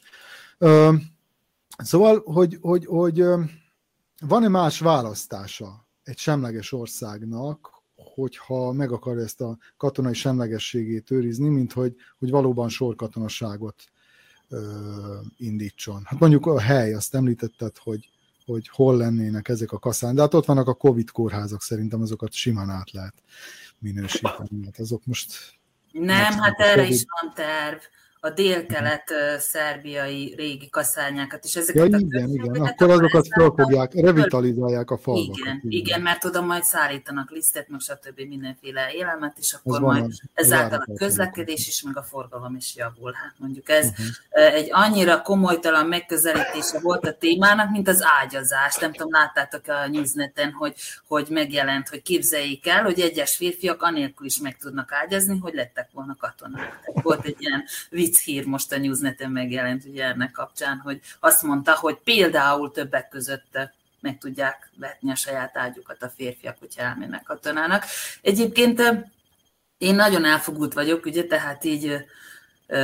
Szóval, 1.77 2.21
hogy, 2.25 2.57
hogy, 2.61 2.85
hogy 2.85 3.23
van-e 4.19 4.47
más 4.47 4.79
választása 4.79 5.87
egy 6.03 6.17
semleges 6.17 6.71
országnak, 6.71 7.77
hogyha 7.95 8.71
meg 8.71 8.91
akarja 8.91 9.23
ezt 9.23 9.41
a 9.41 9.57
katonai 9.77 10.13
semlegességét 10.13 11.11
őrizni, 11.11 11.49
mint 11.49 11.73
hogy, 11.73 11.95
hogy 12.19 12.29
valóban 12.29 12.69
sorkatonaságot 12.69 13.83
ö, 14.49 15.19
indítson. 15.37 16.01
Hát 16.05 16.19
mondjuk 16.19 16.45
a 16.45 16.59
hely, 16.59 16.93
azt 16.93 17.15
említetted, 17.15 17.77
hogy, 17.77 18.09
hogy 18.45 18.67
hol 18.67 18.97
lennének 18.97 19.47
ezek 19.47 19.71
a 19.71 19.79
kaszán, 19.79 20.15
de 20.15 20.21
hát 20.21 20.33
ott 20.33 20.45
vannak 20.45 20.67
a 20.67 20.73
Covid 20.73 21.09
kórházak, 21.09 21.61
szerintem 21.61 22.01
azokat 22.01 22.33
simán 22.33 22.69
át 22.69 22.91
lehet 22.91 23.23
minősíteni. 23.79 24.65
Hát 24.65 24.79
azok 24.79 25.05
most... 25.05 25.55
Nem, 25.91 26.33
hát 26.33 26.59
erre 26.59 26.87
is 26.87 27.05
van 27.21 27.33
terv 27.33 27.79
a 28.19 28.29
dél-kelet-szerbiai 28.29 30.33
régi 30.37 30.69
kaszányákat, 30.69 31.43
és 31.43 31.55
ezeket 31.55 31.91
ja, 31.91 31.97
igen, 31.97 32.29
igen, 32.29 32.61
akkor 32.61 32.89
azokat 32.89 33.27
felfogják, 33.27 33.93
revitalizálják 33.93 34.91
a 34.91 34.97
falvakat. 34.97 35.37
Igen, 35.37 35.61
igen, 35.63 35.85
igen, 35.85 36.01
mert 36.01 36.19
tudom, 36.19 36.45
majd 36.45 36.63
szállítanak 36.63 37.31
lisztet, 37.31 37.69
meg 37.69 37.79
stb. 37.79 38.19
mindenféle 38.27 38.91
élelmet, 38.93 39.37
és 39.39 39.53
akkor 39.53 39.79
majd 39.79 40.01
van, 40.01 40.11
ezáltal 40.33 40.83
a 40.85 40.93
közlekedés 40.93 41.67
is, 41.67 41.81
meg 41.81 41.97
a 41.97 42.03
forgalom 42.03 42.55
is 42.55 42.75
javul. 42.75 43.13
Hát 43.13 43.33
mondjuk 43.37 43.69
ez 43.69 43.89
uh-huh. 43.89 44.53
egy 44.53 44.69
annyira 44.71 45.21
komolytalan 45.21 45.85
megközelítése 45.85 46.79
volt 46.81 47.05
a 47.05 47.17
témának, 47.17 47.71
mint 47.71 47.87
az 47.87 48.03
ágyazás. 48.21 48.77
Nem 48.77 48.91
tudom, 48.91 49.11
láttátok 49.11 49.67
a 49.67 49.87
Newsneten, 49.87 50.51
hogy, 50.51 50.73
hogy 51.07 51.27
megjelent, 51.29 51.89
hogy 51.89 52.01
képzeljék 52.01 52.67
el, 52.67 52.83
hogy 52.83 52.99
egyes 52.99 53.35
férfiak 53.35 53.81
anélkül 53.81 54.25
is 54.25 54.39
meg 54.39 54.57
tudnak 54.57 54.91
ágyazni, 54.91 55.37
hogy 55.37 55.53
lettek 55.53 55.89
volna 55.93 56.15
katonák. 56.19 56.79
Tehát 56.85 57.03
volt 57.03 57.25
egy 57.25 57.35
ilyen 57.39 57.63
vicc 58.07 58.23
hír 58.23 58.45
most 58.45 58.71
a 58.71 58.77
Newsneten 58.77 59.31
megjelent 59.31 59.85
ugye 59.85 60.03
ennek 60.03 60.31
kapcsán, 60.31 60.77
hogy 60.77 60.99
azt 61.19 61.43
mondta, 61.43 61.75
hogy 61.75 61.97
például 62.03 62.71
többek 62.71 63.09
között 63.09 63.57
meg 63.99 64.17
tudják 64.17 64.69
vetni 64.75 65.11
a 65.11 65.15
saját 65.15 65.57
ágyukat 65.57 66.03
a 66.03 66.09
férfiak, 66.15 66.57
hogyha 66.59 66.81
elmennek 66.81 67.23
katonának. 67.23 67.85
Egyébként 68.21 68.81
én 69.77 69.95
nagyon 69.95 70.25
elfogult 70.25 70.73
vagyok, 70.73 71.05
ugye, 71.05 71.23
tehát 71.23 71.63
így 71.63 72.05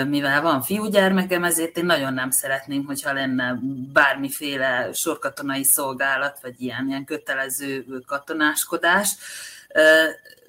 mivel 0.08 0.42
van 0.42 0.62
fiúgyermekem, 0.62 1.44
ezért 1.44 1.78
én 1.78 1.86
nagyon 1.86 2.14
nem 2.14 2.30
szeretném, 2.30 2.86
hogyha 2.86 3.14
lenne 3.14 3.60
bármiféle 3.94 4.90
sorkatonai 4.94 5.64
szolgálat, 5.64 6.40
vagy 6.42 6.62
ilyen, 6.62 6.88
ilyen 6.88 7.06
kötelező 7.06 7.86
katonáskodás 8.06 9.16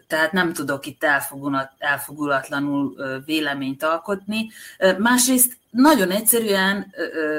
tehát 0.06 0.32
nem 0.32 0.52
tudok 0.52 0.86
itt 0.86 1.04
elfogulatlanul 1.78 2.94
véleményt 3.24 3.82
alkotni. 3.82 4.50
Másrészt 4.98 5.56
nagyon 5.70 6.10
egyszerűen 6.10 6.94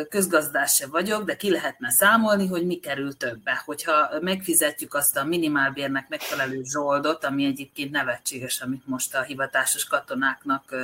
közgazdás 0.10 0.74
se 0.74 0.88
vagyok, 0.88 1.24
de 1.24 1.36
ki 1.36 1.52
lehetne 1.52 1.92
számolni, 1.92 2.48
hogy 2.48 2.66
mi 2.66 2.76
kerül 2.76 3.18
többe. 3.18 3.62
Hogyha 3.66 4.10
megfizetjük 4.22 4.94
azt 4.94 5.18
a 5.18 5.24
minimálbérnek 5.24 6.10
megfelelő 6.10 6.62
zsoldot, 6.64 7.26
ami 7.26 7.46
egyébként 7.46 7.92
nevetséges, 7.92 8.62
amit 8.62 8.88
most 8.88 9.16
a 9.16 9.22
hivatásos 9.22 9.86
katonáknak 9.86 10.76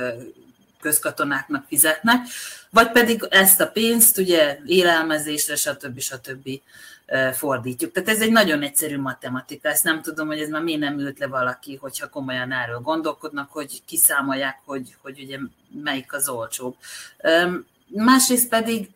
közkatonáknak 0.80 1.64
fizetnek, 1.68 2.26
vagy 2.70 2.90
pedig 2.90 3.26
ezt 3.30 3.60
a 3.60 3.66
pénzt 3.66 4.18
ugye 4.18 4.58
élelmezésre, 4.64 5.56
stb. 5.56 6.00
stb 6.00 6.48
fordítjuk. 7.32 7.92
Tehát 7.92 8.08
ez 8.08 8.20
egy 8.20 8.32
nagyon 8.32 8.62
egyszerű 8.62 8.98
matematika, 8.98 9.68
ezt 9.68 9.84
nem 9.84 10.02
tudom, 10.02 10.26
hogy 10.26 10.40
ez 10.40 10.48
már 10.48 10.62
miért 10.62 10.80
nem 10.80 10.98
ült 10.98 11.18
le 11.18 11.26
valaki, 11.26 11.76
hogyha 11.80 12.08
komolyan 12.08 12.52
erről 12.52 12.78
gondolkodnak, 12.78 13.52
hogy 13.52 13.82
kiszámolják, 13.84 14.58
hogy, 14.64 14.96
hogy 15.02 15.20
ugye 15.22 15.38
melyik 15.82 16.12
az 16.12 16.28
olcsóbb. 16.28 16.76
Másrészt 17.86 18.48
pedig 18.48 18.90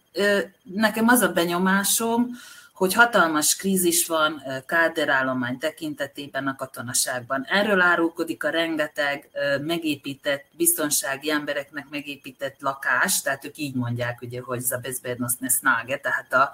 nekem 0.62 1.08
az 1.08 1.20
a 1.20 1.32
benyomásom, 1.32 2.30
hogy 2.76 2.94
hatalmas 2.94 3.56
krízis 3.56 4.06
van 4.06 4.42
káderállomány 4.66 5.58
tekintetében 5.58 6.46
a 6.46 6.56
katonaságban. 6.56 7.44
Erről 7.48 7.80
árulkodik 7.80 8.44
a 8.44 8.50
rengeteg 8.50 9.28
megépített, 9.60 10.44
biztonsági 10.56 11.30
embereknek 11.30 11.86
megépített 11.90 12.56
lakás, 12.60 13.22
tehát 13.22 13.44
ők 13.44 13.58
így 13.58 13.74
mondják, 13.74 14.22
ugye, 14.22 14.40
hogy 14.40 14.60
Zabezbednosne 14.60 15.48
Snage, 15.48 15.96
tehát 15.98 16.32
a, 16.32 16.52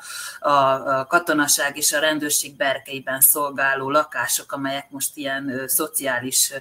a, 0.49 0.99
a 0.99 1.07
katonaság 1.07 1.77
és 1.77 1.93
a 1.93 1.99
rendőrség 1.99 2.57
berkeiben 2.57 3.20
szolgáló 3.20 3.91
lakások, 3.91 4.53
amelyek 4.53 4.91
most 4.91 5.16
ilyen 5.16 5.64
szociális 5.66 6.53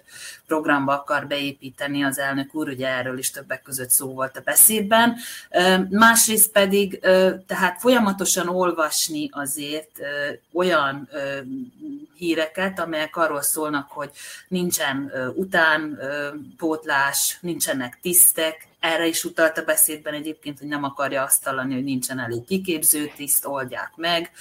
programba 0.47 0.93
akar 0.93 1.27
beépíteni 1.27 2.03
az 2.03 2.19
elnök 2.19 2.55
úr, 2.55 2.67
ugye 2.67 2.87
erről 2.87 3.17
is 3.17 3.31
többek 3.31 3.61
között 3.61 3.89
szó 3.89 4.13
volt 4.13 4.37
a 4.37 4.41
beszédben. 4.41 5.17
Másrészt 5.89 6.51
pedig, 6.51 6.99
tehát 7.47 7.79
folyamatosan 7.79 8.47
olvasni 8.47 9.29
azért 9.51 9.99
olyan 10.53 11.09
híreket, 12.15 12.79
amelyek 12.79 13.15
arról 13.15 13.41
szólnak, 13.41 13.91
hogy 13.91 14.11
nincsen 14.47 15.11
utánpótlás, 15.35 17.37
nincsenek 17.41 17.99
tisztek, 18.01 18.67
erre 18.81 19.07
is 19.07 19.23
utalt 19.23 19.57
a 19.57 19.63
beszédben 19.63 20.13
egyébként, 20.13 20.59
hogy 20.59 20.67
nem 20.67 20.83
akarja 20.83 21.23
azt 21.23 21.43
hallani, 21.43 21.73
hogy 21.73 21.83
nincsen 21.83 22.19
elég 22.19 22.43
kiképző 22.43 23.11
tiszt, 23.15 23.45
oldják 23.45 23.91
meg. 23.95 24.31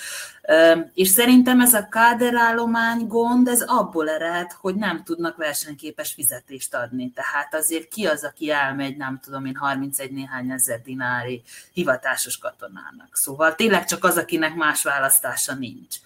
És 0.94 1.08
szerintem 1.08 1.60
ez 1.60 1.74
a 1.74 1.88
káderállomány 1.88 3.06
gond, 3.06 3.48
ez 3.48 3.62
abból 3.66 4.10
ered, 4.10 4.52
hogy 4.52 4.74
nem 4.74 5.02
tudnak 5.04 5.36
versenyképes 5.36 6.12
fizetést 6.12 6.74
adni. 6.74 7.12
Tehát 7.14 7.54
azért 7.54 7.88
ki 7.88 8.06
az, 8.06 8.24
aki 8.24 8.50
elmegy, 8.50 8.96
nem 8.96 9.20
tudom 9.22 9.44
én, 9.44 9.56
31 9.56 10.10
néhány 10.10 10.50
ezer 10.50 10.82
dinári 10.82 11.42
hivatásos 11.72 12.38
katonának. 12.38 13.08
Szóval 13.12 13.54
tényleg 13.54 13.84
csak 13.84 14.04
az, 14.04 14.16
akinek 14.16 14.54
más 14.54 14.82
választása 14.82 15.54
nincs. 15.54 15.96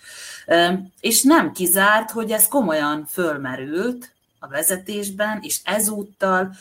És 1.00 1.22
nem 1.22 1.52
kizárt, 1.52 2.10
hogy 2.10 2.30
ez 2.30 2.48
komolyan 2.48 3.06
fölmerült, 3.06 4.12
a 4.44 4.48
vezetésben, 4.48 5.38
és 5.42 5.60
ezúttal 5.64 6.54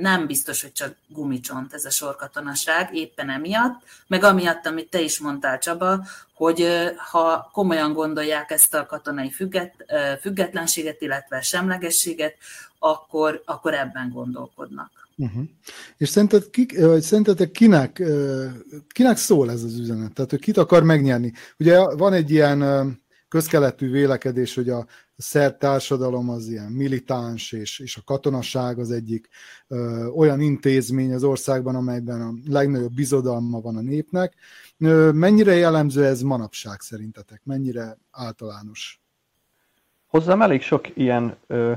nem 0.00 0.26
biztos, 0.26 0.62
hogy 0.62 0.72
csak 0.72 0.94
gumicsont 1.08 1.74
ez 1.74 1.84
a 1.84 1.90
sorkatonaság, 1.90 2.94
éppen 2.94 3.30
emiatt, 3.30 3.82
meg 4.06 4.24
amiatt, 4.24 4.66
amit 4.66 4.90
te 4.90 5.00
is 5.00 5.18
mondtál, 5.18 5.58
Csaba, 5.58 6.06
hogy 6.34 6.68
ha 6.96 7.50
komolyan 7.52 7.92
gondolják 7.92 8.50
ezt 8.50 8.74
a 8.74 8.86
katonai 8.86 9.30
függet, 9.30 9.74
függetlenséget, 10.20 11.00
illetve 11.00 11.40
semlegességet, 11.40 12.34
akkor, 12.78 13.42
akkor 13.44 13.74
ebben 13.74 14.10
gondolkodnak. 14.12 14.90
Uh-huh. 15.16 15.44
És 15.96 16.08
szerinted, 16.08 16.50
ki, 16.50 16.66
vagy 16.80 17.02
szerintetek 17.02 17.50
kinek, 17.50 18.02
kinek 18.88 19.16
szól 19.16 19.50
ez 19.50 19.62
az 19.62 19.78
üzenet? 19.78 20.12
Tehát, 20.12 20.30
hogy 20.30 20.40
kit 20.40 20.56
akar 20.56 20.82
megnyerni? 20.82 21.32
Ugye 21.58 21.94
van 21.94 22.12
egy 22.12 22.30
ilyen 22.30 22.60
közkeletű 23.28 23.90
vélekedés, 23.90 24.54
hogy 24.54 24.68
a 24.68 24.86
szert 25.16 25.58
társadalom 25.58 26.28
az 26.28 26.48
ilyen 26.48 26.72
militáns, 26.72 27.52
és, 27.52 27.78
és 27.78 27.96
a 27.96 28.02
katonaság 28.04 28.78
az 28.78 28.90
egyik 28.90 29.28
ö, 29.68 30.06
olyan 30.06 30.40
intézmény 30.40 31.12
az 31.12 31.24
országban, 31.24 31.74
amelyben 31.74 32.20
a 32.20 32.32
legnagyobb 32.46 32.94
bizodalma 32.94 33.60
van 33.60 33.76
a 33.76 33.80
népnek. 33.80 34.34
Ö, 34.78 35.10
mennyire 35.12 35.54
jellemző 35.54 36.04
ez 36.04 36.22
manapság 36.22 36.80
szerintetek? 36.80 37.40
Mennyire 37.44 37.98
általános? 38.10 39.00
Hozzám 40.06 40.42
elég 40.42 40.62
sok 40.62 40.96
ilyen 40.96 41.36
ö, 41.46 41.72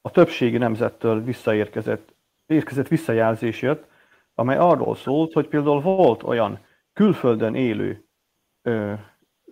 a 0.00 0.10
többségi 0.10 0.56
nemzettől 0.56 1.22
visszaérkezett 1.22 2.12
érkezett 2.46 2.88
visszajelzés 2.88 3.62
jött, 3.62 3.86
amely 4.34 4.56
arról 4.56 4.96
szólt, 4.96 5.32
hogy 5.32 5.48
például 5.48 5.80
volt 5.80 6.22
olyan 6.22 6.64
külföldön 6.92 7.54
élő 7.54 8.04
ö, 8.62 8.92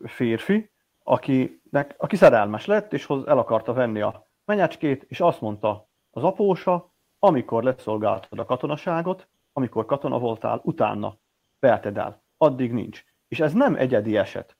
férfi, 0.04 0.70
akinek, 1.02 1.94
aki 1.98 2.16
szerelmes 2.16 2.66
lett, 2.66 2.92
és 2.92 3.08
el 3.08 3.38
akarta 3.38 3.72
venni 3.72 4.00
a 4.00 4.28
menyecskét, 4.44 5.04
és 5.08 5.20
azt 5.20 5.40
mondta 5.40 5.88
az 6.10 6.22
apósa, 6.22 6.92
amikor 7.18 7.62
leszolgáltad 7.62 8.38
a 8.38 8.44
katonaságot, 8.44 9.28
amikor 9.52 9.84
katona 9.84 10.18
voltál, 10.18 10.60
utána 10.64 11.16
veheted 11.60 11.98
el. 11.98 12.22
Addig 12.36 12.72
nincs. 12.72 13.04
És 13.28 13.40
ez 13.40 13.52
nem 13.52 13.74
egyedi 13.74 14.16
eset. 14.16 14.56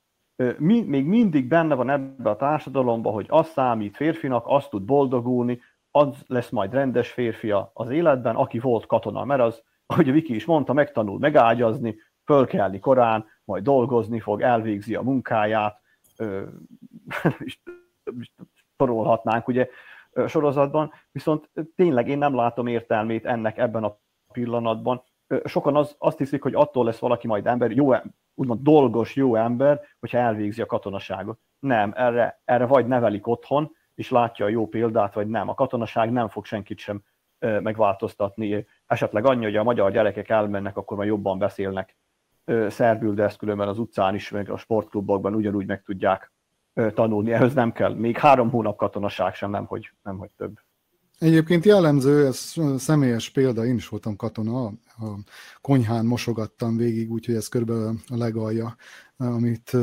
Mi, 0.58 0.80
még 0.80 1.06
mindig 1.06 1.48
benne 1.48 1.74
van 1.74 1.90
ebbe 1.90 2.30
a 2.30 2.36
társadalomba, 2.36 3.10
hogy 3.10 3.26
az 3.28 3.48
számít 3.48 3.96
férfinak, 3.96 4.44
azt 4.46 4.70
tud 4.70 4.82
boldogulni, 4.82 5.60
az 5.90 6.24
lesz 6.26 6.50
majd 6.50 6.72
rendes 6.72 7.10
férfia 7.10 7.70
az 7.74 7.90
életben, 7.90 8.36
aki 8.36 8.58
volt 8.58 8.86
katona, 8.86 9.24
mert 9.24 9.40
az, 9.40 9.62
ahogy 9.86 10.08
a 10.08 10.12
Viki 10.12 10.34
is 10.34 10.44
mondta, 10.44 10.72
megtanul 10.72 11.18
megágyazni, 11.18 11.96
fölkelni 12.24 12.78
korán, 12.78 13.26
majd 13.44 13.62
dolgozni 13.62 14.20
fog, 14.20 14.42
elvégzi 14.42 14.94
a 14.94 15.02
munkáját, 15.02 15.80
sorolhatnánk 18.76 19.48
ugye 19.48 19.68
sorozatban, 20.26 20.92
viszont 21.12 21.50
tényleg 21.76 22.08
én 22.08 22.18
nem 22.18 22.34
látom 22.34 22.66
értelmét 22.66 23.26
ennek 23.26 23.58
ebben 23.58 23.84
a 23.84 23.98
pillanatban. 24.32 25.02
Sokan 25.44 25.76
az, 25.76 25.94
azt 25.98 26.18
hiszik, 26.18 26.42
hogy 26.42 26.54
attól 26.54 26.84
lesz 26.84 26.98
valaki 26.98 27.26
majd 27.26 27.46
ember, 27.46 27.70
jó, 27.70 27.92
úgymond 28.34 28.62
dolgos, 28.62 29.16
jó 29.16 29.34
ember, 29.34 29.80
hogyha 30.00 30.18
elvégzi 30.18 30.62
a 30.62 30.66
katonaságot. 30.66 31.38
Nem, 31.58 31.92
erre, 31.96 32.40
erre 32.44 32.66
vagy 32.66 32.86
nevelik 32.86 33.26
otthon, 33.26 33.76
és 33.94 34.10
látja 34.10 34.44
a 34.44 34.48
jó 34.48 34.68
példát, 34.68 35.14
vagy 35.14 35.28
nem. 35.28 35.48
A 35.48 35.54
katonaság 35.54 36.12
nem 36.12 36.28
fog 36.28 36.44
senkit 36.44 36.78
sem 36.78 37.02
megváltoztatni. 37.38 38.66
Esetleg 38.86 39.24
annyi, 39.24 39.44
hogy 39.44 39.56
a 39.56 39.62
magyar 39.62 39.90
gyerekek 39.90 40.28
elmennek, 40.28 40.76
akkor 40.76 40.96
már 40.96 41.06
jobban 41.06 41.38
beszélnek 41.38 41.96
szerbül, 42.68 43.14
de 43.14 43.22
ezt 43.22 43.38
különben 43.38 43.68
az 43.68 43.78
utcán 43.78 44.14
is, 44.14 44.30
meg 44.30 44.50
a 44.50 44.56
sportklubokban 44.56 45.34
ugyanúgy 45.34 45.66
meg 45.66 45.82
tudják 45.82 46.32
tanulni. 46.94 47.32
Ehhez 47.32 47.54
nem 47.54 47.72
kell. 47.72 47.94
Még 47.94 48.18
három 48.18 48.50
hónap 48.50 48.76
katonaság 48.76 49.34
sem, 49.34 49.50
nem 49.50 49.64
hogy, 49.64 49.92
nem, 50.02 50.18
hogy 50.18 50.30
több. 50.36 50.58
Egyébként 51.18 51.64
jellemző, 51.64 52.26
ez 52.26 52.54
személyes 52.76 53.30
példa, 53.30 53.64
én 53.64 53.74
is 53.74 53.88
voltam 53.88 54.16
katona, 54.16 54.64
a 54.64 54.72
konyhán 55.60 56.06
mosogattam 56.06 56.76
végig, 56.76 57.10
úgyhogy 57.10 57.34
ez 57.34 57.48
körülbelül 57.48 57.94
a 58.08 58.16
legalja, 58.16 58.76
amit 59.16 59.76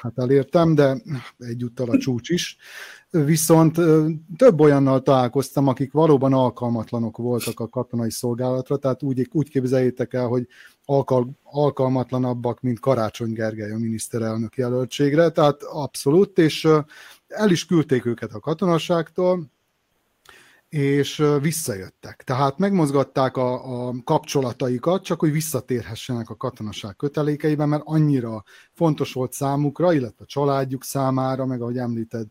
hát 0.00 0.18
elértem, 0.18 0.74
de 0.74 0.96
egyúttal 1.38 1.90
a 1.90 1.98
csúcs 1.98 2.28
is. 2.28 2.56
Viszont 3.10 3.80
több 4.36 4.60
olyannal 4.60 5.02
találkoztam, 5.02 5.68
akik 5.68 5.92
valóban 5.92 6.32
alkalmatlanok 6.32 7.16
voltak 7.16 7.60
a 7.60 7.68
katonai 7.68 8.10
szolgálatra, 8.10 8.76
tehát 8.76 9.02
úgy, 9.02 9.28
úgy 9.32 9.48
képzeljétek 9.48 10.12
el, 10.12 10.26
hogy 10.26 10.46
alkal, 10.84 11.30
alkalmatlanabbak, 11.42 12.60
mint 12.60 12.80
Karácsony 12.80 13.32
Gergely 13.32 13.72
a 13.72 13.78
miniszterelnök 13.78 14.56
jelöltségre, 14.56 15.30
tehát 15.30 15.62
abszolút, 15.62 16.38
és 16.38 16.68
el 17.28 17.50
is 17.50 17.66
küldték 17.66 18.04
őket 18.04 18.32
a 18.32 18.40
katonaságtól, 18.40 19.50
és 20.68 21.24
visszajöttek. 21.40 22.22
Tehát 22.24 22.58
megmozgatták 22.58 23.36
a, 23.36 23.86
a 23.86 23.94
kapcsolataikat, 24.04 25.04
csak 25.04 25.20
hogy 25.20 25.32
visszatérhessenek 25.32 26.30
a 26.30 26.36
katonaság 26.36 26.96
kötelékeiben, 26.96 27.68
mert 27.68 27.82
annyira 27.86 28.44
fontos 28.72 29.12
volt 29.12 29.32
számukra, 29.32 29.92
illetve 29.92 30.24
a 30.24 30.26
családjuk 30.26 30.84
számára, 30.84 31.46
meg 31.46 31.62
ahogy 31.62 31.78
említed, 31.78 32.26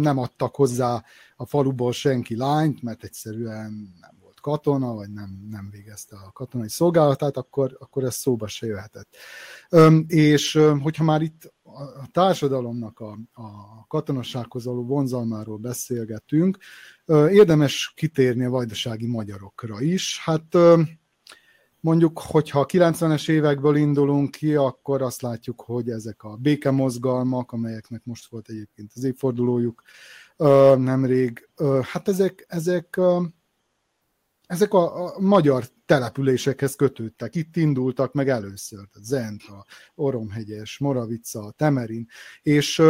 nem 0.00 0.18
adtak 0.18 0.54
hozzá 0.54 1.04
a 1.36 1.46
faluból 1.46 1.92
senki 1.92 2.36
lányt, 2.36 2.82
mert 2.82 3.04
egyszerűen 3.04 3.94
nem 4.00 4.15
katona, 4.46 4.94
vagy 4.94 5.12
nem, 5.12 5.46
nem 5.50 5.68
végezte 5.70 6.16
a 6.16 6.32
katonai 6.32 6.68
szolgálatát, 6.68 7.36
akkor, 7.36 7.76
akkor 7.78 8.04
ez 8.04 8.14
szóba 8.14 8.46
se 8.46 8.66
jöhetett. 8.66 9.16
És 10.06 10.58
hogyha 10.82 11.04
már 11.04 11.22
itt 11.22 11.54
a 12.02 12.10
társadalomnak 12.12 13.00
a, 13.00 13.18
a 13.32 13.86
katonasághoz 13.86 14.64
való 14.64 14.84
vonzalmáról 14.84 15.56
beszélgetünk, 15.56 16.58
érdemes 17.30 17.92
kitérni 17.96 18.44
a 18.44 18.50
vajdasági 18.50 19.06
magyarokra 19.06 19.80
is. 19.80 20.20
Hát 20.24 20.56
mondjuk, 21.80 22.18
hogyha 22.18 22.60
a 22.60 22.66
90-es 22.66 23.28
évekből 23.28 23.76
indulunk 23.76 24.30
ki, 24.30 24.54
akkor 24.54 25.02
azt 25.02 25.22
látjuk, 25.22 25.62
hogy 25.62 25.90
ezek 25.90 26.22
a 26.22 26.36
békemozgalmak, 26.36 27.52
amelyeknek 27.52 28.04
most 28.04 28.30
volt 28.30 28.48
egyébként 28.48 28.92
az 28.94 29.04
évfordulójuk 29.04 29.82
nemrég, 30.76 31.48
hát 31.82 32.08
ezek, 32.08 32.44
ezek, 32.48 33.00
ezek 34.46 34.74
a, 34.74 35.04
a 35.04 35.20
magyar 35.20 35.64
településekhez 35.86 36.74
kötődtek. 36.74 37.34
Itt 37.34 37.56
indultak 37.56 38.12
meg 38.12 38.28
először, 38.28 38.88
a 38.92 38.98
Zent, 39.02 39.42
a 39.42 39.64
Oromhegyes, 39.94 40.78
Moravica, 40.78 41.50
Temerin, 41.56 42.06
és 42.42 42.82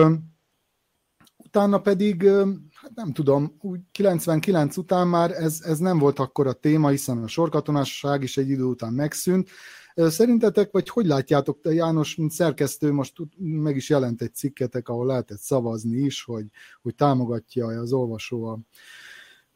utána 1.36 1.80
pedig, 1.80 2.28
hát 2.72 2.94
nem 2.94 3.12
tudom, 3.12 3.56
úgy 3.60 3.80
99 3.92 4.76
után 4.76 5.08
már 5.08 5.30
ez, 5.30 5.60
ez 5.60 5.78
nem 5.78 5.98
volt 5.98 6.18
akkor 6.18 6.46
a 6.46 6.52
téma, 6.52 6.88
hiszen 6.88 7.22
a 7.22 7.28
sorkatonasság 7.28 8.22
is 8.22 8.36
egy 8.36 8.50
idő 8.50 8.62
után 8.62 8.92
megszűnt. 8.92 9.48
Szerintetek, 9.94 10.70
vagy 10.70 10.88
hogy 10.88 11.06
látjátok, 11.06 11.60
te 11.60 11.72
János, 11.72 12.14
mint 12.14 12.30
szerkesztő, 12.30 12.92
most 12.92 13.12
meg 13.38 13.76
is 13.76 13.88
jelent 13.88 14.22
egy 14.22 14.34
cikketek, 14.34 14.88
ahol 14.88 15.06
lehetett 15.06 15.38
szavazni 15.38 15.96
is, 15.96 16.22
hogy, 16.22 16.46
hogy 16.82 16.94
támogatja 16.94 17.66
az 17.66 17.92
olvasó 17.92 18.44
a, 18.44 18.58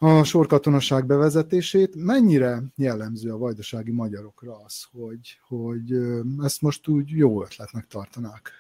a 0.03 0.24
sorkatonaság 0.24 1.07
bevezetését. 1.07 1.94
Mennyire 1.96 2.59
jellemző 2.76 3.32
a 3.32 3.38
vajdasági 3.38 3.90
magyarokra 3.92 4.53
az, 4.64 4.86
hogy, 4.92 5.38
hogy 5.48 5.92
ezt 6.42 6.62
most 6.62 6.88
úgy 6.88 7.09
jó 7.11 7.42
ötletnek 7.42 7.86
tartanák? 7.86 8.51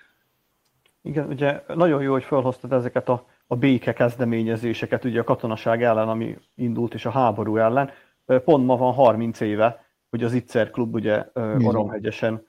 Igen, 1.02 1.28
ugye 1.28 1.62
nagyon 1.74 2.02
jó, 2.02 2.12
hogy 2.12 2.24
felhoztad 2.24 2.72
ezeket 2.72 3.08
a, 3.08 3.26
a 3.46 3.56
béke 3.56 3.92
kezdeményezéseket, 3.92 5.04
ugye 5.04 5.20
a 5.20 5.24
katonaság 5.24 5.82
ellen, 5.82 6.08
ami 6.08 6.38
indult, 6.54 6.94
és 6.94 7.06
a 7.06 7.10
háború 7.10 7.56
ellen. 7.56 7.90
Pont 8.24 8.66
ma 8.66 8.76
van 8.76 8.92
30 8.92 9.40
éve, 9.40 9.84
hogy 10.10 10.22
az 10.22 10.32
Itzer 10.32 10.70
klub 10.70 10.94
ugye 10.94 11.24
Oromhegyesen 11.58 12.46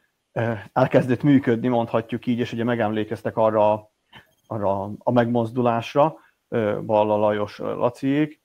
elkezdett 0.74 1.24
működni, 1.24 1.68
mondhatjuk 1.68 2.26
így, 2.26 2.39
és 2.39 2.54
ugye 2.54 2.64
megemlékeztek 2.64 3.38
arra, 3.38 3.92
arra 4.48 4.92
a 4.98 5.12
megmozdulásra, 5.12 6.16
Balla 6.86 7.18
Lajos 7.18 7.58
Laciék, 7.58 8.41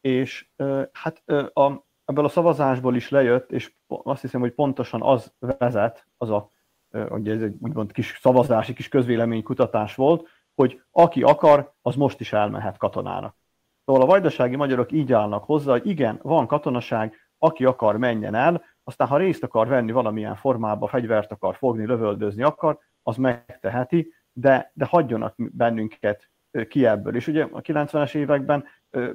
és 0.00 0.50
hát 0.92 1.22
a, 1.52 1.88
ebből 2.04 2.24
a 2.24 2.28
szavazásból 2.28 2.96
is 2.96 3.08
lejött, 3.08 3.52
és 3.52 3.74
azt 3.86 4.20
hiszem, 4.20 4.40
hogy 4.40 4.52
pontosan 4.52 5.02
az 5.02 5.32
vezet, 5.38 6.06
az 6.16 6.30
a, 6.30 6.50
ugye 6.90 7.34
ez 7.34 7.42
egy 7.42 7.56
úgymond 7.60 7.92
kis 7.92 8.18
szavazási, 8.20 8.72
kis 8.72 8.88
közvéleménykutatás 8.88 9.94
volt, 9.94 10.28
hogy 10.54 10.82
aki 10.90 11.22
akar, 11.22 11.72
az 11.82 11.94
most 11.94 12.20
is 12.20 12.32
elmehet 12.32 12.76
katonának. 12.76 13.36
Szóval 13.84 14.02
a 14.02 14.06
vajdasági 14.06 14.56
magyarok 14.56 14.92
így 14.92 15.12
állnak 15.12 15.44
hozzá, 15.44 15.70
hogy 15.70 15.86
igen, 15.86 16.18
van 16.22 16.46
katonaság, 16.46 17.14
aki 17.38 17.64
akar, 17.64 17.96
menjen 17.96 18.34
el, 18.34 18.64
aztán 18.84 19.08
ha 19.08 19.16
részt 19.16 19.42
akar 19.42 19.68
venni 19.68 19.92
valamilyen 19.92 20.36
formába, 20.36 20.86
fegyvert 20.86 21.32
akar 21.32 21.56
fogni, 21.56 21.86
lövöldözni 21.86 22.42
akar, 22.42 22.78
az 23.02 23.16
megteheti, 23.16 24.14
de, 24.32 24.70
de 24.74 24.84
hagyjonak 24.84 25.34
bennünket 25.36 26.30
ki 26.68 26.86
ebből. 26.86 27.14
És 27.14 27.26
ugye 27.26 27.42
a 27.52 27.60
90-es 27.60 28.14
években 28.14 28.64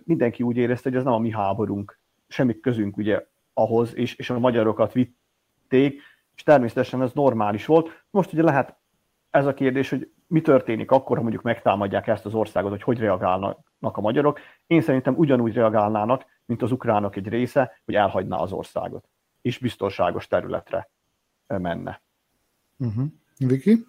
mindenki 0.04 0.44
úgy 0.44 0.58
érezte, 0.58 0.90
hogy 0.90 0.98
ez 0.98 1.04
nem 1.04 1.14
a 1.14 1.20
mi 1.20 1.32
háborunk, 1.32 2.00
semmi 2.28 2.60
közünk 2.60 2.98
ugye 2.98 3.26
ahhoz, 3.54 3.96
és, 3.96 4.16
és 4.16 4.30
a 4.30 4.40
magyarokat 4.40 4.94
vitték, 4.94 6.02
és 6.36 6.44
természetesen 6.44 7.02
ez 7.02 7.12
normális 7.14 7.66
volt. 7.66 8.06
Most 8.10 8.34
ugye 8.34 8.44
lehet 8.44 8.78
ez 9.30 9.46
a 9.46 9.54
kérdés, 9.54 9.90
hogy 9.90 10.12
mi 10.28 10.42
történik 10.42 10.92
akkor, 10.92 11.16
ha 11.16 11.22
mondjuk 11.22 11.44
megtámadják 11.44 12.08
ezt 12.08 12.26
az 12.26 12.34
országot, 12.34 12.72
hogy 12.72 12.82
hogy 12.82 13.00
reagálnak 13.00 13.64
a 13.80 14.02
magyarok. 14.02 14.40
Én 14.68 14.82
szerintem 14.82 15.16
ugyanúgy 15.18 15.54
reagálnának, 15.54 16.26
mint 16.46 16.62
az 16.62 16.72
ukránok 16.72 17.16
egy 17.16 17.28
része, 17.28 17.82
hogy 17.86 17.96
elhagyná 17.96 18.38
az 18.38 18.52
országot, 18.52 19.10
és 19.42 19.58
biztonságos 19.58 20.28
területre 20.28 20.90
menne. 21.48 22.02
Uh-huh. 22.78 23.06
Viki? 23.38 23.86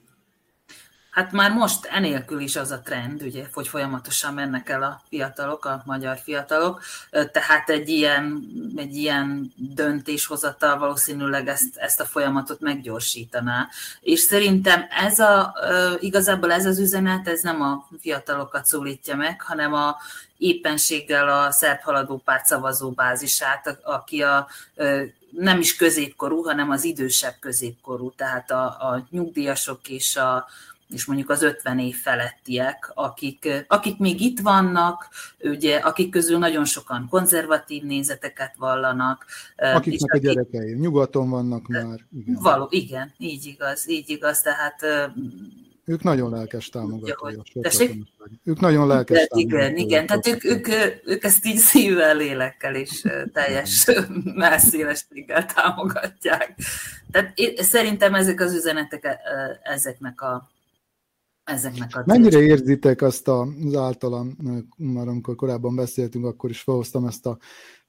Hát 1.17 1.33
már 1.33 1.53
most 1.53 1.85
enélkül 1.85 2.41
is 2.41 2.57
az 2.57 2.71
a 2.71 2.81
trend, 2.81 3.23
ugye, 3.23 3.45
hogy 3.53 3.69
folyamatosan 3.69 4.35
mennek 4.35 4.69
el 4.69 4.83
a 4.83 5.03
fiatalok, 5.09 5.65
a 5.65 5.83
magyar 5.85 6.19
fiatalok, 6.19 6.83
tehát 7.11 7.71
egy 7.71 7.89
ilyen, 7.89 8.49
egy 8.77 8.97
ilyen 8.97 9.53
döntéshozatal 9.57 10.79
valószínűleg 10.79 11.49
ezt, 11.49 11.77
ezt 11.77 12.01
a 12.01 12.05
folyamatot 12.05 12.61
meggyorsítaná. 12.61 13.69
És 14.01 14.21
szerintem 14.21 14.87
ez 14.91 15.19
a, 15.19 15.55
igazából 16.01 16.53
ez 16.53 16.67
az 16.67 16.79
üzenet, 16.79 17.29
ez 17.29 17.41
nem 17.41 17.63
a 17.63 17.89
fiatalokat 18.01 18.67
szólítja 18.67 19.17
meg, 19.17 19.41
hanem 19.43 19.73
a 19.73 19.97
éppenséggel 20.39 21.29
a 21.29 21.51
szerb 21.51 21.81
haladó 21.81 22.17
párt 22.25 22.47
szavazó 22.47 22.91
bázisát, 22.91 23.79
aki 23.83 24.23
a 24.23 24.49
nem 25.31 25.59
is 25.59 25.77
középkorú, 25.77 26.43
hanem 26.43 26.71
az 26.71 26.85
idősebb 26.85 27.35
középkorú, 27.41 28.13
tehát 28.17 28.51
a, 28.51 28.65
a 28.65 29.07
nyugdíjasok 29.11 29.89
és 29.89 30.17
a, 30.17 30.47
és 30.89 31.05
mondjuk 31.05 31.31
az 31.31 31.43
50 31.43 31.79
év 31.79 31.97
felettiek, 31.97 32.91
akik, 32.95 33.65
akik 33.69 33.99
még 33.99 34.21
itt 34.21 34.41
vannak, 34.41 35.09
ugye, 35.41 35.77
akik 35.77 36.11
közül 36.11 36.39
nagyon 36.39 36.65
sokan 36.65 37.07
konzervatív 37.11 37.83
nézeteket 37.83 38.55
vallanak. 38.57 39.27
Akiknek 39.57 40.13
a 40.13 40.19
gyerekei 40.19 40.73
nyugaton 40.73 41.31
vannak 41.31 41.67
már. 41.67 41.99
Igen. 42.17 42.39
Való, 42.41 42.67
igen, 42.71 43.13
így 43.19 43.47
igaz, 43.47 43.89
így 43.89 44.11
igaz, 44.11 44.41
tehát 44.41 44.85
ők 45.89 46.03
nagyon 46.03 46.31
lelkes 46.31 46.69
támogatója. 46.69 47.43
Ők 48.45 48.61
nagyon 48.61 48.87
lelkes 48.87 49.17
igen, 49.17 49.29
támogatója. 49.29 49.67
Igen, 49.67 49.77
igen, 49.77 50.07
tehát 50.07 50.27
ők, 50.27 50.45
ők, 50.45 50.69
ők 51.05 51.25
ezt 51.25 51.47
így 51.47 51.57
szívvel, 51.57 52.17
lélekkel 52.17 52.75
és 52.75 53.07
teljes 53.33 53.87
messzélességgel 54.35 55.45
támogatják. 55.45 56.55
Tehát 57.11 57.33
én, 57.35 57.55
szerintem 57.57 58.15
ezek 58.15 58.41
az 58.41 58.55
üzenetek 58.55 59.19
ezeknek 59.63 60.21
a 60.21 60.51
ezeknek 61.47 61.97
a 61.97 62.03
Mennyire 62.07 62.41
érzitek 62.41 63.03
azt 63.03 63.29
az 63.29 63.75
általam, 63.75 64.37
már 64.77 65.09
amikor 65.09 65.35
korábban 65.35 65.77
beszéltünk, 65.77 66.25
akkor 66.25 66.51
is 66.51 66.61
felhoztam 66.61 67.07
ezt 67.07 67.27
a 67.27 67.39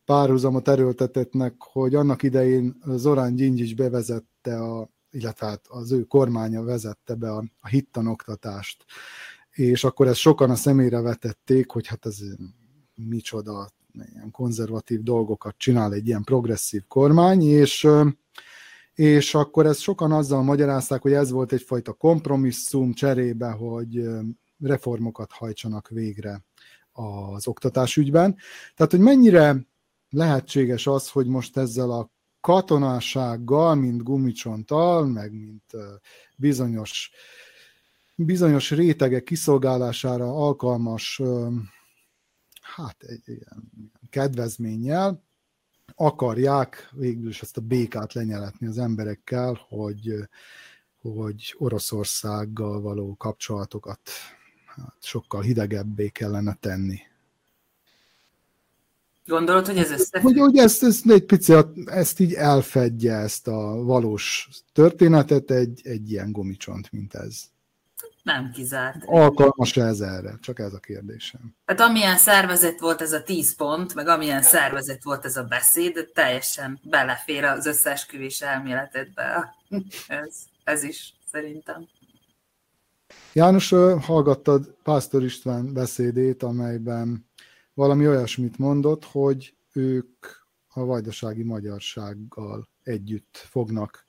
párhuzamot 0.06 0.68
erőltetetnek, 0.68 1.54
hogy 1.58 1.96
annak 1.96 2.24
idején 2.24 2.78
Zorán 2.86 3.36
Gyingyics 3.36 3.76
bevezette, 3.76 4.60
a, 4.60 4.90
illetve 5.10 5.48
hát 5.48 5.66
az 5.68 5.92
ő 5.92 6.04
kormánya 6.04 6.64
vezette 6.64 7.16
be 7.16 7.32
a, 7.32 7.44
a 7.60 7.68
hittanoktatást, 7.68 8.86
és 9.52 9.84
akkor 9.84 10.08
ezt 10.08 10.20
sokan 10.20 10.50
a 10.50 10.56
szemére 10.56 11.02
vetették, 11.02 11.72
hogy 11.72 11.88
hát 11.88 12.06
ez 12.06 12.18
micsoda 12.96 13.70
ilyen 13.94 14.32
konzervatív 14.32 15.02
dolgokat 15.02 15.56
csinál 15.58 15.94
egy 15.94 16.08
ilyen 16.08 16.24
progresszív 16.24 16.84
kormány, 16.88 17.42
és 17.42 17.88
és 18.98 19.36
akkor 19.36 19.66
ezt 19.66 19.80
sokan 19.80 20.12
azzal 20.12 20.44
magyarázták, 20.44 21.02
hogy 21.02 21.14
ez 21.14 21.32
volt 21.32 21.52
egyfajta 21.52 21.94
kompromisszum 21.94 22.94
cserébe, 22.94 23.50
hogy 23.50 24.08
reformokat 24.60 25.32
hajtsanak 25.32 25.90
végre 25.90 26.44
az 26.92 27.48
oktatásügyben. 27.48 28.36
Tehát, 28.76 28.92
hogy 28.92 29.02
mennyire 29.02 29.68
lehetséges 30.10 30.88
az, 30.88 31.10
hogy 31.10 31.28
most 31.28 31.58
ezzel 31.58 31.92
a 31.92 32.12
katonasággal, 32.42 33.76
mint 33.76 34.04
gumicsonttal, 34.04 35.06
meg 35.06 35.32
mint 35.32 35.74
bizonyos, 36.36 37.12
bizonyos 38.16 38.72
rétegek 38.72 39.24
kiszolgálására 39.24 40.26
alkalmas 40.26 41.22
hát 42.76 43.04
egy 43.04 43.24
ilyen 43.26 43.72
kedvezménnyel, 44.10 45.27
akarják 46.00 46.90
végül 46.92 47.30
is 47.30 47.42
ezt 47.42 47.58
a 47.58 47.62
békát 47.62 48.14
lenyeletni 48.14 48.68
az 48.68 48.78
emberekkel, 48.78 49.66
hogy, 49.70 50.14
hogy 51.02 51.56
Oroszországgal 51.58 52.82
való 52.82 53.16
kapcsolatokat 53.16 54.00
hát 54.66 54.96
sokkal 55.00 55.42
hidegebbé 55.42 56.10
kellene 56.10 56.58
tenni. 56.60 57.00
Gondolod, 59.26 59.66
hogy 59.66 59.78
ez 59.78 59.92
összefügg? 59.92 60.22
Hogy, 60.22 60.40
hogy 60.40 60.58
ezt, 60.58 60.84
ezt 60.84 61.10
egy 61.10 61.26
picit, 61.26 61.68
ezt 61.86 62.20
így 62.20 62.34
elfedje 62.34 63.14
ezt 63.14 63.48
a 63.48 63.84
valós 63.84 64.50
történetet 64.74 65.52
egy, 65.52 65.82
egy 65.84 66.12
ilyen 66.12 66.32
gumicsont, 66.32 66.92
mint 66.92 67.14
ez. 67.14 67.44
Nem 68.28 68.52
kizárt. 68.52 69.04
Alkalmas 69.06 69.78
ez 69.78 70.00
erre? 70.00 70.38
Csak 70.42 70.60
ez 70.60 70.74
a 70.74 70.80
kérdésem. 70.80 71.56
Hát 71.66 71.80
amilyen 71.80 72.18
szervezet 72.18 72.80
volt 72.80 73.02
ez 73.02 73.14
a 73.14 73.24
tíz 73.24 73.56
pont, 73.56 73.94
meg 73.94 74.08
amilyen 74.08 74.42
szervezet 74.42 75.04
volt 75.04 75.26
ez 75.26 75.38
a 75.38 75.44
beszéd, 75.44 76.10
teljesen 76.14 76.80
belefér 76.84 77.44
az 77.44 77.66
összeesküvés 77.66 78.42
elméletedbe. 78.42 79.56
Ez, 80.08 80.36
ez 80.64 80.84
is 80.84 81.14
szerintem. 81.32 81.88
János, 83.34 83.70
hallgattad 84.02 84.76
Pásztor 84.84 85.24
István 85.24 85.74
beszédét, 85.74 86.44
amelyben 86.44 87.30
valami 87.74 88.08
olyasmit 88.08 88.58
mondott, 88.58 89.06
hogy 89.06 89.56
ők 89.74 90.26
a 90.68 90.86
vajdasági 90.86 91.44
magyarsággal 91.44 92.70
együtt 92.84 93.46
fognak 93.50 94.06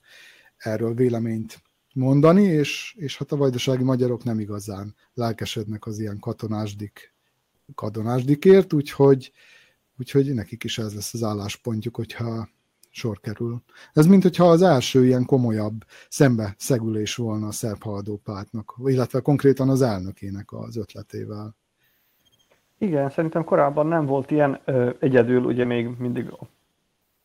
erről 0.57 0.95
véleményt 0.95 1.63
mondani, 1.99 2.43
és, 2.43 2.95
és 2.99 3.19
hát 3.19 3.33
a 3.33 3.37
vajdasági 3.37 3.83
magyarok 3.83 4.25
nem 4.25 4.39
igazán 4.41 4.95
lelkesednek 5.15 5.87
az 5.87 5.99
ilyen 5.99 6.19
katonásdik, 6.21 7.15
katonásdikért, 7.75 8.73
úgyhogy, 8.73 9.33
úgyhogy 9.99 10.35
nekik 10.35 10.65
is 10.65 10.79
ez 10.79 10.95
lesz 10.95 11.15
az 11.15 11.23
álláspontjuk, 11.23 11.97
hogyha 11.97 12.49
sor 12.91 13.21
kerül. 13.21 13.63
Ez 13.93 14.07
mint 14.07 14.23
hogyha 14.23 14.45
az 14.45 14.63
első 14.63 15.05
ilyen 15.05 15.25
komolyabb 15.25 15.85
szembe 16.09 16.55
szegülés 16.59 17.15
volna 17.17 17.47
a 17.47 17.53
szerb 17.53 17.83
haladó 17.83 18.21
pártnak, 18.25 18.75
illetve 18.85 19.21
konkrétan 19.21 19.69
az 19.69 19.83
elnökének 19.83 20.53
az 20.53 20.77
ötletével. 20.77 21.55
Igen, 22.79 23.11
szerintem 23.11 23.45
korábban 23.45 23.87
nem 23.87 24.07
volt 24.07 24.31
ilyen 24.31 24.61
ö, 24.65 24.91
egyedül, 25.01 25.45
ugye 25.45 25.65
még 25.65 25.89
mindig 25.99 26.33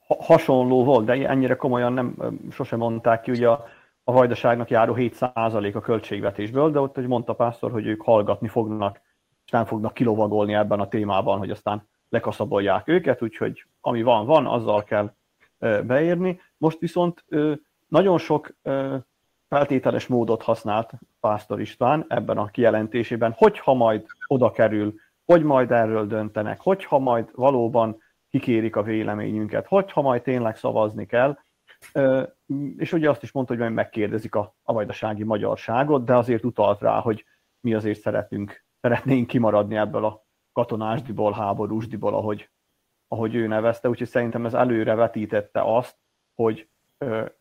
hasonló 0.08 0.84
volt, 0.84 1.06
de 1.06 1.28
ennyire 1.28 1.56
komolyan 1.56 1.94
nem 1.94 2.16
sosem 2.52 2.80
mondták 2.80 3.22
ki, 3.22 3.32
ugye 3.32 3.50
a 3.50 3.66
a 4.04 4.12
vajdaságnak 4.12 4.70
járó 4.70 4.94
7% 4.98 5.76
a 5.76 5.80
költségvetésből, 5.80 6.72
de 6.72 6.80
ott, 6.80 6.96
hogy 6.96 7.08
mondta 7.08 7.34
Pásztor, 7.34 7.72
hogy 7.72 7.86
ők 7.86 8.02
hallgatni 8.02 8.48
fognak, 8.48 9.02
és 9.46 9.52
nem 9.52 9.66
fognak 9.66 9.94
kilovagolni 9.94 10.54
ebben 10.54 10.80
a 10.80 10.88
témában, 10.88 11.38
hogy 11.38 11.50
aztán 11.50 11.88
lekaszabolják 12.10 12.88
őket, 12.88 13.22
úgyhogy 13.22 13.66
ami 13.82 14.04
van, 14.04 14.26
van, 14.26 14.46
azzal 14.46 14.84
kell 14.84 15.14
beérni. 15.84 16.42
Most 16.58 16.80
viszont 16.80 17.26
nagyon 17.88 18.18
sok 18.18 18.56
feltételes 19.48 20.08
módot 20.08 20.44
használt 20.44 20.92
Pásztor 21.20 21.62
István 21.62 22.06
ebben 22.08 22.38
a 22.38 22.46
kijelentésében, 22.46 23.34
hogyha 23.38 23.74
majd 23.74 24.06
oda 24.28 24.52
kerül, 24.52 24.94
hogy 25.26 25.44
majd 25.44 25.72
erről 25.72 26.08
döntenek, 26.08 26.60
hogyha 26.62 27.00
majd 27.00 27.30
valóban 27.36 28.02
kikérik 28.30 28.76
a 28.76 28.84
véleményünket, 28.84 29.68
hogyha 29.68 30.02
majd 30.02 30.22
tényleg 30.22 30.58
szavazni 30.58 31.06
kell, 31.06 31.38
És 32.78 32.94
ugye 32.94 33.10
azt 33.10 33.24
is 33.24 33.32
mondta, 33.32 33.54
hogy 33.54 33.62
majd 33.62 33.74
megkérdezik 33.74 34.36
a, 34.36 34.56
a 34.64 34.74
vajdasági 34.74 35.24
magyarságot, 35.24 36.06
de 36.06 36.16
azért 36.16 36.46
utalt 36.46 36.82
rá, 36.82 37.00
hogy 37.00 37.26
mi 37.60 37.74
azért 37.74 38.00
szeretünk, 38.00 38.66
szeretnénk 38.82 39.28
kimaradni 39.28 39.76
ebből 39.76 40.06
a 40.06 40.26
katonásdiból, 40.52 41.32
háborúsdiból, 41.32 42.14
ahogy, 42.14 42.50
ahogy 43.08 43.36
ő 43.36 43.48
nevezte, 43.48 43.90
úgyhogy 43.90 44.08
szerintem 44.08 44.46
ez 44.46 44.54
előre 44.54 44.96
vetítette 44.96 45.62
azt, 45.62 45.98
hogy 46.34 46.68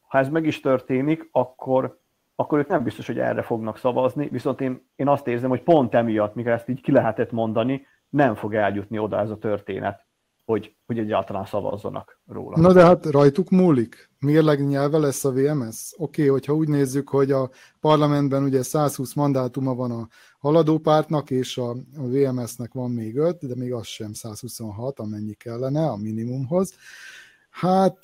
ha 0.00 0.18
ez 0.18 0.28
meg 0.28 0.46
is 0.46 0.60
történik, 0.60 1.28
akkor, 1.32 2.00
akkor 2.34 2.58
ők 2.58 2.68
nem 2.68 2.82
biztos, 2.82 3.06
hogy 3.06 3.18
erre 3.18 3.42
fognak 3.42 3.76
szavazni, 3.76 4.28
viszont 4.28 4.60
én, 4.60 4.88
én 4.96 5.08
azt 5.08 5.26
érzem, 5.26 5.50
hogy 5.50 5.62
pont 5.62 5.94
emiatt, 5.94 6.34
mikor 6.34 6.52
ezt 6.52 6.68
így 6.68 6.80
ki 6.80 6.92
lehetett 6.92 7.30
mondani, 7.30 7.86
nem 8.08 8.34
fog 8.34 8.54
eljutni 8.54 8.98
oda 8.98 9.18
ez 9.18 9.30
a 9.30 9.38
történet, 9.38 10.06
hogy, 10.44 10.76
hogy 10.86 10.98
egyáltalán 10.98 11.46
szavazzanak 11.46 12.20
róla. 12.26 12.60
Na 12.60 12.72
de 12.72 12.84
hát 12.84 13.06
rajtuk 13.06 13.50
múlik. 13.50 14.10
Mérleg 14.18 14.66
nyelve 14.66 14.98
lesz 14.98 15.24
a 15.24 15.32
VMS? 15.32 15.92
Oké, 15.96 16.20
okay, 16.22 16.26
hogyha 16.26 16.54
úgy 16.54 16.68
nézzük, 16.68 17.08
hogy 17.08 17.30
a 17.30 17.50
parlamentben 17.80 18.42
ugye 18.42 18.62
120 18.62 19.14
mandátuma 19.14 19.74
van 19.74 19.90
a 19.90 20.08
haladó 20.38 20.78
pártnak, 20.78 21.30
és 21.30 21.58
a, 21.58 21.70
a 21.96 22.06
VMS-nek 22.08 22.72
van 22.72 22.90
még 22.90 23.16
5, 23.16 23.46
de 23.46 23.54
még 23.56 23.72
az 23.72 23.86
sem 23.86 24.12
126, 24.12 24.98
amennyi 24.98 25.34
kellene 25.34 25.86
a 25.86 25.96
minimumhoz. 25.96 26.74
Hát 27.50 27.98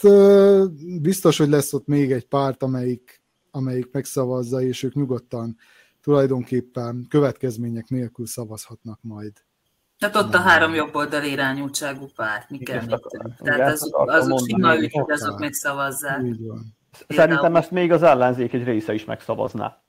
biztos, 1.00 1.38
hogy 1.38 1.48
lesz 1.48 1.72
ott 1.72 1.86
még 1.86 2.12
egy 2.12 2.26
párt, 2.26 2.62
amelyik, 2.62 3.22
amelyik 3.50 3.90
megszavazza, 3.92 4.62
és 4.62 4.82
ők 4.82 4.94
nyugodtan 4.94 5.56
tulajdonképpen 6.00 7.06
következmények 7.08 7.88
nélkül 7.88 8.26
szavazhatnak 8.26 8.98
majd. 9.02 9.32
Tehát 9.98 10.16
ott 10.16 10.34
a 10.34 10.38
három 10.38 10.74
jobboldal 10.74 11.24
irányultságú 11.24 12.06
párt, 12.14 12.50
mi 12.50 12.58
kell 12.58 12.80
még 12.80 12.98
Tehát 13.42 13.72
az, 13.72 13.90
az, 13.92 14.28
az 14.28 14.44
sima 14.46 14.76
ügy, 14.76 14.92
hogy 14.92 15.10
azok 15.10 15.38
megszavazzák. 15.38 16.22
Szerintem 17.08 17.56
ezt 17.56 17.70
még 17.70 17.92
az 17.92 18.02
ellenzék 18.02 18.52
egy 18.52 18.64
része 18.64 18.94
is 18.94 19.04
megszavazná, 19.04 19.82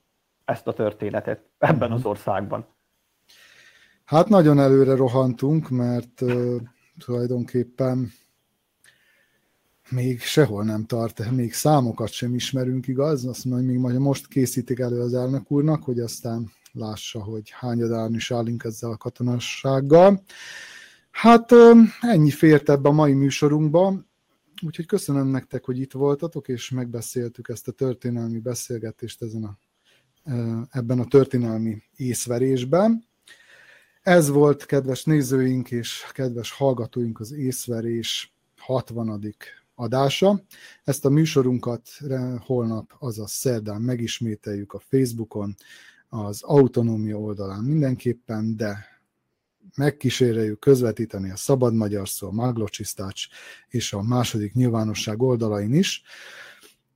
ezt 0.45 0.67
a 0.67 0.73
történetet 0.73 1.41
ebben 1.57 1.91
az 1.91 2.05
országban. 2.05 2.67
Hát 4.05 4.29
nagyon 4.29 4.59
előre 4.59 4.95
rohantunk, 4.95 5.69
mert 5.69 6.21
uh, 6.21 6.55
tulajdonképpen 7.05 8.11
még 9.89 10.21
sehol 10.21 10.63
nem 10.63 10.85
tart, 10.85 11.31
még 11.31 11.53
számokat 11.53 12.11
sem 12.11 12.33
ismerünk, 12.33 12.87
igaz? 12.87 13.25
Azt 13.25 13.45
mondja, 13.45 13.65
hogy 13.65 13.73
még 13.73 13.83
majd 13.83 13.99
most 13.99 14.27
készítik 14.27 14.79
elő 14.79 15.01
az 15.01 15.13
elnök 15.13 15.51
úrnak, 15.51 15.83
hogy 15.83 15.99
aztán 15.99 16.51
lássa, 16.71 17.23
hogy 17.23 17.49
hányadán 17.49 18.13
is 18.13 18.31
állunk 18.31 18.63
ezzel 18.63 18.91
a 18.91 18.97
katonassággal. 18.97 20.23
Hát 21.11 21.51
ennyi 22.01 22.29
fért 22.29 22.69
ebbe 22.69 22.89
a 22.89 22.91
mai 22.91 23.13
műsorunkba, 23.13 24.05
úgyhogy 24.65 24.85
köszönöm 24.85 25.27
nektek, 25.27 25.65
hogy 25.65 25.79
itt 25.79 25.91
voltatok, 25.91 26.47
és 26.47 26.69
megbeszéltük 26.69 27.49
ezt 27.49 27.67
a 27.67 27.71
történelmi 27.71 28.39
beszélgetést 28.39 29.21
ezen 29.21 29.43
a, 29.43 29.57
ebben 30.71 30.99
a 30.99 31.05
történelmi 31.05 31.83
észverésben. 31.95 33.07
Ez 34.01 34.29
volt, 34.29 34.65
kedves 34.65 35.03
nézőink 35.03 35.71
és 35.71 36.05
kedves 36.11 36.51
hallgatóink, 36.51 37.19
az 37.19 37.31
észverés 37.31 38.33
60 38.57 39.35
adása. 39.75 40.43
Ezt 40.83 41.05
a 41.05 41.09
műsorunkat 41.09 41.89
holnap, 42.39 42.95
azaz 42.99 43.31
szerdán 43.31 43.81
megismételjük 43.81 44.73
a 44.73 44.79
Facebookon, 44.79 45.55
az 46.09 46.41
autonómia 46.43 47.19
oldalán 47.19 47.63
mindenképpen, 47.63 48.55
de 48.55 48.85
megkíséreljük 49.75 50.59
közvetíteni 50.59 51.31
a 51.31 51.35
Szabad 51.35 51.73
Magyar 51.73 52.09
Szó, 52.09 52.27
a 52.27 52.31
Maglocsisztács 52.31 53.27
és 53.67 53.93
a 53.93 54.01
második 54.01 54.53
nyilvánosság 54.53 55.21
oldalain 55.21 55.73
is. 55.73 56.03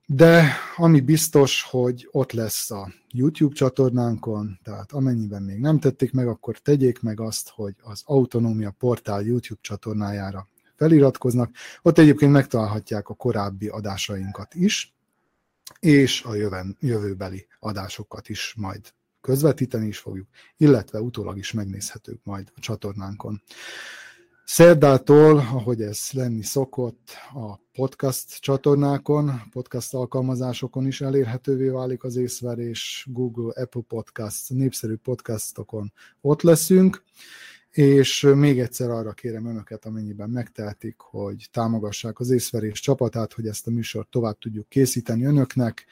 De 0.06 0.56
ami 0.76 1.00
biztos, 1.00 1.64
hogy 1.64 2.08
ott 2.12 2.32
lesz 2.32 2.72
a 2.72 2.94
YouTube 3.12 3.56
csatornánkon, 3.56 4.60
tehát 4.64 4.92
amennyiben 4.92 5.44
még 5.44 5.60
nem 5.60 5.80
tették 5.80 6.12
meg, 6.12 6.28
akkor 6.28 6.58
tegyék 6.58 7.02
meg 7.02 7.20
azt, 7.20 7.50
hogy 7.50 7.76
az 7.82 8.02
Autonómia 8.06 8.72
Portál 8.72 9.22
YouTube 9.22 9.62
csatornájára 9.62 10.48
feliratkoznak. 10.76 11.52
Ott 11.82 11.98
egyébként 11.98 12.32
megtalálhatják 12.32 13.10
a 13.10 13.14
korábbi 13.14 13.68
adásainkat 13.68 14.54
is, 14.56 14.96
és 15.80 16.24
a 16.24 16.36
jövőbeli 16.80 17.48
adásokat 17.60 18.30
is 18.30 18.54
majd 18.58 18.94
közvetíteni 19.24 19.88
is 19.88 19.98
fogjuk, 19.98 20.28
illetve 20.58 21.02
utólag 21.02 21.38
is 21.38 21.52
megnézhetők 21.52 22.20
majd 22.24 22.52
a 22.56 22.60
csatornánkon. 22.60 23.42
Szerdától, 24.46 25.38
ahogy 25.38 25.82
ez 25.82 26.00
lenni 26.12 26.44
szokott, 26.44 27.12
a 27.34 27.56
podcast 27.74 28.40
csatornákon, 28.40 29.42
podcast 29.52 29.94
alkalmazásokon 29.94 30.88
is 30.88 31.02
elérhetővé 31.02 31.68
válik 31.68 32.04
az 32.04 32.16
észverés, 32.16 33.08
Google, 33.12 33.64
Apple 33.64 33.82
Podcast, 33.88 34.50
népszerű 34.50 34.96
podcastokon 34.96 35.94
ott 36.22 36.42
leszünk, 36.42 37.04
és 37.70 38.22
még 38.36 38.60
egyszer 38.60 38.90
arra 38.90 39.12
kérem 39.12 39.46
önöket, 39.46 39.86
amennyiben 39.86 40.30
megtehetik, 40.30 41.00
hogy 41.00 41.48
támogassák 41.52 42.20
az 42.20 42.30
észverés 42.30 42.80
csapatát, 42.80 43.34
hogy 43.34 43.48
ezt 43.48 43.68
a 43.68 43.72
műsort 43.72 44.10
tovább 44.10 44.38
tudjuk 44.38 44.70
készíteni 44.70 45.26
önöknek 45.26 45.86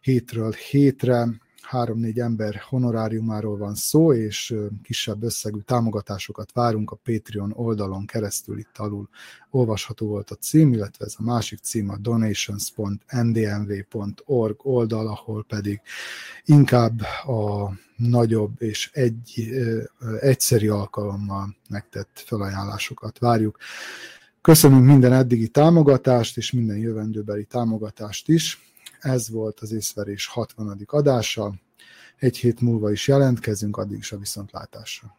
hétről 0.00 0.52
hétre, 0.70 1.28
három-négy 1.68 2.18
ember 2.18 2.62
honoráriumáról 2.68 3.56
van 3.56 3.74
szó, 3.74 4.12
és 4.12 4.54
kisebb 4.82 5.22
összegű 5.22 5.58
támogatásokat 5.58 6.52
várunk 6.52 6.90
a 6.90 6.98
Patreon 7.02 7.52
oldalon 7.54 8.06
keresztül, 8.06 8.58
itt 8.58 8.76
alul 8.76 9.08
olvasható 9.50 10.06
volt 10.06 10.30
a 10.30 10.34
cím, 10.34 10.72
illetve 10.72 11.04
ez 11.04 11.14
a 11.18 11.22
másik 11.22 11.58
cím 11.58 11.90
a 11.90 11.96
donations.ndmv.org 11.96 14.56
oldal, 14.62 15.06
ahol 15.06 15.44
pedig 15.44 15.80
inkább 16.44 17.00
a 17.26 17.72
nagyobb 17.96 18.62
és 18.62 18.90
egy, 18.92 19.50
egyszeri 20.20 20.68
alkalommal 20.68 21.56
megtett 21.68 22.22
felajánlásokat 22.26 23.18
várjuk. 23.18 23.58
Köszönünk 24.40 24.84
minden 24.84 25.12
eddigi 25.12 25.48
támogatást, 25.48 26.36
és 26.36 26.52
minden 26.52 26.76
jövendőbeli 26.76 27.44
támogatást 27.44 28.28
is. 28.28 28.67
Ez 29.00 29.30
volt 29.30 29.60
az 29.60 29.72
észverés 29.72 30.26
60. 30.26 30.80
adása. 30.86 31.54
Egy 32.16 32.36
hét 32.36 32.60
múlva 32.60 32.90
is 32.90 33.08
jelentkezünk, 33.08 33.76
addig 33.76 33.98
is 33.98 34.12
a 34.12 34.18
viszontlátásra. 34.18 35.16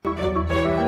thank 0.00 0.50
you 0.50 0.87